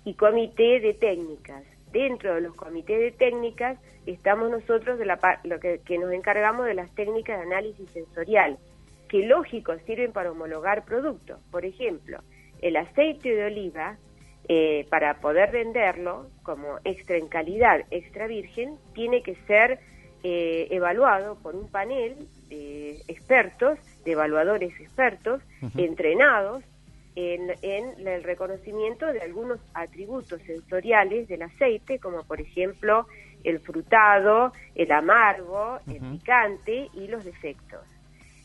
y 0.04 0.14
comité 0.14 0.80
de 0.80 0.92
técnicas. 0.94 1.62
Dentro 1.90 2.34
de 2.34 2.40
los 2.42 2.54
comités 2.54 2.98
de 2.98 3.12
técnicas 3.12 3.78
estamos 4.06 4.50
nosotros 4.50 4.98
de 4.98 5.06
la 5.06 5.18
lo 5.44 5.60
que, 5.60 5.80
que 5.84 5.98
nos 5.98 6.12
encargamos 6.12 6.66
de 6.66 6.74
las 6.74 6.90
técnicas 6.94 7.38
de 7.38 7.46
análisis 7.46 7.88
sensorial, 7.90 8.58
que 9.08 9.26
lógico 9.26 9.74
sirven 9.86 10.12
para 10.12 10.32
homologar 10.32 10.84
productos. 10.84 11.38
Por 11.50 11.64
ejemplo, 11.64 12.18
el 12.60 12.76
aceite 12.76 13.34
de 13.34 13.46
oliva 13.46 13.96
eh, 14.48 14.86
para 14.90 15.20
poder 15.20 15.50
venderlo 15.52 16.26
como 16.42 16.78
extra 16.84 17.16
en 17.16 17.28
calidad, 17.28 17.80
extra 17.90 18.26
virgen, 18.26 18.76
tiene 18.94 19.22
que 19.22 19.36
ser 19.46 19.78
eh, 20.24 20.68
evaluado 20.70 21.36
por 21.36 21.54
un 21.54 21.68
panel 21.68 22.16
de 22.48 23.02
expertos, 23.08 23.78
de 24.04 24.12
evaluadores 24.12 24.78
expertos, 24.80 25.42
entrenados 25.76 26.64
en, 27.14 27.52
en, 27.62 28.06
el 28.06 28.22
reconocimiento 28.24 29.06
de 29.12 29.20
algunos 29.20 29.60
atributos 29.74 30.40
sensoriales 30.42 31.28
del 31.28 31.42
aceite, 31.42 31.98
como 31.98 32.24
por 32.24 32.40
ejemplo 32.40 33.06
el 33.44 33.60
frutado, 33.60 34.52
el 34.74 34.90
amargo, 34.92 35.78
el 35.86 36.00
picante 36.00 36.88
y 36.94 37.06
los 37.08 37.24
defectos. 37.24 37.80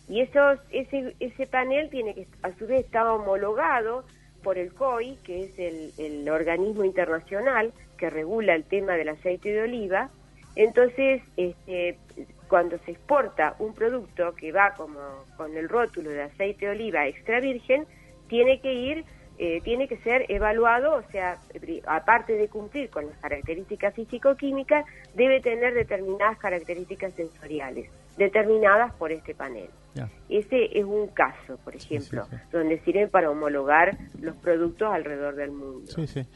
Y 0.09 0.21
esos, 0.21 0.59
ese, 0.71 1.15
ese 1.19 1.47
panel 1.47 1.89
tiene 1.89 2.13
que 2.13 2.27
a 2.41 2.51
su 2.53 2.65
vez 2.65 2.85
estar 2.85 3.05
homologado 3.07 4.05
por 4.47 4.57
el 4.57 4.73
COI, 4.73 5.17
que 5.25 5.43
es 5.43 5.59
el, 5.99 6.29
organismo 6.29 6.85
internacional 6.85 7.73
que 7.97 8.09
regula 8.09 8.55
el 8.55 8.63
tema 8.63 8.93
del 8.93 9.09
aceite 9.09 9.51
de 9.51 9.63
oliva. 9.63 10.09
Entonces, 10.55 11.21
este, 11.35 11.97
cuando 12.47 12.77
se 12.85 12.91
exporta 12.91 13.57
un 13.59 13.73
producto 13.73 14.33
que 14.35 14.53
va 14.53 14.73
como 14.75 15.01
con 15.35 15.57
el 15.57 15.67
rótulo 15.67 16.11
de 16.11 16.21
aceite 16.21 16.65
de 16.65 16.71
oliva 16.71 17.07
extra 17.07 17.41
virgen, 17.41 17.85
tiene 18.29 18.61
que 18.61 18.73
ir, 18.73 19.03
eh, 19.37 19.59
tiene 19.65 19.89
que 19.89 19.97
ser 19.97 20.25
evaluado, 20.29 20.95
o 20.95 21.03
sea, 21.11 21.37
aparte 21.85 22.31
de 22.31 22.47
cumplir 22.47 22.89
con 22.89 23.05
las 23.05 23.17
características 23.17 23.95
físico-químicas, 23.95 24.85
debe 25.13 25.41
tener 25.41 25.73
determinadas 25.73 26.37
características 26.37 27.13
sensoriales, 27.15 27.89
determinadas 28.17 28.93
por 28.95 29.11
este 29.11 29.35
panel. 29.35 29.69
Ese 30.29 30.77
es 30.77 30.85
un 30.85 31.07
caso, 31.07 31.57
por 31.63 31.75
ejemplo, 31.75 32.27
donde 32.51 32.79
sirven 32.81 33.09
para 33.09 33.31
homologar 33.31 33.97
los 34.19 34.35
productos 34.35 34.89
alrededor 34.91 35.35
del 35.35 35.51
mundo. 35.51 35.91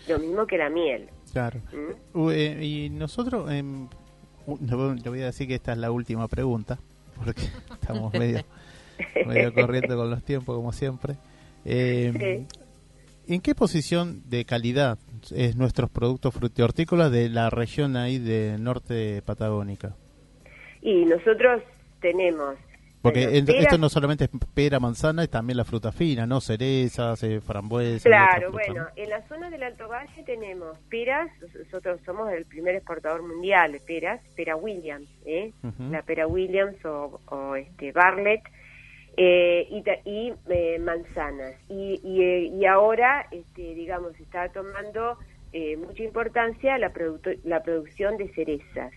Lo 0.07 0.19
mismo 0.19 0.47
que 0.47 0.57
la 0.57 0.69
miel. 0.69 1.09
Claro. 1.32 1.61
¿Mm? 1.71 2.29
Eh, 2.32 2.65
y 2.65 2.89
nosotros, 2.89 3.51
eh, 3.51 3.63
le 3.63 5.09
voy 5.09 5.21
a 5.21 5.25
decir 5.25 5.47
que 5.47 5.55
esta 5.55 5.73
es 5.73 5.77
la 5.77 5.91
última 5.91 6.27
pregunta, 6.27 6.79
porque 7.15 7.41
estamos 7.73 8.13
medio, 8.13 8.43
medio 9.27 9.53
corriendo 9.53 9.95
con 9.95 10.09
los 10.09 10.23
tiempos, 10.23 10.55
como 10.55 10.71
siempre. 10.71 11.17
Eh, 11.65 12.45
¿En 13.27 13.41
qué 13.41 13.53
posición 13.53 14.23
de 14.27 14.45
calidad 14.45 14.97
es 15.29 15.55
nuestros 15.55 15.89
productos 15.91 16.34
frutihortícolas 16.34 17.11
de 17.11 17.29
la 17.29 17.49
región 17.49 17.95
ahí 17.95 18.17
de 18.17 18.57
norte 18.59 19.21
patagónica? 19.21 19.95
Y 20.82 21.05
nosotros 21.05 21.61
tenemos 22.01 22.55
Porque 23.01 23.23
en- 23.38 23.49
esto 23.49 23.77
no 23.77 23.89
solamente 23.89 24.25
es 24.25 24.29
pera, 24.53 24.79
manzana, 24.79 25.23
es 25.23 25.29
también 25.29 25.57
la 25.57 25.65
fruta 25.65 25.91
fina, 25.91 26.25
¿no? 26.27 26.39
Cerezas, 26.41 27.21
eh, 27.23 27.41
frambuesas. 27.41 28.03
Claro, 28.03 28.51
bueno, 28.51 28.84
¿no? 28.84 28.88
en 28.95 29.09
la 29.09 29.27
zona 29.27 29.49
del 29.49 29.63
Alto 29.63 29.88
Valle 29.88 30.23
tenemos 30.23 30.77
peras, 30.89 31.29
nosotros 31.65 31.99
somos 32.05 32.32
el 32.32 32.45
primer 32.45 32.75
exportador 32.75 33.21
mundial 33.23 33.71
de 33.71 33.79
peras, 33.79 34.21
pera 34.36 34.55
Williams, 34.55 35.09
¿eh? 35.25 35.51
La 35.89 36.01
pera 36.03 36.27
Williams 36.27 36.84
o, 36.86 37.19
o, 37.27 37.55
este 37.55 37.91
Bartlett, 37.91 38.41
eh, 39.17 39.67
y, 39.69 39.84
y, 40.09 40.34
eh, 40.49 40.79
manzanas. 40.79 41.55
Y, 41.69 41.99
y, 42.03 42.21
eh, 42.23 42.43
y 42.55 42.65
ahora, 42.65 43.25
este, 43.32 43.73
digamos, 43.75 44.17
está 44.19 44.49
tomando 44.49 45.17
eh, 45.53 45.75
mucha 45.75 46.03
importancia 46.03 46.77
la, 46.77 46.91
la 47.43 47.61
producción 47.63 48.15
de 48.17 48.29
cerezas. 48.29 48.93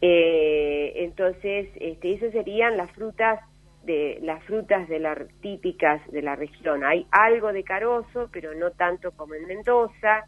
Eh, 0.00 0.92
entonces, 0.96 1.68
este, 1.76 2.14
esas 2.14 2.32
serían 2.32 2.76
las 2.76 2.90
frutas 2.92 3.40
de 3.84 4.18
las 4.22 4.42
frutas 4.44 4.88
de 4.88 4.98
la, 4.98 5.16
típicas 5.40 6.00
de 6.10 6.22
la 6.22 6.36
región. 6.36 6.84
Hay 6.84 7.06
algo 7.10 7.52
de 7.52 7.64
carozo, 7.64 8.28
pero 8.32 8.54
no 8.54 8.72
tanto 8.72 9.12
como 9.12 9.34
en 9.34 9.46
Mendoza, 9.46 10.26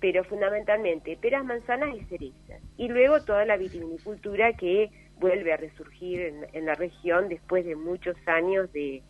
pero 0.00 0.22
fundamentalmente 0.24 1.16
peras, 1.16 1.44
manzanas 1.44 1.94
y 1.94 2.04
cerezas. 2.04 2.62
Y 2.76 2.88
luego 2.88 3.24
toda 3.24 3.44
la 3.44 3.56
vitivinicultura 3.56 4.52
que 4.52 4.90
vuelve 5.18 5.52
a 5.52 5.56
resurgir 5.56 6.20
en, 6.20 6.46
en 6.52 6.66
la 6.66 6.74
región 6.74 7.28
después 7.28 7.64
de 7.64 7.76
muchos 7.76 8.16
años 8.26 8.72
de, 8.72 9.02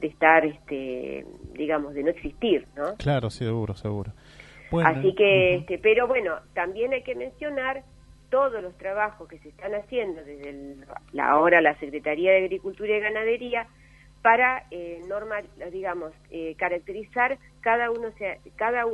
de 0.00 0.06
estar, 0.06 0.44
este, 0.44 1.26
digamos, 1.54 1.94
de 1.94 2.02
no 2.02 2.10
existir, 2.10 2.66
¿no? 2.76 2.94
Claro, 2.96 3.30
seguro, 3.30 3.74
seguro. 3.74 4.12
Bueno, 4.70 4.88
Así 4.88 5.14
que, 5.14 5.56
este, 5.56 5.78
pero 5.78 6.06
bueno, 6.06 6.36
también 6.54 6.92
hay 6.92 7.02
que 7.02 7.14
mencionar 7.14 7.82
todos 8.30 8.62
los 8.62 8.76
trabajos 8.78 9.28
que 9.28 9.38
se 9.38 9.50
están 9.50 9.74
haciendo 9.74 10.24
desde 10.24 10.76
la 11.12 11.30
ahora 11.30 11.60
la 11.60 11.78
Secretaría 11.78 12.32
de 12.32 12.44
Agricultura 12.44 12.96
y 12.96 13.00
Ganadería 13.00 13.66
para 14.22 14.64
eh, 14.70 15.00
normal, 15.08 15.44
digamos, 15.72 16.12
eh, 16.30 16.54
caracterizar 16.58 17.38
cada 17.60 17.90
uno, 17.90 18.10
sea, 18.18 18.36
cada 18.56 18.84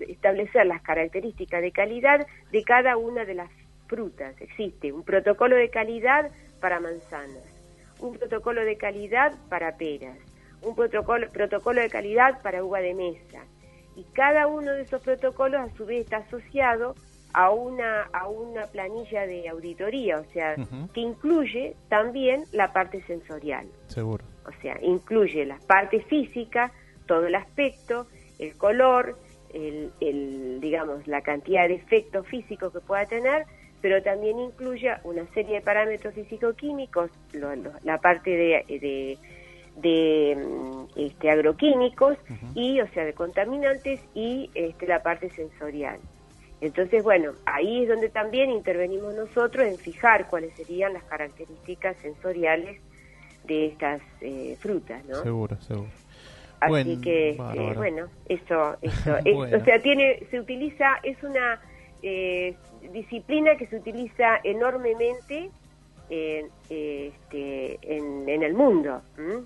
establecer 0.00 0.66
las 0.66 0.82
características 0.82 1.60
de 1.60 1.70
calidad 1.70 2.26
de 2.50 2.62
cada 2.62 2.96
una 2.96 3.24
de 3.24 3.34
las 3.34 3.50
frutas. 3.88 4.34
Existe 4.40 4.92
un 4.92 5.02
protocolo 5.02 5.56
de 5.56 5.68
calidad 5.68 6.30
para 6.60 6.80
manzanas, 6.80 7.44
un 8.00 8.16
protocolo 8.18 8.64
de 8.64 8.76
calidad 8.76 9.34
para 9.50 9.76
peras, 9.76 10.18
un 10.62 10.74
protocolo, 10.74 11.30
protocolo 11.30 11.80
de 11.82 11.90
calidad 11.90 12.40
para 12.42 12.64
uva 12.64 12.80
de 12.80 12.94
mesa. 12.94 13.44
Y 13.96 14.04
cada 14.12 14.46
uno 14.46 14.72
de 14.72 14.82
esos 14.82 15.02
protocolos 15.02 15.60
a 15.60 15.74
su 15.76 15.86
vez 15.86 16.04
está 16.04 16.18
asociado 16.18 16.94
a 17.32 17.50
una, 17.50 18.02
a 18.12 18.28
una 18.28 18.66
planilla 18.66 19.26
de 19.26 19.48
auditoría, 19.48 20.18
o 20.20 20.24
sea, 20.32 20.56
que 20.94 21.00
incluye 21.00 21.76
también 21.88 22.44
la 22.52 22.72
parte 22.72 23.02
sensorial. 23.02 23.66
Seguro. 23.88 24.24
O 24.46 24.62
sea, 24.62 24.78
incluye 24.82 25.44
la 25.44 25.58
parte 25.66 26.00
física, 26.02 26.72
todo 27.06 27.26
el 27.26 27.34
aspecto, 27.34 28.06
el 28.38 28.56
color, 28.56 29.18
el, 29.52 29.90
el, 30.00 30.60
digamos, 30.60 31.06
la 31.06 31.20
cantidad 31.22 31.68
de 31.68 31.74
efectos 31.74 32.26
físicos 32.26 32.72
que 32.72 32.80
pueda 32.80 33.04
tener, 33.06 33.46
pero 33.80 34.02
también 34.02 34.38
incluye 34.38 34.90
una 35.04 35.26
serie 35.32 35.56
de 35.56 35.60
parámetros 35.60 36.14
físico-químicos, 36.14 37.10
la 37.84 37.98
parte 37.98 38.30
de, 38.30 38.64
de, 38.68 39.18
de, 39.76 40.36
mm, 40.36 40.84
este, 40.96 41.30
agroquímicos 41.30 42.16
y, 42.54 42.80
o 42.80 42.88
sea, 42.88 43.04
de 43.04 43.12
contaminantes 43.12 44.00
y 44.14 44.50
este, 44.54 44.86
la 44.86 45.02
parte 45.02 45.30
sensorial. 45.30 45.98
Entonces, 46.60 47.02
bueno, 47.02 47.32
ahí 47.44 47.82
es 47.82 47.88
donde 47.88 48.08
también 48.08 48.50
intervenimos 48.50 49.14
nosotros 49.14 49.66
en 49.66 49.76
fijar 49.78 50.28
cuáles 50.28 50.54
serían 50.54 50.92
las 50.94 51.04
características 51.04 51.96
sensoriales 51.98 52.80
de 53.44 53.66
estas 53.66 54.00
eh, 54.22 54.56
frutas, 54.60 55.04
¿no? 55.04 55.22
Seguro, 55.22 55.56
seguro. 55.60 55.88
Así 56.60 56.70
Buen- 56.70 57.00
que, 57.02 57.34
bárbaro. 57.38 57.74
bueno, 57.74 58.06
eso, 58.28 58.76
eso, 58.80 59.16
es- 59.24 59.34
Bueno. 59.34 59.58
o 59.58 59.64
sea, 59.64 59.80
tiene, 59.82 60.20
se 60.30 60.40
utiliza, 60.40 60.96
es 61.02 61.22
una 61.22 61.60
eh, 62.02 62.54
disciplina 62.92 63.56
que 63.56 63.66
se 63.66 63.76
utiliza 63.76 64.38
enormemente 64.42 65.50
en, 66.08 66.46
este, 66.70 67.78
en, 67.82 68.28
en 68.28 68.42
el 68.42 68.54
mundo, 68.54 69.02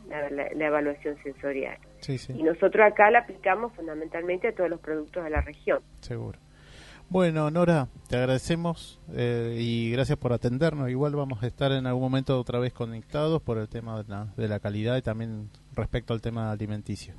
la- 0.08 0.30
la 0.30 0.66
evaluación 0.66 1.16
sensorial. 1.22 1.78
Sí, 2.00 2.18
sí. 2.18 2.32
Y 2.36 2.42
nosotros 2.42 2.86
acá 2.86 3.10
la 3.10 3.20
aplicamos 3.20 3.72
fundamentalmente 3.74 4.48
a 4.48 4.52
todos 4.54 4.70
los 4.70 4.80
productos 4.80 5.24
de 5.24 5.30
la 5.30 5.40
región. 5.40 5.80
Seguro. 6.00 6.38
Bueno, 7.10 7.50
Nora, 7.50 7.88
te 8.08 8.16
agradecemos 8.16 9.00
eh, 9.12 9.56
y 9.58 9.90
gracias 9.90 10.16
por 10.16 10.32
atendernos. 10.32 10.88
Igual 10.90 11.16
vamos 11.16 11.42
a 11.42 11.48
estar 11.48 11.72
en 11.72 11.88
algún 11.88 12.04
momento 12.04 12.38
otra 12.38 12.60
vez 12.60 12.72
conectados 12.72 13.42
por 13.42 13.58
el 13.58 13.68
tema 13.68 14.00
de 14.00 14.08
la, 14.08 14.26
de 14.36 14.46
la 14.46 14.60
calidad 14.60 14.96
y 14.96 15.02
también 15.02 15.50
respecto 15.74 16.14
al 16.14 16.20
tema 16.20 16.52
alimenticio. 16.52 17.14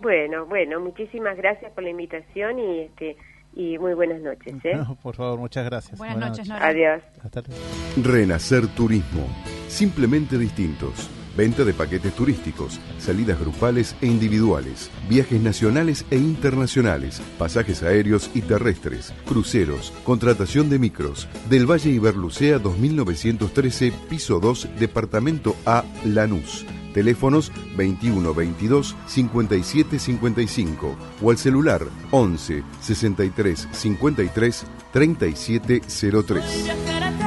Bueno, 0.00 0.46
bueno, 0.46 0.80
muchísimas 0.80 1.36
gracias 1.36 1.70
por 1.72 1.84
la 1.84 1.90
invitación 1.90 2.58
y 2.58 2.80
este 2.80 3.18
y 3.54 3.76
muy 3.76 3.92
buenas 3.92 4.22
noches. 4.22 4.54
¿eh? 4.64 4.82
por 5.02 5.14
favor, 5.14 5.38
muchas 5.38 5.66
gracias. 5.66 5.98
Buenas 5.98 6.16
noches, 6.16 6.48
Nora. 6.48 6.68
Adiós. 6.68 7.02
Hasta 7.22 7.42
luego. 7.42 7.62
Renacer 8.02 8.66
Turismo. 8.68 9.26
Simplemente 9.68 10.38
distintos. 10.38 11.10
Venta 11.36 11.64
de 11.64 11.72
paquetes 11.72 12.14
turísticos, 12.14 12.78
salidas 12.98 13.40
grupales 13.40 13.96
e 14.02 14.06
individuales, 14.06 14.90
viajes 15.08 15.40
nacionales 15.40 16.04
e 16.10 16.16
internacionales, 16.16 17.22
pasajes 17.38 17.82
aéreos 17.82 18.30
y 18.34 18.42
terrestres, 18.42 19.14
cruceros, 19.26 19.92
contratación 20.04 20.68
de 20.68 20.78
micros. 20.78 21.28
Del 21.48 21.70
Valle 21.70 21.90
Iberlucea 21.90 22.58
2913, 22.58 23.92
piso 24.10 24.40
2, 24.40 24.68
departamento 24.78 25.56
A, 25.64 25.84
Lanús. 26.04 26.66
Teléfonos 26.92 27.50
21 27.76 28.34
22 28.34 28.94
57 29.06 29.98
55 29.98 30.96
o 31.22 31.30
al 31.30 31.38
celular 31.38 31.82
11 32.10 32.62
63 32.82 33.68
53 33.72 34.64
37 34.92 35.80
03. 36.26 37.21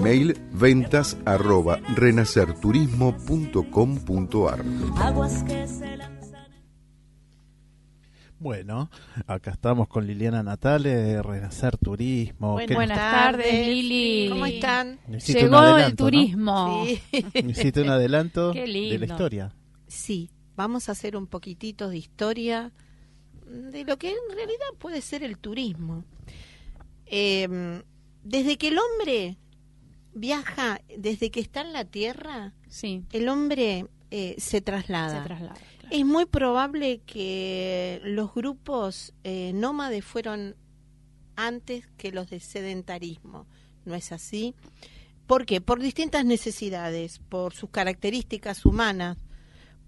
Email 0.00 0.32
ventas 0.52 1.16
arroba 1.26 1.76
renacerturismo.com.ar 1.94 4.64
Bueno, 8.38 8.88
acá 9.26 9.50
estamos 9.50 9.88
con 9.88 10.06
Liliana 10.06 10.42
Natale 10.42 10.96
de 10.96 11.22
Renacer 11.22 11.76
Turismo. 11.76 12.52
Buen- 12.54 12.66
¿Qué- 12.66 12.74
buenas 12.74 12.96
tardes, 12.96 13.66
Lili. 13.66 14.30
¿Cómo 14.30 14.46
están? 14.46 14.98
Necesito 15.06 15.40
un 15.40 15.44
Llegó 15.44 15.58
el 15.58 15.64
adelanto, 15.68 16.04
¿no? 16.04 16.10
turismo. 16.10 16.84
Sí. 16.86 17.02
Necesito 17.44 17.82
un 17.82 17.90
adelanto 17.90 18.52
de 18.54 18.98
la 18.98 19.04
historia. 19.04 19.54
Sí, 19.86 20.30
vamos 20.56 20.88
a 20.88 20.92
hacer 20.92 21.14
un 21.14 21.26
poquitito 21.26 21.90
de 21.90 21.98
historia 21.98 22.72
de 23.46 23.84
lo 23.84 23.98
que 23.98 24.08
en 24.12 24.34
realidad 24.34 24.64
puede 24.78 25.02
ser 25.02 25.22
el 25.24 25.36
turismo. 25.36 26.04
Eh, 27.04 27.82
desde 28.24 28.56
que 28.56 28.68
el 28.68 28.78
hombre 28.78 29.36
viaja, 30.14 30.80
desde 30.98 31.30
que 31.30 31.40
está 31.40 31.60
en 31.62 31.72
la 31.72 31.84
tierra, 31.84 32.52
Sí, 32.68 33.04
el 33.12 33.28
hombre 33.28 33.86
eh, 34.10 34.34
se 34.38 34.60
traslada. 34.60 35.20
se 35.22 35.26
traslada. 35.26 35.54
claro. 35.54 35.94
Es 35.94 36.04
muy 36.06 36.26
probable 36.26 37.00
que 37.06 38.00
los 38.04 38.32
grupos 38.34 39.12
eh, 39.24 39.52
nómades 39.54 40.04
fueron 40.04 40.56
antes 41.36 41.86
que 41.96 42.12
los 42.12 42.30
de 42.30 42.40
sedentarismo. 42.40 43.46
¿No 43.84 43.94
es 43.94 44.12
así? 44.12 44.54
¿Por 45.26 45.46
qué? 45.46 45.60
Por 45.60 45.80
distintas 45.80 46.24
necesidades, 46.24 47.18
por 47.28 47.54
sus 47.54 47.70
características 47.70 48.66
humanas, 48.66 49.16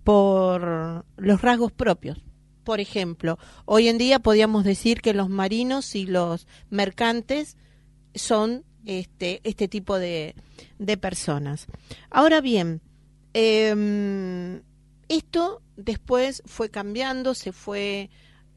por 0.05 1.05
los 1.17 1.43
rasgos 1.43 1.73
propios. 1.73 2.19
Por 2.65 2.81
ejemplo, 2.81 3.39
hoy 3.65 3.89
en 3.89 3.99
día 3.99 4.21
podríamos 4.21 4.65
decir 4.65 5.01
que 5.01 5.15
los 5.15 5.29
marinos 5.29 5.95
y 5.97 6.07
los 6.07 6.47
mercantes 6.71 7.57
son 8.15 8.65
este, 8.87 9.41
este 9.45 9.69
tipo 9.69 9.99
de, 9.99 10.35
de 10.79 10.97
personas. 10.97 11.67
Ahora 12.11 12.41
bien, 12.41 12.81
em, 13.35 14.63
esto 15.09 15.63
después 15.77 16.43
fue 16.47 16.71
cambiando, 16.71 17.35
se 17.35 17.53
fue, 17.53 18.11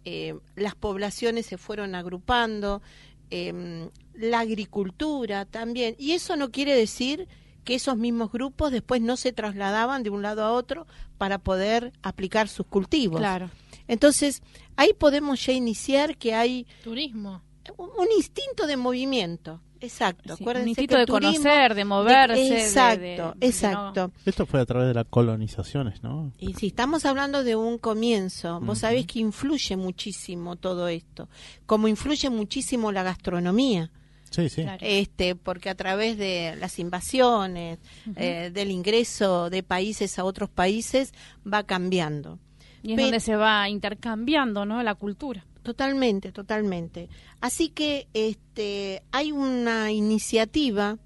eh, 0.03 0.35
las 0.55 0.75
poblaciones 0.75 1.45
se 1.45 1.57
fueron 1.57 1.95
agrupando, 1.95 2.81
em, 3.29 3.89
la 4.13 4.39
agricultura 4.39 5.45
también, 5.45 5.95
y 5.99 6.11
eso 6.11 6.35
no 6.35 6.51
quiere 6.51 6.75
decir 6.75 7.27
que 7.63 7.75
esos 7.75 7.97
mismos 7.97 8.31
grupos 8.31 8.71
después 8.71 9.01
no 9.01 9.17
se 9.17 9.33
trasladaban 9.33 10.03
de 10.03 10.11
un 10.11 10.21
lado 10.21 10.43
a 10.43 10.51
otro 10.51 10.85
para 11.17 11.39
poder 11.39 11.93
aplicar 12.03 12.47
sus 12.47 12.67
cultivos. 12.67 13.19
Claro. 13.19 13.49
Entonces, 13.87 14.43
ahí 14.75 14.93
podemos 14.93 15.43
ya 15.45 15.53
iniciar 15.53 16.17
que 16.17 16.35
hay 16.35 16.67
Turismo. 16.83 17.41
un, 17.77 17.89
un 17.89 18.07
instinto 18.15 18.67
de 18.67 18.77
movimiento. 18.77 19.61
Exacto. 19.85 20.35
Sí, 20.35 20.43
Acuérdense 20.43 20.63
un 20.65 20.69
instinto 20.69 20.95
que 20.95 20.99
de 20.99 21.05
turismo- 21.05 21.43
conocer, 21.43 21.75
de 21.75 21.85
moverse. 21.85 22.35
de- 22.35 22.59
exacto, 22.61 22.99
de- 23.01 23.07
de 23.09 23.17
no- 23.17 23.33
exacto. 23.39 24.11
Esto 24.25 24.45
fue 24.45 24.59
a 24.61 24.65
través 24.65 24.87
de 24.89 24.93
las 24.93 25.05
colonizaciones, 25.09 26.03
¿no? 26.03 26.31
Y 26.39 26.53
si 26.53 26.67
estamos 26.67 27.05
hablando 27.05 27.43
de 27.43 27.55
un 27.55 27.77
comienzo, 27.77 28.59
vos 28.61 28.79
sabés 28.79 29.05
que 29.07 29.19
influye 29.19 29.75
muchísimo 29.77 30.55
todo 30.55 30.87
esto, 30.87 31.29
como 31.65 31.87
influye 31.87 32.29
muchísimo 32.29 32.91
la 32.91 33.03
gastronomía. 33.03 33.91
Sí, 34.31 34.49
sí. 34.49 34.63
Claro. 34.63 34.79
este, 34.81 35.35
porque 35.35 35.69
a 35.69 35.75
través 35.75 36.17
de 36.17 36.57
las 36.59 36.77
invasiones, 36.79 37.79
eh, 38.17 38.51
del 38.53 38.69
ingreso 38.71 39.49
de 39.49 39.63
países 39.63 40.19
a 40.19 40.25
otros 40.25 40.49
países, 40.49 41.13
va 41.51 41.63
cambiando. 41.63 42.37
Y 42.83 42.93
es 42.93 42.97
donde 42.97 43.19
se 43.21 43.35
va 43.35 43.69
intercambiando, 43.69 44.65
¿no? 44.65 44.83
La 44.83 44.95
cultura. 44.95 45.45
Totalmente, 45.65 46.31
totalmente. 46.31 47.09
Así 47.41 47.69
que 47.69 48.07
este, 48.13 49.01
hay 49.11 49.31
una 49.31 49.91
iniciativa 49.91 50.99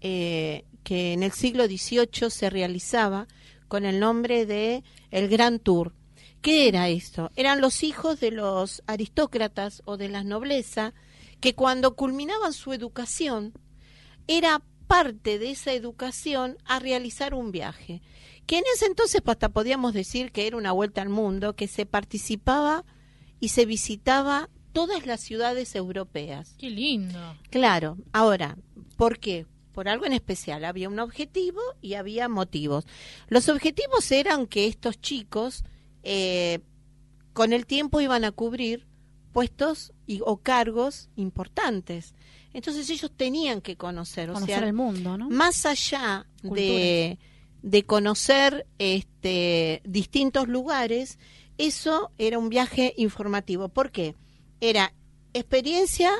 eh, 0.00 0.64
que 0.82 1.12
en 1.12 1.22
el 1.22 1.30
siglo 1.30 1.66
XVIII 1.66 2.28
se 2.28 2.50
realizaba 2.50 3.28
con 3.68 3.84
el 3.84 4.00
nombre 4.00 4.44
de 4.44 4.82
el 5.12 5.28
Gran 5.28 5.60
Tour. 5.60 5.94
¿Qué 6.40 6.66
era 6.66 6.88
esto? 6.88 7.30
Eran 7.36 7.60
los 7.60 7.84
hijos 7.84 8.18
de 8.18 8.32
los 8.32 8.82
aristócratas 8.88 9.82
o 9.84 9.96
de 9.96 10.08
la 10.08 10.24
nobleza 10.24 10.94
que 11.38 11.54
cuando 11.54 11.94
culminaban 11.94 12.52
su 12.52 12.72
educación 12.72 13.52
era 14.26 14.62
parte 14.88 15.38
de 15.38 15.52
esa 15.52 15.72
educación 15.74 16.58
a 16.64 16.80
realizar 16.80 17.34
un 17.34 17.52
viaje. 17.52 18.02
Que 18.46 18.58
en 18.58 18.64
ese 18.74 18.86
entonces 18.86 19.20
pues, 19.22 19.36
hasta 19.36 19.50
podíamos 19.50 19.94
decir 19.94 20.32
que 20.32 20.48
era 20.48 20.56
una 20.56 20.72
vuelta 20.72 21.02
al 21.02 21.08
mundo, 21.08 21.54
que 21.54 21.68
se 21.68 21.86
participaba 21.86 22.84
y 23.42 23.48
se 23.48 23.66
visitaba 23.66 24.48
todas 24.72 25.04
las 25.04 25.20
ciudades 25.20 25.74
europeas. 25.74 26.54
Qué 26.58 26.70
lindo. 26.70 27.18
Claro, 27.50 27.98
ahora, 28.12 28.56
¿por 28.96 29.18
qué? 29.18 29.46
Por 29.72 29.88
algo 29.88 30.06
en 30.06 30.12
especial. 30.12 30.64
Había 30.64 30.88
un 30.88 31.00
objetivo 31.00 31.60
y 31.80 31.94
había 31.94 32.28
motivos. 32.28 32.86
Los 33.26 33.48
objetivos 33.48 34.12
eran 34.12 34.46
que 34.46 34.68
estos 34.68 35.00
chicos 35.00 35.64
eh, 36.04 36.60
con 37.32 37.52
el 37.52 37.66
tiempo 37.66 38.00
iban 38.00 38.22
a 38.24 38.30
cubrir 38.30 38.86
puestos 39.32 39.92
y, 40.06 40.20
o 40.24 40.36
cargos 40.36 41.08
importantes. 41.16 42.14
Entonces 42.52 42.88
ellos 42.90 43.10
tenían 43.16 43.60
que 43.60 43.76
conocer, 43.76 44.30
o 44.30 44.34
Conocer 44.34 44.58
sea, 44.60 44.68
el 44.68 44.72
mundo, 44.72 45.18
¿no? 45.18 45.28
más 45.30 45.66
allá 45.66 46.28
de, 46.44 47.18
de 47.62 47.82
conocer 47.82 48.68
este, 48.78 49.82
distintos 49.84 50.46
lugares, 50.46 51.18
eso 51.66 52.10
era 52.18 52.38
un 52.38 52.48
viaje 52.48 52.92
informativo. 52.96 53.68
¿Por 53.68 53.92
qué? 53.92 54.16
Era 54.60 54.92
experiencia 55.32 56.10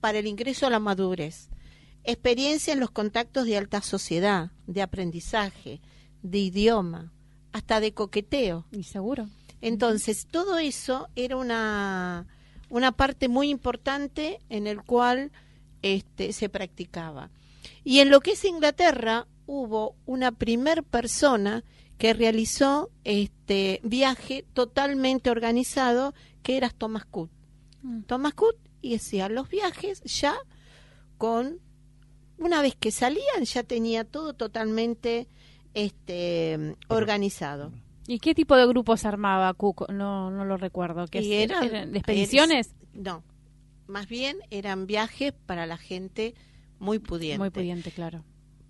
para 0.00 0.18
el 0.20 0.26
ingreso 0.28 0.66
a 0.66 0.70
la 0.70 0.78
madurez, 0.78 1.50
experiencia 2.04 2.72
en 2.72 2.78
los 2.78 2.92
contactos 2.92 3.46
de 3.46 3.56
alta 3.56 3.82
sociedad, 3.82 4.52
de 4.68 4.82
aprendizaje, 4.82 5.80
de 6.22 6.38
idioma, 6.38 7.12
hasta 7.52 7.80
de 7.80 7.92
coqueteo. 7.92 8.66
Y 8.70 8.84
seguro. 8.84 9.28
Entonces, 9.60 10.28
todo 10.30 10.58
eso 10.58 11.08
era 11.16 11.36
una, 11.36 12.28
una 12.68 12.92
parte 12.92 13.28
muy 13.28 13.50
importante 13.50 14.38
en 14.48 14.68
el 14.68 14.82
cual 14.82 15.32
este, 15.82 16.32
se 16.32 16.48
practicaba. 16.48 17.30
Y 17.82 17.98
en 17.98 18.10
lo 18.10 18.20
que 18.20 18.32
es 18.32 18.44
Inglaterra, 18.44 19.26
hubo 19.46 19.96
una 20.06 20.30
primer 20.30 20.84
persona 20.84 21.64
que 21.98 22.12
realizó 22.14 22.90
este 23.04 23.80
viaje 23.82 24.44
totalmente 24.52 25.30
organizado, 25.30 26.14
que 26.42 26.56
era 26.56 26.70
Thomas 26.70 27.04
Cook. 27.06 27.30
Mm. 27.82 28.02
Thomas 28.02 28.34
Cook 28.34 28.56
y 28.82 28.94
hacía 28.94 29.28
los 29.28 29.48
viajes 29.48 30.02
ya 30.02 30.34
con 31.18 31.58
una 32.38 32.60
vez 32.60 32.74
que 32.76 32.90
salían 32.90 33.44
ya 33.44 33.62
tenía 33.62 34.04
todo 34.04 34.34
totalmente 34.34 35.26
este 35.74 36.76
organizado. 36.88 37.72
¿Y 38.06 38.18
qué 38.20 38.34
tipo 38.34 38.56
de 38.56 38.66
grupos 38.66 39.04
armaba 39.04 39.52
Cook? 39.54 39.90
No, 39.90 40.30
no 40.30 40.44
lo 40.44 40.56
recuerdo. 40.56 41.06
¿Qué 41.08 41.20
Y 41.22 41.32
es- 41.32 41.50
eran- 41.50 41.64
eran 41.64 41.96
expediciones? 41.96 42.74
No, 42.92 43.22
más 43.86 44.06
bien 44.08 44.36
eran 44.50 44.86
viajes 44.86 45.32
para 45.32 45.66
la 45.66 45.76
gente 45.76 46.34
muy 46.78 46.98
pudiente. 46.98 47.38
Muy 47.38 47.50
pudiente, 47.50 47.90
claro. 47.90 48.22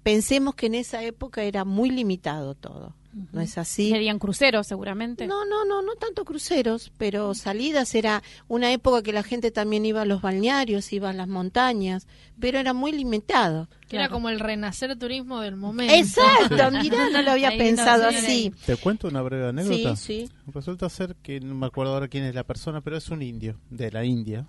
Pensemos 0.03 0.55
que 0.55 0.67
en 0.67 0.75
esa 0.77 1.03
época 1.03 1.43
era 1.43 1.65
muy 1.65 1.91
limitado 1.91 2.55
todo. 2.55 2.95
¿No 3.33 3.41
es 3.41 3.57
así? 3.57 3.91
Serían 3.91 4.19
cruceros, 4.19 4.67
seguramente. 4.67 5.27
No, 5.27 5.47
no, 5.47 5.65
no, 5.65 5.81
no 5.81 5.95
tanto 5.95 6.27
cruceros, 6.27 6.93
pero 6.99 7.33
salidas 7.35 7.95
era 7.95 8.23
una 8.47 8.71
época 8.73 9.03
que 9.03 9.13
la 9.13 9.23
gente 9.23 9.51
también 9.51 9.87
iba 9.87 10.03
a 10.03 10.05
los 10.05 10.21
balnearios, 10.21 10.93
iba 10.93 11.09
a 11.09 11.13
las 11.15 11.27
montañas, 11.27 12.07
pero 12.39 12.59
era 12.59 12.75
muy 12.75 12.93
limitado. 12.93 13.71
Que 13.89 13.97
era 13.97 14.11
como 14.11 14.29
el 14.29 14.39
renacer 14.39 14.99
turismo 14.99 15.41
del 15.41 15.57
momento. 15.57 15.95
Exacto, 15.95 16.71
mirá, 16.83 17.09
no 17.09 17.23
lo 17.23 17.31
había 17.31 17.49
Ahí 17.49 17.59
pensado 17.59 18.05
no, 18.05 18.11
sí, 18.11 18.17
así. 18.17 18.53
¿Te 18.67 18.77
cuento 18.77 19.09
una 19.09 19.23
breve 19.23 19.49
anécdota? 19.49 19.97
Sí, 19.97 20.27
sí. 20.27 20.33
Resulta 20.53 20.89
ser 20.91 21.17
que 21.17 21.41
no 21.41 21.55
me 21.55 21.67
acuerdo 21.67 21.95
ahora 21.95 22.09
quién 22.09 22.25
es 22.25 22.35
la 22.35 22.45
persona, 22.45 22.83
pero 22.83 22.99
es 22.99 23.09
un 23.09 23.23
indio, 23.23 23.59
de 23.71 23.91
la 23.91 24.05
India, 24.05 24.47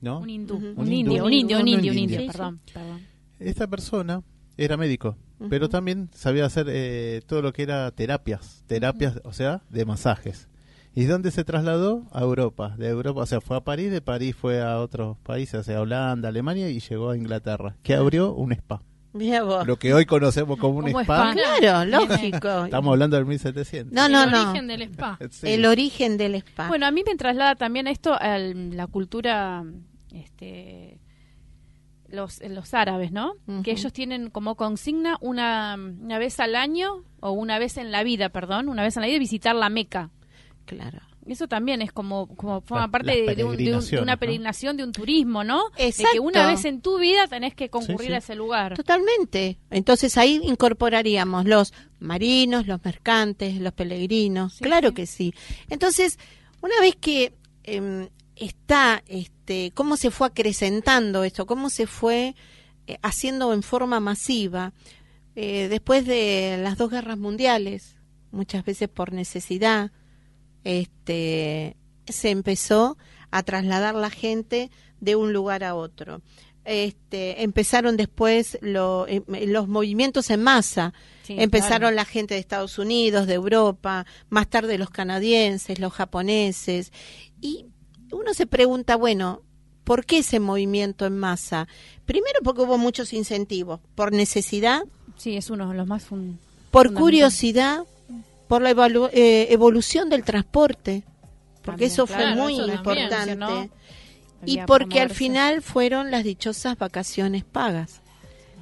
¿no? 0.00 0.20
Un 0.20 0.30
hindú. 0.30 0.54
Ujú. 0.54 0.66
Un, 0.66 0.78
Un 0.78 0.92
indio, 0.92 1.24
un 1.24 1.32
indio, 1.32 1.58
un 1.58 1.66
indio, 1.66 1.90
un 1.90 1.98
indio. 1.98 2.20
indio. 2.20 2.32
Perdón, 2.32 2.60
perdón. 2.72 3.00
Esta 3.40 3.66
persona 3.66 4.22
era 4.56 4.76
médico, 4.76 5.16
pero 5.50 5.68
también 5.68 6.08
sabía 6.14 6.46
hacer 6.46 6.66
eh, 6.68 7.22
todo 7.26 7.42
lo 7.42 7.52
que 7.52 7.62
era 7.62 7.90
terapias, 7.90 8.64
terapias, 8.66 9.20
o 9.24 9.32
sea, 9.32 9.62
de 9.70 9.84
masajes. 9.84 10.48
¿Y 10.94 11.04
dónde 11.04 11.30
se 11.30 11.44
trasladó? 11.44 12.04
A 12.10 12.22
Europa, 12.22 12.74
de 12.78 12.88
Europa, 12.88 13.20
o 13.20 13.26
sea, 13.26 13.42
fue 13.42 13.56
a 13.56 13.60
París, 13.60 13.90
de 13.90 14.00
París 14.00 14.34
fue 14.34 14.62
a 14.62 14.80
otros 14.80 15.18
países, 15.18 15.60
o 15.60 15.62
sea, 15.62 15.82
Holanda, 15.82 16.30
Alemania 16.30 16.70
y 16.70 16.80
llegó 16.80 17.10
a 17.10 17.16
Inglaterra, 17.16 17.76
que 17.82 17.94
abrió 17.94 18.32
un 18.32 18.52
spa. 18.52 18.82
Mira 19.12 19.42
vos. 19.42 19.66
Lo 19.66 19.78
que 19.78 19.94
hoy 19.94 20.04
conocemos 20.04 20.58
como 20.58 20.78
un 20.78 20.86
Como 20.86 21.00
spa, 21.00 21.32
spa. 21.32 21.58
Claro, 21.58 21.90
lógico. 21.90 22.64
estamos 22.64 22.92
hablando 22.92 23.16
del 23.16 23.26
1700. 23.26 23.92
No, 23.92 24.08
no, 24.08 24.24
el 24.24 24.30
no. 24.30 24.42
origen 24.42 24.66
del 24.68 24.82
spa. 24.82 25.18
Sí. 25.30 25.48
El 25.48 25.64
origen 25.66 26.16
del 26.18 26.34
spa. 26.36 26.68
Bueno, 26.68 26.86
a 26.86 26.90
mí 26.90 27.02
me 27.06 27.14
traslada 27.16 27.56
también 27.56 27.86
esto 27.88 28.14
a 28.14 28.38
la 28.38 28.86
cultura, 28.86 29.64
este, 30.12 30.98
los, 32.08 32.40
los 32.42 32.74
árabes, 32.74 33.12
¿no? 33.12 33.34
Que 33.62 33.72
ellos 33.72 33.92
tienen 33.92 34.30
como 34.30 34.54
consigna 34.56 35.16
una, 35.20 35.74
una 35.76 36.18
vez 36.18 36.38
al 36.40 36.54
año, 36.56 37.04
o 37.20 37.30
una 37.32 37.58
vez 37.58 37.76
en 37.76 37.90
la 37.92 38.02
vida, 38.04 38.28
perdón, 38.28 38.68
una 38.68 38.82
vez 38.82 38.96
en 38.96 39.02
la 39.02 39.08
vida 39.08 39.18
visitar 39.18 39.54
la 39.54 39.68
Meca. 39.70 40.10
claro. 40.64 41.00
Eso 41.28 41.48
también 41.48 41.82
es 41.82 41.90
como, 41.90 42.28
como 42.36 42.60
forma 42.60 42.88
parte 42.88 43.10
de, 43.10 43.34
de 43.34 43.42
un- 43.42 43.56
de 43.56 43.74
un- 43.74 43.84
de 43.84 43.98
una 44.00 44.12
¿no? 44.12 44.18
peregrinación, 44.20 44.76
de 44.76 44.84
un 44.84 44.92
turismo, 44.92 45.42
¿no? 45.42 45.70
De 45.76 45.86
Exacto. 45.88 46.12
que 46.12 46.20
una 46.20 46.46
vez 46.46 46.64
en 46.64 46.80
tu 46.80 47.00
vida 47.00 47.26
tenés 47.26 47.52
que 47.52 47.68
concurrir 47.68 48.10
sí. 48.10 48.14
a 48.14 48.18
ese 48.18 48.36
lugar. 48.36 48.76
Totalmente. 48.76 49.58
Entonces 49.70 50.16
ahí 50.18 50.38
incorporaríamos 50.44 51.44
los 51.44 51.72
marinos, 51.98 52.68
los 52.68 52.84
mercantes, 52.84 53.56
los 53.60 53.72
peregrinos. 53.72 54.52
Sí, 54.54 54.62
claro 54.62 54.90
sí. 54.90 54.94
que 54.94 55.06
sí. 55.06 55.34
Entonces, 55.68 56.16
una 56.62 56.78
vez 56.80 56.94
que 56.94 57.34
em, 57.64 58.08
está, 58.36 59.02
este, 59.08 59.72
cómo 59.74 59.96
se 59.96 60.10
fue 60.10 60.28
acrecentando 60.28 61.24
esto, 61.24 61.46
cómo 61.46 61.70
se 61.70 61.86
fue 61.86 62.34
eh, 62.86 62.98
haciendo 63.02 63.52
en 63.52 63.62
forma 63.62 63.98
masiva, 63.98 64.72
eh, 65.34 65.66
después 65.68 66.06
de 66.06 66.58
las 66.62 66.78
dos 66.78 66.90
guerras 66.90 67.18
mundiales, 67.18 67.96
muchas 68.30 68.64
veces 68.64 68.88
por 68.88 69.12
necesidad, 69.12 69.90
este, 70.64 71.76
se 72.06 72.30
empezó 72.30 72.96
a 73.30 73.42
trasladar 73.42 73.94
la 73.94 74.10
gente 74.10 74.70
de 75.00 75.16
un 75.16 75.32
lugar 75.32 75.64
a 75.64 75.74
otro. 75.74 76.22
Este, 76.64 77.42
empezaron 77.44 77.96
después 77.96 78.58
lo- 78.60 79.06
em, 79.06 79.22
los 79.46 79.68
movimientos 79.68 80.30
en 80.30 80.42
masa. 80.42 80.92
Sí, 81.22 81.36
Empezaron 81.38 81.78
claro. 81.80 81.94
la 81.94 82.04
gente 82.04 82.34
de 82.34 82.40
Estados 82.40 82.78
Unidos, 82.78 83.26
de 83.28 83.34
Europa, 83.34 84.04
más 84.30 84.48
tarde 84.48 84.76
los 84.78 84.90
canadienses, 84.90 85.78
los 85.78 85.92
japoneses. 85.92 86.92
Y 87.40 87.66
uno 88.12 88.34
se 88.34 88.46
pregunta, 88.46 88.96
bueno, 88.96 89.42
¿por 89.84 90.04
qué 90.04 90.18
ese 90.18 90.40
movimiento 90.40 91.06
en 91.06 91.18
masa? 91.18 91.68
Primero 92.04 92.40
porque 92.42 92.62
hubo 92.62 92.78
muchos 92.78 93.12
incentivos, 93.12 93.80
por 93.94 94.12
necesidad, 94.12 94.82
Sí, 95.16 95.36
es 95.36 95.48
uno 95.50 95.70
de 95.70 95.76
los 95.76 95.86
más 95.86 96.04
fun- 96.04 96.38
por 96.70 96.92
curiosidad, 96.92 97.84
por 98.48 98.60
la 98.62 98.70
evalu- 98.74 99.08
eh, 99.12 99.46
evolución 99.50 100.08
del 100.10 100.24
transporte, 100.24 101.04
porque 101.62 101.86
También, 101.88 101.90
eso 101.90 102.06
fue 102.06 102.34
muy 102.34 102.54
eso 102.54 102.66
también, 102.66 102.78
importante. 103.08 103.36
¿no? 103.36 103.68
Y 104.44 104.58
porque 104.66 105.00
al 105.00 105.10
final 105.10 105.62
fueron 105.62 106.10
las 106.10 106.22
dichosas 106.22 106.76
vacaciones 106.78 107.44
pagas. 107.44 108.02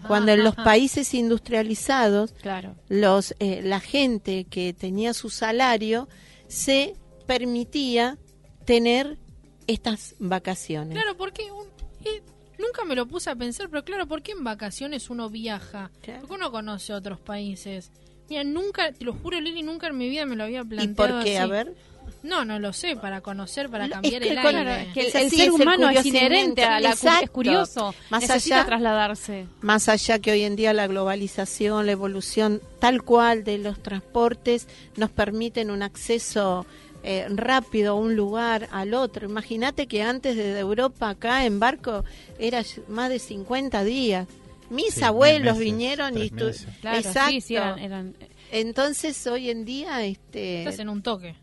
Cuando 0.06 0.32
en 0.32 0.44
los 0.44 0.54
países 0.54 1.12
industrializados 1.14 2.32
Claro. 2.40 2.74
los 2.88 3.34
eh, 3.40 3.60
la 3.64 3.80
gente 3.80 4.44
que 4.44 4.72
tenía 4.74 5.12
su 5.14 5.28
salario 5.30 6.08
se 6.46 6.94
permitía 7.26 8.18
tener 8.64 9.18
estas 9.66 10.14
vacaciones. 10.18 10.94
Claro, 10.96 11.16
porque 11.16 11.50
un- 11.50 11.66
eh, 12.04 12.22
nunca 12.58 12.84
me 12.84 12.94
lo 12.94 13.06
puse 13.06 13.30
a 13.30 13.36
pensar, 13.36 13.68
pero 13.70 13.84
claro, 13.84 14.06
¿por 14.06 14.22
qué 14.22 14.32
en 14.32 14.44
vacaciones 14.44 15.10
uno 15.10 15.30
viaja? 15.30 15.90
Claro. 16.02 16.20
Porque 16.20 16.34
uno 16.34 16.50
conoce 16.50 16.92
otros 16.92 17.20
países. 17.20 17.90
Mira, 18.28 18.42
nunca, 18.44 18.90
te 18.92 19.04
lo 19.04 19.12
juro, 19.12 19.40
Lili, 19.40 19.62
nunca 19.62 19.88
en 19.88 19.98
mi 19.98 20.08
vida 20.08 20.24
me 20.24 20.34
lo 20.36 20.44
había 20.44 20.60
¿Y 20.62 20.64
planteado 20.64 21.14
por 21.14 21.24
qué? 21.24 21.38
A 21.38 21.42
así. 21.42 21.50
ver. 21.50 21.74
No, 22.22 22.44
no 22.44 22.58
lo 22.58 22.72
sé, 22.74 22.96
para 22.96 23.22
conocer, 23.22 23.70
para 23.70 23.88
cambiar 23.88 24.22
es 24.22 24.28
que 24.28 24.32
el 24.32 24.38
aire. 24.38 24.90
Que 24.92 25.00
el, 25.00 25.06
Es 25.08 25.14
el 25.14 25.26
así, 25.26 25.36
ser 25.36 25.44
el 25.46 25.50
humano 25.52 25.88
es 25.90 26.04
inherente 26.06 26.62
a 26.64 26.80
la 26.80 26.90
es 26.90 27.30
curioso, 27.30 27.94
Más 28.10 28.22
necesita 28.22 28.56
allá- 28.56 28.66
trasladarse. 28.66 29.46
Más 29.62 29.88
allá 29.88 30.18
que 30.18 30.32
hoy 30.32 30.42
en 30.42 30.54
día 30.56 30.72
la 30.74 30.86
globalización, 30.86 31.86
la 31.86 31.92
evolución 31.92 32.60
tal 32.78 33.02
cual 33.02 33.42
de 33.44 33.56
los 33.58 33.82
transportes 33.82 34.68
nos 34.96 35.10
permiten 35.10 35.70
un 35.70 35.82
acceso 35.82 36.66
eh, 37.04 37.26
rápido 37.28 37.92
a 37.92 37.94
un 37.94 38.16
lugar 38.16 38.68
al 38.72 38.94
otro. 38.94 39.28
Imagínate 39.28 39.86
que 39.86 40.02
antes 40.02 40.34
de 40.36 40.58
Europa 40.58 41.10
acá 41.10 41.44
en 41.44 41.60
barco 41.60 42.04
era 42.38 42.62
más 42.88 43.10
de 43.10 43.18
50 43.18 43.84
días. 43.84 44.26
Mis 44.70 44.94
Sí, 44.94 45.04
abuelos 45.04 45.58
meses, 45.58 45.64
vinieron 45.72 46.16
y 46.16 46.30
meses. 46.30 46.66
Claro, 46.80 46.96
Exacto. 46.98 47.30
sí, 47.32 47.40
sí, 47.42 47.56
eran, 47.56 47.78
eran- 47.78 48.16
Entonces 48.50 49.26
hoy 49.26 49.50
en 49.50 49.64
día 49.64 50.04
este 50.04 50.60
Estás 50.60 50.78
en 50.78 50.88
un 50.88 51.02
toque. 51.02 51.34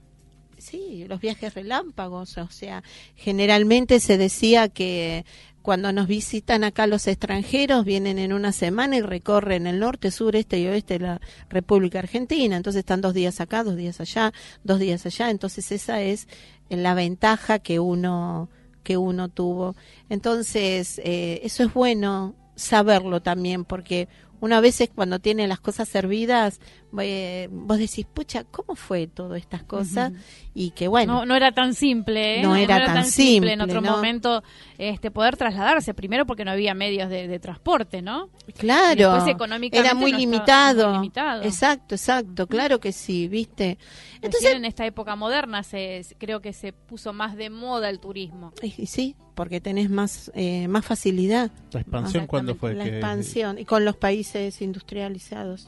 Sí, 0.57 1.05
los 1.07 1.19
viajes 1.21 1.53
relámpagos, 1.55 2.37
o 2.37 2.47
sea, 2.51 2.83
generalmente 3.15 3.99
se 3.99 4.17
decía 4.17 4.69
que 4.69 5.25
cuando 5.61 5.91
nos 5.91 6.07
visitan 6.07 6.63
acá 6.63 6.87
los 6.87 7.07
extranjeros 7.07 7.85
vienen 7.85 8.19
en 8.19 8.33
una 8.33 8.51
semana 8.51 8.97
y 8.97 9.01
recorren 9.01 9.67
el 9.67 9.79
norte, 9.79 10.11
sur, 10.11 10.35
este 10.35 10.59
y 10.59 10.67
oeste 10.67 10.99
de 10.99 11.05
la 11.05 11.21
República 11.49 11.99
Argentina, 11.99 12.57
entonces 12.57 12.79
están 12.79 13.01
dos 13.01 13.13
días 13.13 13.41
acá, 13.41 13.63
dos 13.63 13.75
días 13.75 13.99
allá, 14.01 14.33
dos 14.63 14.79
días 14.79 15.05
allá, 15.05 15.29
entonces 15.29 15.71
esa 15.71 16.01
es 16.01 16.27
la 16.69 16.93
ventaja 16.93 17.59
que 17.59 17.79
uno 17.79 18.49
que 18.83 18.97
uno 18.97 19.29
tuvo. 19.29 19.75
Entonces, 20.09 20.99
eh, 21.03 21.41
eso 21.43 21.63
es 21.63 21.73
bueno 21.73 22.35
saberlo 22.55 23.21
también, 23.21 23.65
porque 23.65 24.07
una 24.41 24.59
vez 24.59 24.81
es 24.81 24.89
cuando 24.89 25.19
tiene 25.19 25.47
las 25.47 25.59
cosas 25.59 25.87
servidas, 25.87 26.59
eh, 26.99 27.47
vos 27.51 27.77
decís, 27.77 28.05
pucha, 28.11 28.43
¿cómo 28.43 28.75
fue 28.75 29.07
todas 29.07 29.39
estas 29.39 29.63
cosas? 29.63 30.11
Y 30.53 30.71
que 30.71 30.87
bueno, 30.87 31.19
no, 31.19 31.25
no 31.27 31.35
era 31.35 31.51
tan 31.53 31.73
simple, 31.75 32.39
¿eh? 32.39 32.43
No 32.43 32.55
era 32.55 32.83
tan 32.85 32.97
en 32.97 33.05
simple, 33.05 33.55
otro 33.61 33.81
¿no? 33.81 33.91
momento 33.91 34.43
este 34.77 35.11
poder 35.11 35.37
trasladarse, 35.37 35.93
primero 35.93 36.25
porque 36.25 36.43
no 36.43 36.51
había 36.51 36.73
medios 36.73 37.09
de, 37.09 37.27
de 37.27 37.39
transporte, 37.39 38.01
¿no? 38.01 38.29
Claro, 38.57 39.13
después, 39.13 39.33
económicamente, 39.33 39.77
era 39.77 39.93
muy 39.93 40.11
limitado. 40.11 40.89
muy 40.89 40.97
limitado. 40.97 41.43
Exacto, 41.43 41.95
exacto, 41.95 42.47
claro 42.47 42.79
que 42.79 42.91
sí, 42.91 43.27
¿viste? 43.27 43.77
Entonces, 44.21 44.53
en 44.53 44.65
esta 44.65 44.85
época 44.85 45.15
moderna 45.15 45.63
se, 45.63 46.05
creo 46.17 46.41
que 46.41 46.51
se 46.51 46.73
puso 46.73 47.13
más 47.13 47.35
de 47.35 47.49
moda 47.51 47.89
el 47.89 47.99
turismo. 47.99 48.53
Sí, 48.85 49.15
porque 49.41 49.59
tenés 49.59 49.89
más, 49.89 50.31
eh, 50.35 50.67
más 50.67 50.85
facilidad. 50.85 51.49
La 51.71 51.81
expansión, 51.81 52.27
¿cuándo 52.27 52.53
fue? 52.53 52.75
La 52.75 52.83
que- 52.83 52.91
expansión, 52.91 53.57
y 53.57 53.65
con 53.65 53.83
los 53.85 53.95
países 53.95 54.61
industrializados. 54.61 55.67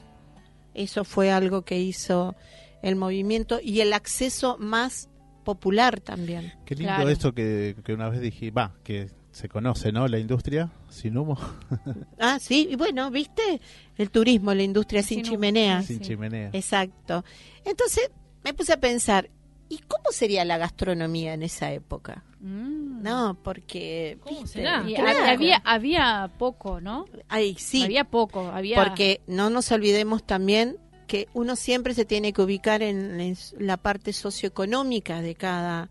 Eso 0.74 1.02
fue 1.02 1.32
algo 1.32 1.62
que 1.62 1.80
hizo 1.80 2.36
el 2.82 2.94
movimiento 2.94 3.58
y 3.60 3.80
el 3.80 3.92
acceso 3.92 4.58
más 4.60 5.08
popular 5.44 5.98
también. 5.98 6.52
Qué 6.64 6.76
lindo 6.76 6.94
Claro. 6.94 7.08
esto 7.10 7.34
que, 7.34 7.74
que 7.84 7.92
una 7.94 8.08
vez 8.10 8.20
dije, 8.20 8.52
va, 8.52 8.74
que 8.84 9.10
se 9.32 9.48
conoce, 9.48 9.90
¿no? 9.90 10.06
La 10.06 10.20
industria 10.20 10.70
sin 10.88 11.18
humo, 11.18 11.36
Ah, 12.20 12.38
sí, 12.38 12.68
y 12.70 12.76
bueno, 12.76 13.10
¿viste? 13.10 13.60
El 13.98 14.10
turismo, 14.10 14.54
la 14.54 14.62
industria 14.62 15.02
sin, 15.02 15.24
Sin 15.24 15.32
chimenea. 15.32 15.82
sin 15.82 15.98
chimenea. 15.98 16.50
Exacto. 16.52 17.24
Entonces 17.64 18.08
me 18.44 18.54
puse 18.54 18.72
a 18.72 18.78
pensar, 18.78 19.28
¿y 19.68 19.78
cómo 19.78 20.04
sería 20.10 20.44
la 20.44 20.58
gastronomía 20.58 21.34
en 21.34 21.42
esa 21.42 21.72
época? 21.72 22.24
Mm. 22.40 23.02
No, 23.02 23.36
porque... 23.42 24.18
¿Cómo 24.22 24.40
¿viste? 24.42 24.58
será? 24.60 24.84
Y 24.86 24.94
Claro. 24.94 25.24
había, 25.26 25.56
había 25.64 26.30
poco, 26.38 26.80
¿no? 26.80 27.06
Ay, 27.28 27.56
sí, 27.58 27.82
Había 27.84 28.04
poco, 28.04 28.40
había... 28.48 28.82
porque 28.82 29.20
no 29.26 29.50
nos 29.50 29.70
olvidemos 29.72 30.24
también 30.24 30.78
que 31.06 31.28
uno 31.34 31.54
siempre 31.56 31.92
se 31.94 32.04
tiene 32.06 32.32
que 32.32 32.40
ubicar 32.42 32.82
en 32.82 33.36
la 33.58 33.76
parte 33.76 34.12
socioeconómica 34.12 35.20
de 35.20 35.34
cada 35.34 35.90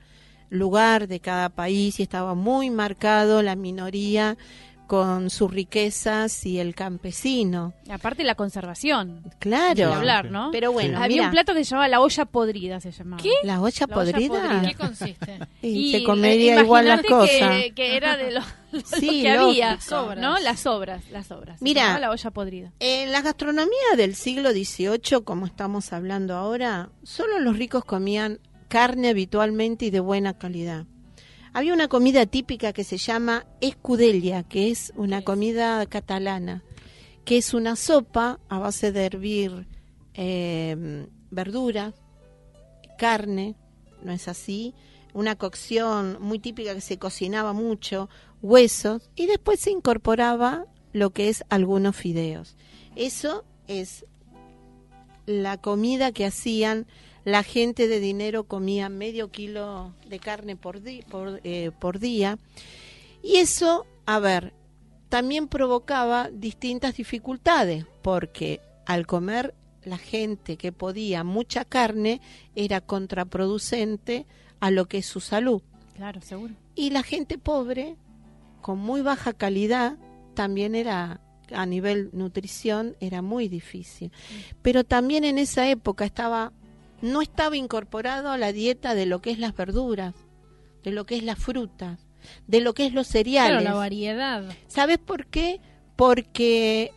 lugar, 0.49 1.07
de 1.07 1.19
cada 1.19 1.49
país, 1.49 1.99
y 1.99 2.03
estaba 2.03 2.33
muy 2.35 2.69
marcado 2.69 3.41
la 3.41 3.55
minoría 3.55 4.37
con 4.93 5.31
sus 5.31 5.51
riquezas 5.51 6.45
y 6.45 6.59
el 6.59 6.75
campesino. 6.75 7.73
Aparte 7.89 8.23
la 8.23 8.35
conservación, 8.35 9.23
Claro. 9.39 9.87
ni 9.89 9.93
hablar, 9.95 10.29
¿no? 10.29 10.49
Pero 10.51 10.71
bueno, 10.71 10.97
había 10.99 11.07
mira, 11.15 11.25
un 11.25 11.31
plato 11.31 11.55
que 11.55 11.63
se 11.63 11.71
llamaba 11.71 11.87
la 11.87 11.99
olla 11.99 12.25
podrida, 12.25 12.79
se 12.79 12.91
llamaba. 12.91 13.19
¿Qué? 13.19 13.31
la 13.43 13.59
olla 13.59 13.87
La 13.87 13.95
olla 13.97 14.11
podrida. 14.11 14.29
podrida. 14.29 14.61
¿Qué 14.69 14.75
consiste? 14.75 15.39
Y, 15.63 15.67
Y 15.67 15.91
se 15.93 16.03
comería 16.03 16.59
eh, 16.59 16.63
igual 16.63 16.87
las 16.87 16.99
imagínate 17.03 17.39
cosas. 17.39 17.57
Que, 17.63 17.73
que 17.73 17.97
era 17.97 18.17
de 18.17 18.31
lo, 18.33 18.41
lo 18.71 18.81
Sí, 18.81 19.23
que 19.23 19.31
había. 19.31 19.81
Sobras. 19.81 20.19
¿no? 20.19 20.37
Las 20.39 20.59
sobras, 20.59 21.09
las 21.09 21.25
sobras. 21.25 21.57
Se 21.57 21.63
Mira. 21.63 21.97
la 21.97 22.11
olla 22.11 22.29
podrida. 22.29 22.71
En 22.79 23.11
la 23.11 23.21
gastronomía 23.21 23.95
del 23.97 24.13
siglo 24.13 24.51
XVIII, 24.51 25.23
como 25.23 25.47
estamos 25.47 25.91
hablando 25.91 26.35
ahora, 26.35 26.89
solo 27.01 27.39
los 27.39 27.57
ricos 27.57 27.83
comían 27.83 28.37
carne 28.67 29.09
habitualmente 29.09 29.85
y 29.85 29.89
de 29.89 30.01
buena 30.01 30.37
calidad. 30.37 30.85
Había 31.55 31.75
una 31.75 31.87
comida 31.87 32.25
típica 32.25 32.73
que 32.73 32.83
se 32.83 32.97
llama 32.97 33.45
escudella, 33.61 34.41
que 34.41 34.71
es 34.71 34.91
una 34.95 35.21
comida 35.23 35.85
catalana, 35.85 36.63
que 37.25 37.37
es 37.37 37.53
una 37.53 37.75
sopa 37.75 38.39
a 38.49 38.57
base 38.57 38.91
de 38.91 39.05
hervir 39.05 39.67
eh, 40.15 41.05
verduras, 41.29 41.93
carne, 42.97 43.55
¿no 44.01 44.11
es 44.11 44.27
así? 44.27 44.73
Una 45.13 45.35
cocción 45.35 46.17
muy 46.19 46.39
típica 46.39 46.73
que 46.73 46.81
se 46.81 46.97
cocinaba 46.97 47.53
mucho, 47.53 48.09
huesos, 48.41 49.11
y 49.15 49.27
después 49.27 49.59
se 49.59 49.69
incorporaba 49.69 50.65
lo 50.91 51.11
que 51.11 51.29
es 51.29 51.45
algunos 51.49 51.95
fideos. 51.95 52.57
Eso 52.95 53.45
es 53.67 54.07
la 55.27 55.57
comida 55.57 56.13
que 56.13 56.25
hacían 56.25 56.87
la 57.25 57.43
gente 57.43 57.87
de 57.87 57.99
dinero 57.99 58.43
comía 58.45 58.89
medio 58.89 59.29
kilo 59.31 59.93
de 60.07 60.19
carne 60.19 60.55
por, 60.55 60.81
di- 60.81 61.01
por, 61.03 61.39
eh, 61.43 61.71
por 61.79 61.99
día 61.99 62.37
y 63.21 63.37
eso 63.37 63.85
a 64.05 64.19
ver 64.19 64.53
también 65.09 65.47
provocaba 65.47 66.29
distintas 66.31 66.97
dificultades 66.97 67.85
porque 68.01 68.59
al 68.85 69.05
comer 69.07 69.53
la 69.85 69.97
gente 69.97 70.57
que 70.57 70.71
podía 70.71 71.23
mucha 71.23 71.65
carne 71.65 72.19
era 72.55 72.81
contraproducente 72.81 74.25
a 74.59 74.71
lo 74.71 74.85
que 74.87 74.99
es 74.99 75.05
su 75.05 75.19
salud 75.19 75.61
Claro, 75.95 76.21
seguro. 76.21 76.53
y 76.75 76.89
la 76.89 77.03
gente 77.03 77.37
pobre, 77.37 77.95
con 78.61 78.79
muy 78.79 79.01
baja 79.01 79.33
calidad, 79.33 79.97
también 80.33 80.73
era, 80.73 81.21
a 81.53 81.65
nivel 81.65 82.09
nutrición, 82.13 82.95
era 82.99 83.21
muy 83.21 83.47
difícil. 83.47 84.11
Pero 84.63 84.83
también 84.83 85.23
en 85.25 85.37
esa 85.37 85.69
época 85.69 86.03
estaba, 86.05 86.51
no 87.03 87.21
estaba 87.21 87.57
incorporado 87.57 88.31
a 88.31 88.37
la 88.37 88.53
dieta 88.53 88.95
de 88.95 89.05
lo 89.05 89.21
que 89.21 89.31
es 89.31 89.37
las 89.37 89.53
verduras, 89.55 90.15
de 90.83 90.91
lo 90.91 91.05
que 91.05 91.17
es 91.17 91.23
la 91.23 91.35
fruta, 91.35 91.99
de 92.47 92.61
lo 92.61 92.73
que 92.73 92.85
es 92.85 92.93
los 92.93 93.07
cereales. 93.07 93.59
Claro, 93.61 93.63
la 93.63 93.73
variedad. 93.75 94.43
¿Sabes 94.67 94.99
por 94.99 95.25
qué? 95.27 95.59
Porque 95.97 96.91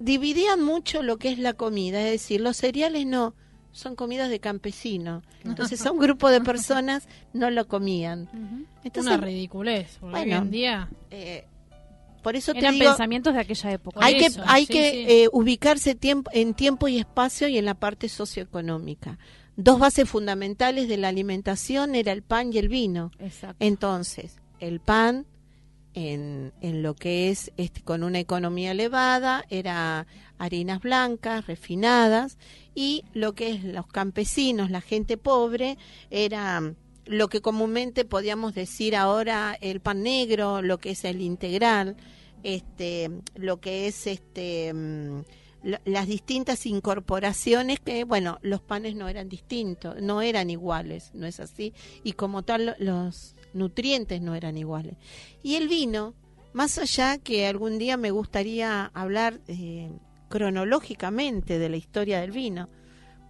dividían 0.00 0.62
mucho 0.62 1.02
lo 1.02 1.16
que 1.16 1.30
es 1.30 1.38
la 1.38 1.54
comida, 1.54 1.98
es 2.02 2.12
decir, 2.12 2.42
los 2.42 2.58
cereales 2.58 3.06
no, 3.06 3.34
son 3.72 3.96
comidas 3.96 4.28
de 4.28 4.38
campesino. 4.38 5.22
Entonces 5.44 5.84
a 5.86 5.92
un 5.92 5.98
grupo 5.98 6.28
de 6.30 6.42
personas 6.42 7.08
no 7.32 7.50
lo 7.50 7.66
comían. 7.66 8.28
Entonces, 8.84 9.12
Una 9.14 9.24
ridiculez. 9.24 9.98
Bueno, 10.00 10.18
hoy 10.18 10.32
en 10.32 10.50
día. 10.50 10.88
eh, 11.10 11.46
por 12.22 12.36
eso 12.36 12.52
te 12.52 12.58
Eran 12.58 12.74
digo, 12.74 12.90
pensamientos 12.90 13.32
de 13.32 13.40
aquella 13.40 13.72
época. 13.72 14.00
hay 14.04 14.18
que, 14.18 14.28
hay 14.44 14.66
sí, 14.66 14.72
que 14.72 14.90
sí. 14.90 15.04
eh, 15.08 15.28
ubicarse 15.32 15.94
tiempo, 15.94 16.30
en 16.34 16.52
tiempo 16.52 16.88
y 16.88 16.98
espacio 16.98 17.48
y 17.48 17.56
en 17.56 17.64
la 17.64 17.74
parte 17.74 18.08
socioeconómica. 18.08 19.18
Dos 19.60 19.80
bases 19.80 20.08
fundamentales 20.08 20.86
de 20.86 20.98
la 20.98 21.08
alimentación 21.08 21.96
era 21.96 22.12
el 22.12 22.22
pan 22.22 22.52
y 22.52 22.58
el 22.58 22.68
vino. 22.68 23.10
Exacto. 23.18 23.56
Entonces, 23.58 24.36
el 24.60 24.78
pan, 24.78 25.26
en, 25.94 26.52
en 26.60 26.84
lo 26.84 26.94
que 26.94 27.30
es 27.30 27.50
este, 27.56 27.82
con 27.82 28.04
una 28.04 28.20
economía 28.20 28.70
elevada, 28.70 29.44
era 29.50 30.06
harinas 30.38 30.80
blancas, 30.80 31.48
refinadas, 31.48 32.38
y 32.76 33.02
lo 33.14 33.34
que 33.34 33.50
es 33.50 33.64
los 33.64 33.88
campesinos, 33.88 34.70
la 34.70 34.80
gente 34.80 35.16
pobre, 35.16 35.76
era 36.08 36.62
lo 37.04 37.26
que 37.26 37.40
comúnmente 37.40 38.04
podíamos 38.04 38.54
decir 38.54 38.94
ahora 38.94 39.58
el 39.60 39.80
pan 39.80 40.04
negro, 40.04 40.62
lo 40.62 40.78
que 40.78 40.90
es 40.90 41.04
el 41.04 41.20
integral, 41.20 41.96
este, 42.44 43.10
lo 43.34 43.58
que 43.58 43.88
es 43.88 44.06
este 44.06 44.72
mm, 44.72 45.22
las 45.62 46.06
distintas 46.06 46.66
incorporaciones 46.66 47.80
que 47.80 48.04
bueno 48.04 48.38
los 48.42 48.60
panes 48.62 48.94
no 48.94 49.08
eran 49.08 49.28
distintos 49.28 50.00
no 50.00 50.22
eran 50.22 50.50
iguales 50.50 51.10
no 51.14 51.26
es 51.26 51.40
así 51.40 51.74
y 52.04 52.12
como 52.12 52.42
tal 52.42 52.66
lo- 52.66 52.74
los 52.78 53.34
nutrientes 53.54 54.20
no 54.20 54.34
eran 54.36 54.56
iguales 54.56 54.94
y 55.42 55.56
el 55.56 55.66
vino 55.68 56.14
más 56.52 56.78
allá 56.78 57.18
que 57.18 57.46
algún 57.46 57.78
día 57.78 57.96
me 57.96 58.10
gustaría 58.12 58.86
hablar 58.94 59.40
eh, 59.48 59.90
cronológicamente 60.28 61.58
de 61.58 61.68
la 61.68 61.76
historia 61.76 62.20
del 62.20 62.30
vino 62.32 62.68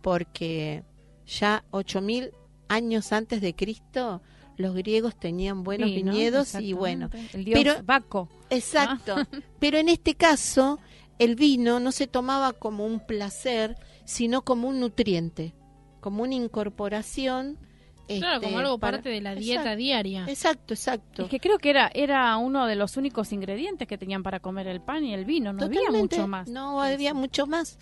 porque 0.03 0.85
ya 1.27 1.65
8000 1.71 2.31
años 2.69 3.13
antes 3.13 3.41
de 3.41 3.55
Cristo 3.55 4.23
los 4.57 4.75
griegos 4.75 5.19
tenían 5.19 5.63
buenos 5.63 5.89
Sí, 5.91 6.03
¿no? 6.03 6.13
viñedos 6.13 6.55
y 6.57 6.73
bueno. 6.73 7.11
El 7.33 7.45
dios 7.45 7.61
pero- 7.63 7.83
Baco. 7.85 8.29
Exacto. 8.51 9.15
Pero 9.61 9.79
en 9.79 9.89
este 9.89 10.15
caso, 10.17 10.81
el 11.19 11.35
vino 11.35 11.81
no 11.81 11.93
se 11.93 12.07
tomaba 12.07 12.53
como 12.53 12.85
un 12.87 13.01
placer, 13.01 13.77
sino 14.05 14.43
como 14.43 14.69
un 14.69 14.81
nutriente, 14.81 15.55
como 16.01 16.23
una 16.23 16.35
incorporación. 16.35 17.59
Claro, 18.07 18.37
este, 18.37 18.47
como 18.47 18.59
algo 18.61 18.79
para- 18.79 18.97
parte 18.99 19.11
de 19.11 19.21
la 19.21 19.35
dieta 19.35 19.61
Exacto, 19.63 19.77
diaria. 19.79 20.25
Exacto, 20.29 20.75
exacto. 20.75 21.23
Es 21.25 21.29
que 21.29 21.41
creo 21.41 21.59
que 21.59 21.69
era 21.71 21.91
era 21.93 22.35
uno 22.39 22.65
de 22.67 22.75
los 22.75 22.97
únicos 22.97 23.33
ingredientes 23.33 23.87
que 23.87 23.99
tenían 23.99 24.23
para 24.23 24.41
comer 24.41 24.67
el 24.69 24.81
pan 24.81 25.05
y 25.05 25.13
el 25.13 25.27
vino. 25.27 25.53
No 25.53 25.65
había 25.67 25.91
mucho 25.91 26.27
más. 26.27 26.49
No 26.49 26.81
había 26.81 27.13
mucho 27.13 27.47
más. 27.47 27.79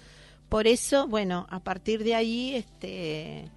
Por 0.49 0.67
eso, 0.67 1.07
bueno, 1.07 1.47
a 1.51 1.61
partir 1.61 2.03
de 2.03 2.15
ahí, 2.17 2.55
este, 2.57 3.51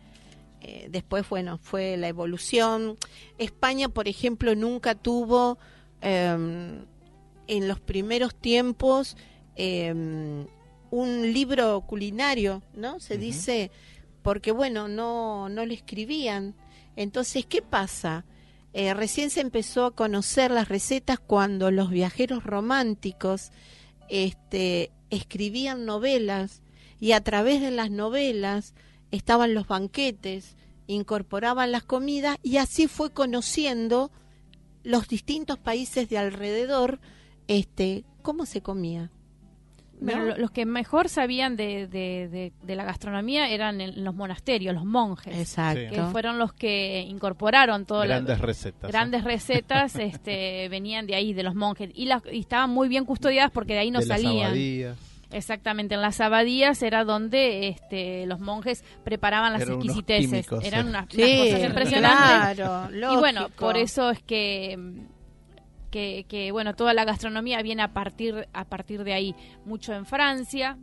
eh, 0.61 0.87
después, 0.91 1.27
bueno, 1.29 1.57
fue 1.57 1.97
la 1.97 2.07
evolución. 2.07 2.97
España, 3.39 3.89
por 3.89 4.07
ejemplo, 4.07 4.53
nunca 4.55 4.93
tuvo 4.93 5.57
em, 6.01 6.85
en 7.47 7.67
los 7.67 7.79
primeros 7.79 8.35
tiempos 8.35 9.17
em, 9.59 10.47
un 10.89 11.33
libro 11.33 11.81
culinario, 11.81 12.63
¿no? 12.73 12.99
Se 12.99 13.17
dice, 13.17 13.71
porque 14.23 14.51
bueno, 14.51 14.87
no, 14.87 15.49
no 15.49 15.65
le 15.65 15.73
escribían. 15.73 16.55
Entonces, 16.95 17.45
¿qué 17.45 17.61
pasa? 17.61 18.25
Eh, 18.73 18.93
recién 18.93 19.29
se 19.29 19.41
empezó 19.41 19.85
a 19.85 19.95
conocer 19.95 20.51
las 20.51 20.69
recetas 20.69 21.19
cuando 21.19 21.71
los 21.71 21.89
viajeros 21.89 22.43
románticos 22.43 23.51
este, 24.07 24.91
escribían 25.09 25.85
novelas 25.85 26.61
y 26.99 27.11
a 27.11 27.21
través 27.21 27.61
de 27.61 27.71
las 27.71 27.91
novelas 27.91 28.75
estaban 29.11 29.53
los 29.53 29.67
banquetes, 29.67 30.55
incorporaban 30.87 31.71
las 31.71 31.83
comidas 31.83 32.37
y 32.43 32.57
así 32.57 32.87
fue 32.87 33.11
conociendo 33.11 34.11
los 34.83 35.07
distintos 35.07 35.57
países 35.57 36.07
de 36.09 36.17
alrededor 36.17 36.99
este, 37.47 38.05
cómo 38.21 38.45
se 38.45 38.61
comía. 38.61 39.11
Bueno, 40.01 40.19
¿no? 40.21 40.25
lo- 40.29 40.37
los 40.37 40.51
que 40.51 40.65
mejor 40.65 41.09
sabían 41.09 41.55
de, 41.57 41.87
de- 41.87 42.27
de- 42.29 42.53
de 42.61 42.75
la 42.75 42.85
gastronomía 42.85 43.49
eran 43.49 43.81
en 43.81 44.03
los 44.03 44.15
monasterios, 44.15 44.73
los 44.73 44.85
monjes. 44.85 45.37
Exacto. 45.37 45.93
Que 45.93 46.01
fueron 46.11 46.39
los 46.39 46.53
que 46.53 47.01
incorporaron 47.01 47.85
todo 47.85 48.01
Grandes 48.03 48.39
recetas. 48.39 48.89
¿eh? 48.89 48.91
Grandes 48.91 49.23
recetas 49.23 49.95
este, 49.99 50.69
venían 50.69 51.05
de 51.05 51.15
ahí, 51.15 51.33
de 51.33 51.43
los 51.43 51.53
monjes. 51.55 51.89
Y, 51.93 52.05
las, 52.05 52.21
y 52.31 52.39
estaban 52.39 52.69
muy 52.69 52.87
bien 52.87 53.03
custodiadas 53.05 53.51
porque 53.51 53.73
de 53.73 53.79
ahí 53.79 53.91
no 53.91 53.99
de 53.99 54.05
las 54.05 54.21
salían. 54.21 54.45
abadías. 54.47 54.97
Exactamente, 55.31 55.93
en 55.93 56.01
las 56.01 56.19
abadías 56.21 56.81
era 56.81 57.03
donde 57.03 57.67
este, 57.67 58.25
los 58.25 58.39
monjes 58.39 58.83
preparaban 59.03 59.53
las 59.53 59.61
Eran 59.61 59.75
exquisiteces. 59.75 60.27
químicos, 60.47 60.63
Eran 60.65 60.83
sí. 60.85 60.89
unas, 60.89 61.13
unas 61.13 61.29
cosas 61.37 61.63
impresionantes. 61.69 62.55
claro, 62.55 63.13
y 63.13 63.17
bueno, 63.17 63.49
por 63.49 63.77
eso 63.77 64.09
es 64.09 64.23
que, 64.23 64.75
que, 65.91 66.25
que, 66.27 66.51
bueno, 66.51 66.75
toda 66.75 66.93
la 66.93 67.05
gastronomía 67.05 67.61
viene 67.61 67.81
a 67.83 67.93
partir, 67.93 68.47
a 68.53 68.65
partir 68.65 69.03
de 69.03 69.13
ahí. 69.13 69.35
Mucho 69.65 69.93
en 69.93 70.05
Francia, 70.05 70.77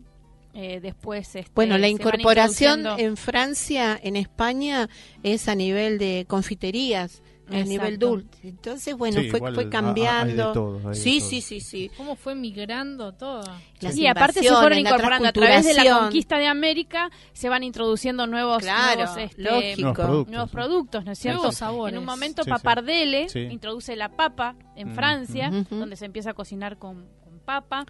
eh, 0.55 0.81
después... 0.81 1.35
Este, 1.37 1.51
Bueno, 1.55 1.79
la 1.79 1.89
incorporación 1.89 2.81
introduciendo- 2.81 2.99
en 2.99 3.17
Francia, 3.17 3.99
en 4.03 4.17
España, 4.17 4.89
es 5.23 5.49
a 5.49 5.55
nivel 5.55 5.99
de 5.99 6.25
confiterías, 6.29 7.23
a 7.51 7.63
nivel 7.63 7.99
dulce. 7.99 8.29
Entonces, 8.49 8.97
bueno, 8.97 9.21
Sí, 9.21 9.31
fue, 9.31 9.39
igual 9.39 9.55
fue 9.55 9.63
hay 9.65 9.67
de 9.67 9.73
cambiando. 9.73 10.53
todo, 10.53 10.77
hay 10.79 10.85
de 10.89 10.95
sí, 10.95 11.19
todo. 11.21 11.29
sí, 11.29 11.41
sí, 11.41 11.61
sí. 11.61 11.91
¿Cómo 11.97 12.17
fue 12.17 12.35
migrando 12.35 13.13
todo? 13.13 13.43
Las 13.81 13.97
y 13.97 14.07
aparte 14.07 14.43
se 14.43 14.49
fueron 14.53 14.79
incorporando 14.79 15.29
a 15.29 15.33
través 15.33 15.65
de 15.65 15.75
la 15.75 15.99
conquista 16.01 16.39
de 16.39 16.47
América, 16.47 17.11
se 17.33 17.49
van 17.49 17.63
introduciendo 17.63 18.27
nuevos, 18.27 18.63
Claro, 18.63 19.03
nuevos, 19.05 19.17
este, 19.19 19.43
lógico. 19.43 19.81
Nuevos 19.83 19.97
productos. 19.97 20.33
nuevos 20.33 20.51
productos, 20.51 21.05
¿no 21.05 21.13
es 21.13 21.19
cierto? 21.19 21.39
Nuevos 21.39 21.57
sabores. 21.57 21.93
En 21.95 21.99
un 21.99 22.05
momento 22.05 22.43
Sí. 22.45 22.51
Papardelle 22.51 23.29
Sí. 23.29 23.41
introduce 23.41 23.95
la 23.97 24.09
papa 24.11 24.57
en 24.75 24.91
Mm, 24.91 24.95
Francia, 24.95 25.51
ujú. 25.53 25.77
donde 25.77 25.97
se 25.97 26.05
empieza 26.07 26.31
a 26.31 26.35
cocinar 26.35 26.79
con, 26.79 27.07
con 27.23 27.39
papa. 27.45 27.87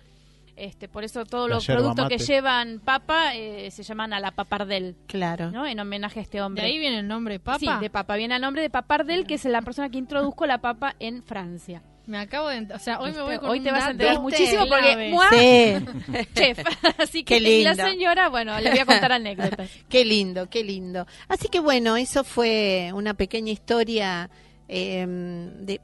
Este, 0.56 0.88
por 0.88 1.04
eso 1.04 1.26
todos 1.26 1.50
los 1.50 1.66
productos 1.66 2.08
que 2.08 2.16
llevan 2.16 2.80
papa 2.82 3.34
eh, 3.34 3.70
se 3.70 3.82
llaman 3.82 4.14
a 4.14 4.20
la 4.20 4.30
papardelle, 4.30 4.94
Claro. 5.06 5.50
¿no? 5.50 5.66
En 5.66 5.78
homenaje 5.78 6.18
a 6.20 6.22
este 6.22 6.38
¿De 6.38 6.42
hombre. 6.42 6.64
ahí 6.64 6.78
viene 6.78 7.00
el 7.00 7.06
nombre 7.06 7.38
Papa? 7.38 7.58
Sí, 7.58 7.68
de 7.80 7.90
papa. 7.90 8.16
Viene 8.16 8.36
el 8.36 8.40
nombre 8.40 8.62
de 8.62 8.70
papardelle, 8.70 9.24
que 9.24 9.34
es 9.34 9.44
la 9.44 9.60
persona 9.60 9.90
que 9.90 9.98
introdujo 9.98 10.46
la 10.46 10.58
papa 10.58 10.96
en 10.98 11.22
Francia. 11.22 11.82
Me 12.06 12.18
acabo 12.18 12.48
de... 12.48 12.72
O 12.72 12.78
sea, 12.78 13.00
hoy 13.00 13.12
me 13.12 13.20
voy 13.20 13.36
con 13.38 13.50
Hoy 13.50 13.58
un 13.58 13.64
te 13.64 13.70
vas 13.72 13.84
a 13.84 13.90
enterar 13.90 14.20
muchísimo 14.20 14.64
porque. 14.66 15.10
¡mua! 15.10 15.28
Sí, 15.30 16.26
chef. 16.34 16.58
Así 16.98 17.24
que 17.24 17.38
Qué 17.40 17.62
la 17.64 17.74
señora, 17.74 18.28
bueno, 18.28 18.58
le 18.60 18.70
voy 18.70 18.78
a 18.78 18.86
contar 18.86 19.12
anécdotas. 19.12 19.68
qué 19.88 20.04
lindo, 20.04 20.48
qué 20.48 20.62
lindo. 20.64 21.06
Así 21.28 21.48
que 21.48 21.58
bueno, 21.60 21.96
eso 21.96 22.22
fue 22.24 22.92
una 22.94 23.14
pequeña 23.14 23.50
historia 23.52 24.30
eh, 24.68 25.04
de 25.06 25.80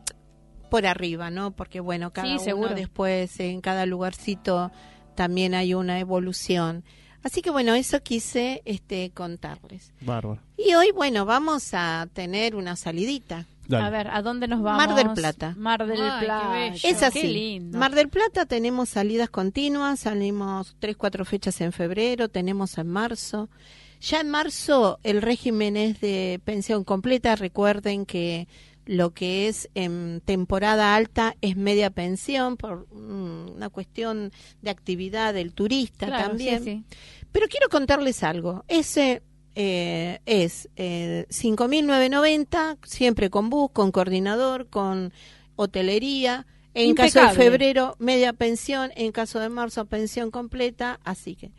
por 0.73 0.87
arriba, 0.87 1.31
¿no? 1.31 1.51
Porque 1.51 1.81
bueno, 1.81 2.13
cada 2.13 2.27
Sí, 2.29 2.33
uno 2.35 2.43
seguro. 2.43 2.75
después 2.75 3.39
en 3.41 3.61
cada 3.61 3.85
lugarcito 3.85 4.73
también 5.15 5.55
hay 5.55 5.75
una 5.75 5.99
evolución. 6.01 6.83
Así 7.23 7.43
que 7.43 7.51
bueno, 7.51 7.75
eso 7.75 8.03
quise 8.03 8.63
este 8.65 9.11
contarles. 9.11 9.93
Bárbaro. 10.01 10.41
Y 10.57 10.73
hoy, 10.75 10.91
bueno, 10.93 11.27
vamos 11.27 11.75
a 11.75 12.09
tener 12.15 12.57
una 12.57 12.75
salidita. 12.75 13.45
Dale. 13.69 13.85
A 13.85 13.91
ver, 13.91 14.09
¿a 14.09 14.23
dónde 14.23 14.49
nos 14.49 14.61
vamos? 14.63 14.87
Mar 14.87 14.97
del 14.97 15.13
Plata. 15.13 15.55
Mar 15.57 15.87
del 15.87 16.01
Ay, 16.03 16.11
qué 16.21 16.25
Plata. 16.27 16.49
bello. 16.53 16.81
Es 16.83 17.03
así. 17.03 17.21
Qué 17.21 17.29
lindo. 17.29 17.79
Mar 17.79 17.95
del 17.95 18.09
Plata 18.09 18.47
tenemos 18.47 18.89
salidas 18.89 19.29
continuas, 19.31 20.01
salimos 20.01 20.75
tres, 20.81 20.97
cuatro 20.97 21.25
fechas 21.27 21.61
en 21.61 21.73
febrero, 21.73 22.29
tenemos 22.29 22.77
en 22.79 22.89
marzo. 22.89 23.49
Ya 24.01 24.21
en 24.21 24.31
marzo 24.31 24.99
el 25.05 25.23
régimen 25.23 25.77
es 25.77 26.01
de 26.01 26.41
pensión 26.45 26.83
completa. 26.83 27.37
Recuerden 27.37 28.05
que 28.05 28.49
lo 28.85 29.11
que 29.11 29.49
es 29.49 29.69
en 29.75 30.21
temporada 30.25 30.95
alta 30.95 31.37
es 31.41 31.57
media 31.57 31.91
pensión 31.91 32.57
por 32.57 32.87
mm, 32.93 33.53
una 33.57 33.69
cuestión 33.69 34.33
de 34.61 34.71
actividad 34.71 35.35
del 35.35 35.55
turista 35.55 36.07
Claro, 36.07 36.29
también. 36.29 36.65
sí, 36.65 36.85
sí. 36.89 36.97
Pero 37.31 37.47
quiero 37.49 37.69
contarles 37.69 38.23
algo. 38.23 38.65
Ese 38.69 39.23
eh, 39.55 40.21
es 40.27 40.69
eh, 40.77 41.27
5.990, 41.31 42.79
siempre 42.85 43.31
con 43.31 43.51
bus, 43.51 43.71
con 43.73 43.93
coordinador, 43.93 44.69
con 44.69 45.13
hotelería. 45.57 46.47
En 46.75 46.95
caso 46.95 47.21
de 47.21 47.35
febrero, 47.35 47.97
media 47.99 48.33
pensión. 48.33 48.91
En 48.97 49.13
caso 49.13 49.41
de 49.41 49.49
marzo, 49.49 49.85
pensión 49.87 50.31
completa. 50.31 51.01
Así 51.05 51.37
que. 51.37 51.53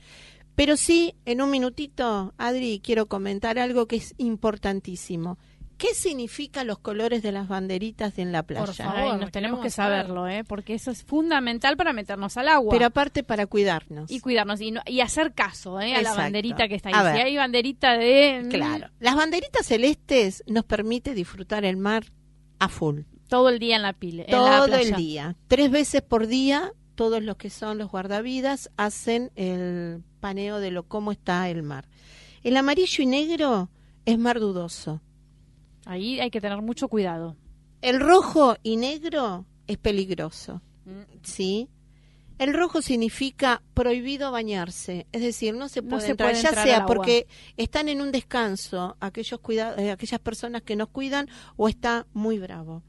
Pero 0.56 0.78
sí, 0.78 1.16
en 1.26 1.42
un 1.42 1.50
minutito, 1.50 2.34
Adri, 2.38 2.80
quiero 2.84 3.08
comentar 3.08 3.58
algo 3.58 3.88
que 3.88 3.96
es 3.96 4.14
importantísimo. 4.18 5.40
¿Qué 5.78 5.94
significan 5.96 6.68
los 6.68 6.80
colores 6.80 7.24
de 7.24 7.32
las 7.32 7.48
banderitas 7.48 8.18
en 8.20 8.32
la 8.32 8.44
playa? 8.44 8.66
Por 8.66 8.76
favor. 8.76 8.96
Ay, 8.96 9.20
nos 9.20 9.32
tenemos 9.32 9.60
que 9.62 9.70
saber. 9.70 10.02
saberlo, 10.04 10.28
¿eh? 10.28 10.44
Porque 10.44 10.74
eso 10.76 10.92
es 10.92 11.04
fundamental 11.04 11.76
para 11.78 11.94
meternos 11.94 12.38
al 12.38 12.48
agua. 12.48 12.72
Pero 12.72 12.86
aparte 12.86 13.24
para 13.24 13.48
cuidarnos. 13.48 14.10
y 14.12 14.20
cuidarnos 14.20 14.62
y, 14.62 14.72
no- 14.72 14.82
y 14.86 15.02
hacer 15.02 15.34
caso 15.34 15.82
¿eh? 15.82 15.96
a 15.96 16.02
la 16.02 16.14
banderita 16.14 16.68
que 16.68 16.76
está 16.76 16.90
ahí. 16.90 16.96
A 16.96 17.14
Si 17.16 17.22
hay 17.22 17.36
banderita 17.38 17.98
de... 17.98 18.44
mm, 18.46 18.50
Claro. 18.50 18.88
Las 19.00 19.16
banderitas 19.16 19.66
celestes 19.66 20.44
nos 20.48 20.64
permite 20.66 21.14
disfrutar 21.14 21.66
el 21.66 21.78
mar 21.78 22.06
a 22.60 22.70
full. 22.70 23.02
Todo 23.28 23.50
el 23.50 23.60
día 23.60 23.76
en 23.78 23.82
la 23.82 23.94
pile. 23.94 24.26
en 24.28 24.32
la 24.44 24.58
todo 24.58 24.66
playa. 24.68 24.82
el 24.90 24.96
día. 24.96 25.36
Tres 25.48 25.72
veces 25.72 26.02
por 26.02 26.28
día, 26.28 26.72
todos 26.96 27.22
los 27.24 27.36
que 27.38 27.50
son 27.50 27.78
los 27.80 27.90
guardavidas 27.90 28.70
hacen 28.78 29.32
el 29.36 30.04
paneo 30.20 30.60
de 30.60 30.72
lo 30.72 30.84
cómo 30.84 31.12
está 31.12 31.50
el 31.50 31.64
mar. 31.64 31.88
El 32.44 32.56
amarillo 32.58 33.04
y 33.04 33.08
negro 33.08 33.70
es 34.06 34.20
mar 34.20 34.40
dudoso. 34.40 35.02
Ahí 35.86 36.20
hay 36.20 36.32
que 36.32 36.42
tener 36.42 36.62
mucho 36.62 36.88
cuidado. 36.88 37.36
El 37.82 38.00
rojo 38.00 38.56
y 38.64 38.78
negro 38.78 39.46
es 39.68 39.78
peligroso. 39.78 40.62
¿Sí? 41.24 41.70
El 42.40 42.54
rojo 42.54 42.82
significa 42.82 43.62
prohibido 43.74 44.32
bañarse, 44.32 45.06
es 45.12 45.22
decir, 45.22 45.54
no 45.56 45.70
se 45.70 45.82
No 45.82 45.90
puede 45.90 46.02
se 46.06 46.12
entrar, 46.12 46.32
puede 46.32 46.42
ya 46.44 46.52
sea 46.52 46.64
al 46.64 46.82
agua. 46.82 46.86
porque 46.88 47.28
están 47.58 47.90
en 47.90 48.02
un 48.02 48.12
descanso 48.12 48.98
aquellos 49.00 49.40
cuida- 49.40 49.76
eh, 49.78 49.92
aquellas 49.92 50.20
personas 50.20 50.64
que 50.64 50.76
nos 50.76 50.90
cuidan 50.90 51.30
o 51.58 51.70
está 51.70 52.08
muy 52.14 52.40
bravo. 52.40 52.82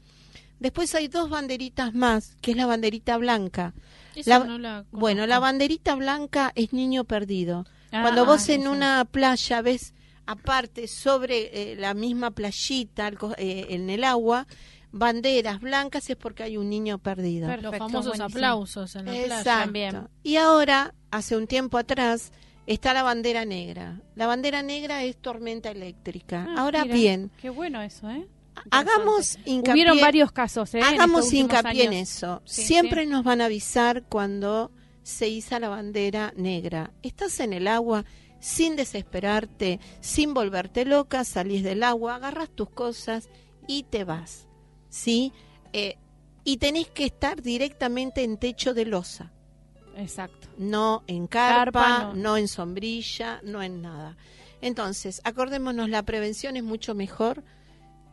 Después 0.59 0.93
hay 0.95 1.07
dos 1.09 1.29
banderitas 1.29 1.93
más, 1.93 2.35
que 2.41 2.51
es 2.51 2.57
la 2.57 2.65
banderita 2.65 3.17
blanca. 3.17 3.73
Esa 4.15 4.39
La- 4.39 4.45
no 4.45 4.57
la 4.57 4.85
bueno, 4.91 5.27
la 5.27 5.39
banderita 5.39 5.95
blanca 5.95 6.51
es 6.55 6.73
niño 6.73 7.03
perdido. 7.03 7.65
Ah, 7.91 8.01
Cuando 8.01 8.25
vos 8.25 8.49
ah, 8.49 8.53
en 8.53 8.67
una 8.67 9.05
playa 9.05 9.61
ves 9.61 9.93
aparte 10.25 10.87
sobre 10.87 11.71
eh, 11.71 11.75
la 11.75 11.93
misma 11.93 12.31
playita 12.31 13.11
eh, 13.37 13.67
en 13.69 13.89
el 13.89 14.03
agua 14.03 14.47
banderas 14.91 15.59
blancas 15.59 16.09
es 16.09 16.15
porque 16.15 16.43
hay 16.43 16.57
un 16.57 16.69
niño 16.69 16.99
perdido. 16.99 17.47
Perfecto, 17.47 17.71
Los 17.71 17.77
famosos 17.77 18.17
buenísimo. 18.17 18.25
aplausos 18.25 18.95
en 18.95 19.05
la 19.05 19.11
playa. 19.11 19.25
Exacto. 19.25 19.61
también. 19.63 20.07
Y 20.23 20.37
ahora, 20.37 20.93
hace 21.11 21.35
un 21.35 21.47
tiempo 21.47 21.77
atrás, 21.77 22.31
está 22.65 22.93
la 22.93 23.03
bandera 23.03 23.43
negra. 23.43 24.01
La 24.15 24.25
bandera 24.25 24.63
negra 24.63 25.03
es 25.03 25.17
tormenta 25.17 25.69
eléctrica. 25.69 26.45
Ah, 26.49 26.61
ahora 26.61 26.83
mira, 26.83 26.95
bien, 26.95 27.31
Qué 27.41 27.49
bueno 27.49 27.81
eso, 27.81 28.09
¿eh? 28.09 28.25
hagamos 28.71 29.37
hincapié, 29.45 29.73
Hubieron 29.73 29.99
varios 29.99 30.31
casos, 30.31 30.73
¿eh? 30.73 30.79
hagamos 30.81 31.31
hincapié 31.33 31.83
en 31.85 31.93
eso. 31.93 32.41
Sí, 32.45 32.63
Siempre 32.63 33.03
sí. 33.03 33.09
nos 33.09 33.25
van 33.25 33.41
a 33.41 33.45
avisar 33.45 34.03
cuando 34.03 34.71
se 35.03 35.27
iza 35.27 35.59
la 35.59 35.67
bandera 35.67 36.33
negra. 36.37 36.91
Estás 37.03 37.39
en 37.41 37.51
el 37.51 37.67
agua 37.67 38.05
sin 38.45 38.75
desesperarte, 38.75 39.79
sin 40.01 40.35
volverte 40.35 40.85
loca, 40.85 41.23
salís 41.23 41.63
del 41.63 41.81
agua, 41.81 42.13
agarras 42.13 42.51
tus 42.51 42.69
cosas 42.69 43.27
y 43.67 43.83
te 43.83 44.03
vas. 44.03 44.47
¿Sí? 44.87 45.33
Eh, 45.73 45.97
y 46.43 46.57
tenés 46.57 46.87
que 46.89 47.05
estar 47.05 47.41
directamente 47.41 48.23
en 48.23 48.37
techo 48.37 48.75
de 48.75 48.85
losa, 48.85 49.33
Exacto. 49.97 50.47
no 50.59 51.03
en 51.07 51.25
carpa, 51.25 51.79
Carpa, 51.81 52.13
no. 52.13 52.13
no. 52.13 52.37
en 52.37 52.47
sombrilla, 52.47 53.41
no 53.43 53.63
en 53.63 53.81
nada. 53.81 54.15
Entonces, 54.61 55.21
acordémonos, 55.23 55.89
la 55.89 56.03
prevención 56.03 56.55
es 56.55 56.63
mucho 56.63 56.93
mejor 56.93 57.43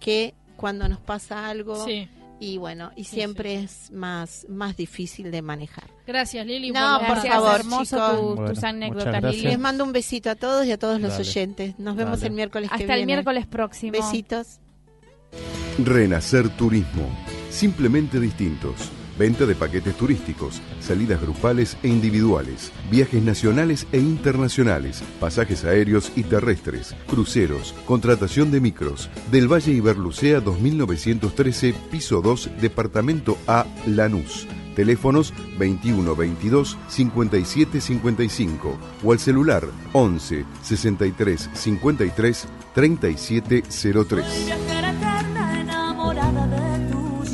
que 0.01 0.35
cuando 0.57 0.89
nos 0.89 0.99
pasa 1.01 1.47
algo 1.51 1.85
Sí. 1.85 2.09
Y 2.45 2.59
bueno, 2.59 2.90
y 2.97 3.05
siempre 3.05 3.55
es 3.62 3.90
más, 3.93 4.47
más 4.49 4.76
difícil 4.76 5.30
de 5.30 5.43
manejar. 5.43 5.84
Gracias, 6.07 6.45
Lili. 6.47 6.72
No, 6.72 6.99
por, 6.99 7.07
por 7.07 7.14
Gracias, 7.16 7.34
favor, 7.34 7.61
hermoso 7.61 7.97
tu- 7.97 8.34
Bueno, 8.34 8.51
tus 8.53 8.64
anécdotas. 8.64 9.22
Lili. 9.22 9.43
Les 9.43 9.59
mando 9.59 9.84
un 9.84 9.93
besito 9.93 10.28
a 10.30 10.34
todos 10.34 10.66
y 10.66 10.72
a 10.72 10.78
todos 10.78 11.01
los 11.01 11.12
Dale. 11.12 11.28
oyentes. 11.28 11.78
Nos 11.78 11.95
vemos 11.97 12.18
Dale. 12.20 12.28
el 12.28 12.32
miércoles 12.34 12.68
que 12.70 12.74
Hasta 12.74 12.95
el 12.95 12.99
viene. 13.01 13.07
miércoles 13.14 13.47
próximo. 13.47 13.93
Besitos. 13.93 14.59
Renacer 15.78 16.49
Turismo. 16.57 17.09
Simplemente 17.51 18.18
distintos. 18.18 18.90
Venta 19.23 19.47
de 19.47 19.55
paquetes 19.55 19.95
turísticos, 19.95 20.61
salidas 20.81 21.20
grupales 21.20 21.77
e 21.85 21.87
individuales, 21.87 22.73
viajes 22.91 23.23
nacionales 23.23 23.87
e 23.93 23.99
internacionales, 23.99 25.05
pasajes 25.20 25.64
aéreos 25.64 26.11
y 26.16 26.25
terrestres, 26.25 26.97
cruceros, 27.07 27.73
contratación 27.87 28.51
de 28.51 28.61
micros. 28.61 29.09
Del 29.31 29.47
Valle 29.47 29.70
Iberlucea 29.70 30.41
2913, 30.41 31.73
piso 31.89 32.20
2, 32.20 32.51
departamento 32.61 33.39
A, 33.47 33.64
Lanús. 33.87 34.49
Teléfonos 34.75 35.33
21 35.57 36.16
22 36.16 36.77
57 36.89 37.81
55 37.81 38.79
o 39.05 39.12
al 39.12 39.20
celular 39.20 39.68
11 39.93 40.45
63 40.62 41.51
53 41.55 42.49
37 42.75 43.62
03. 43.62 44.82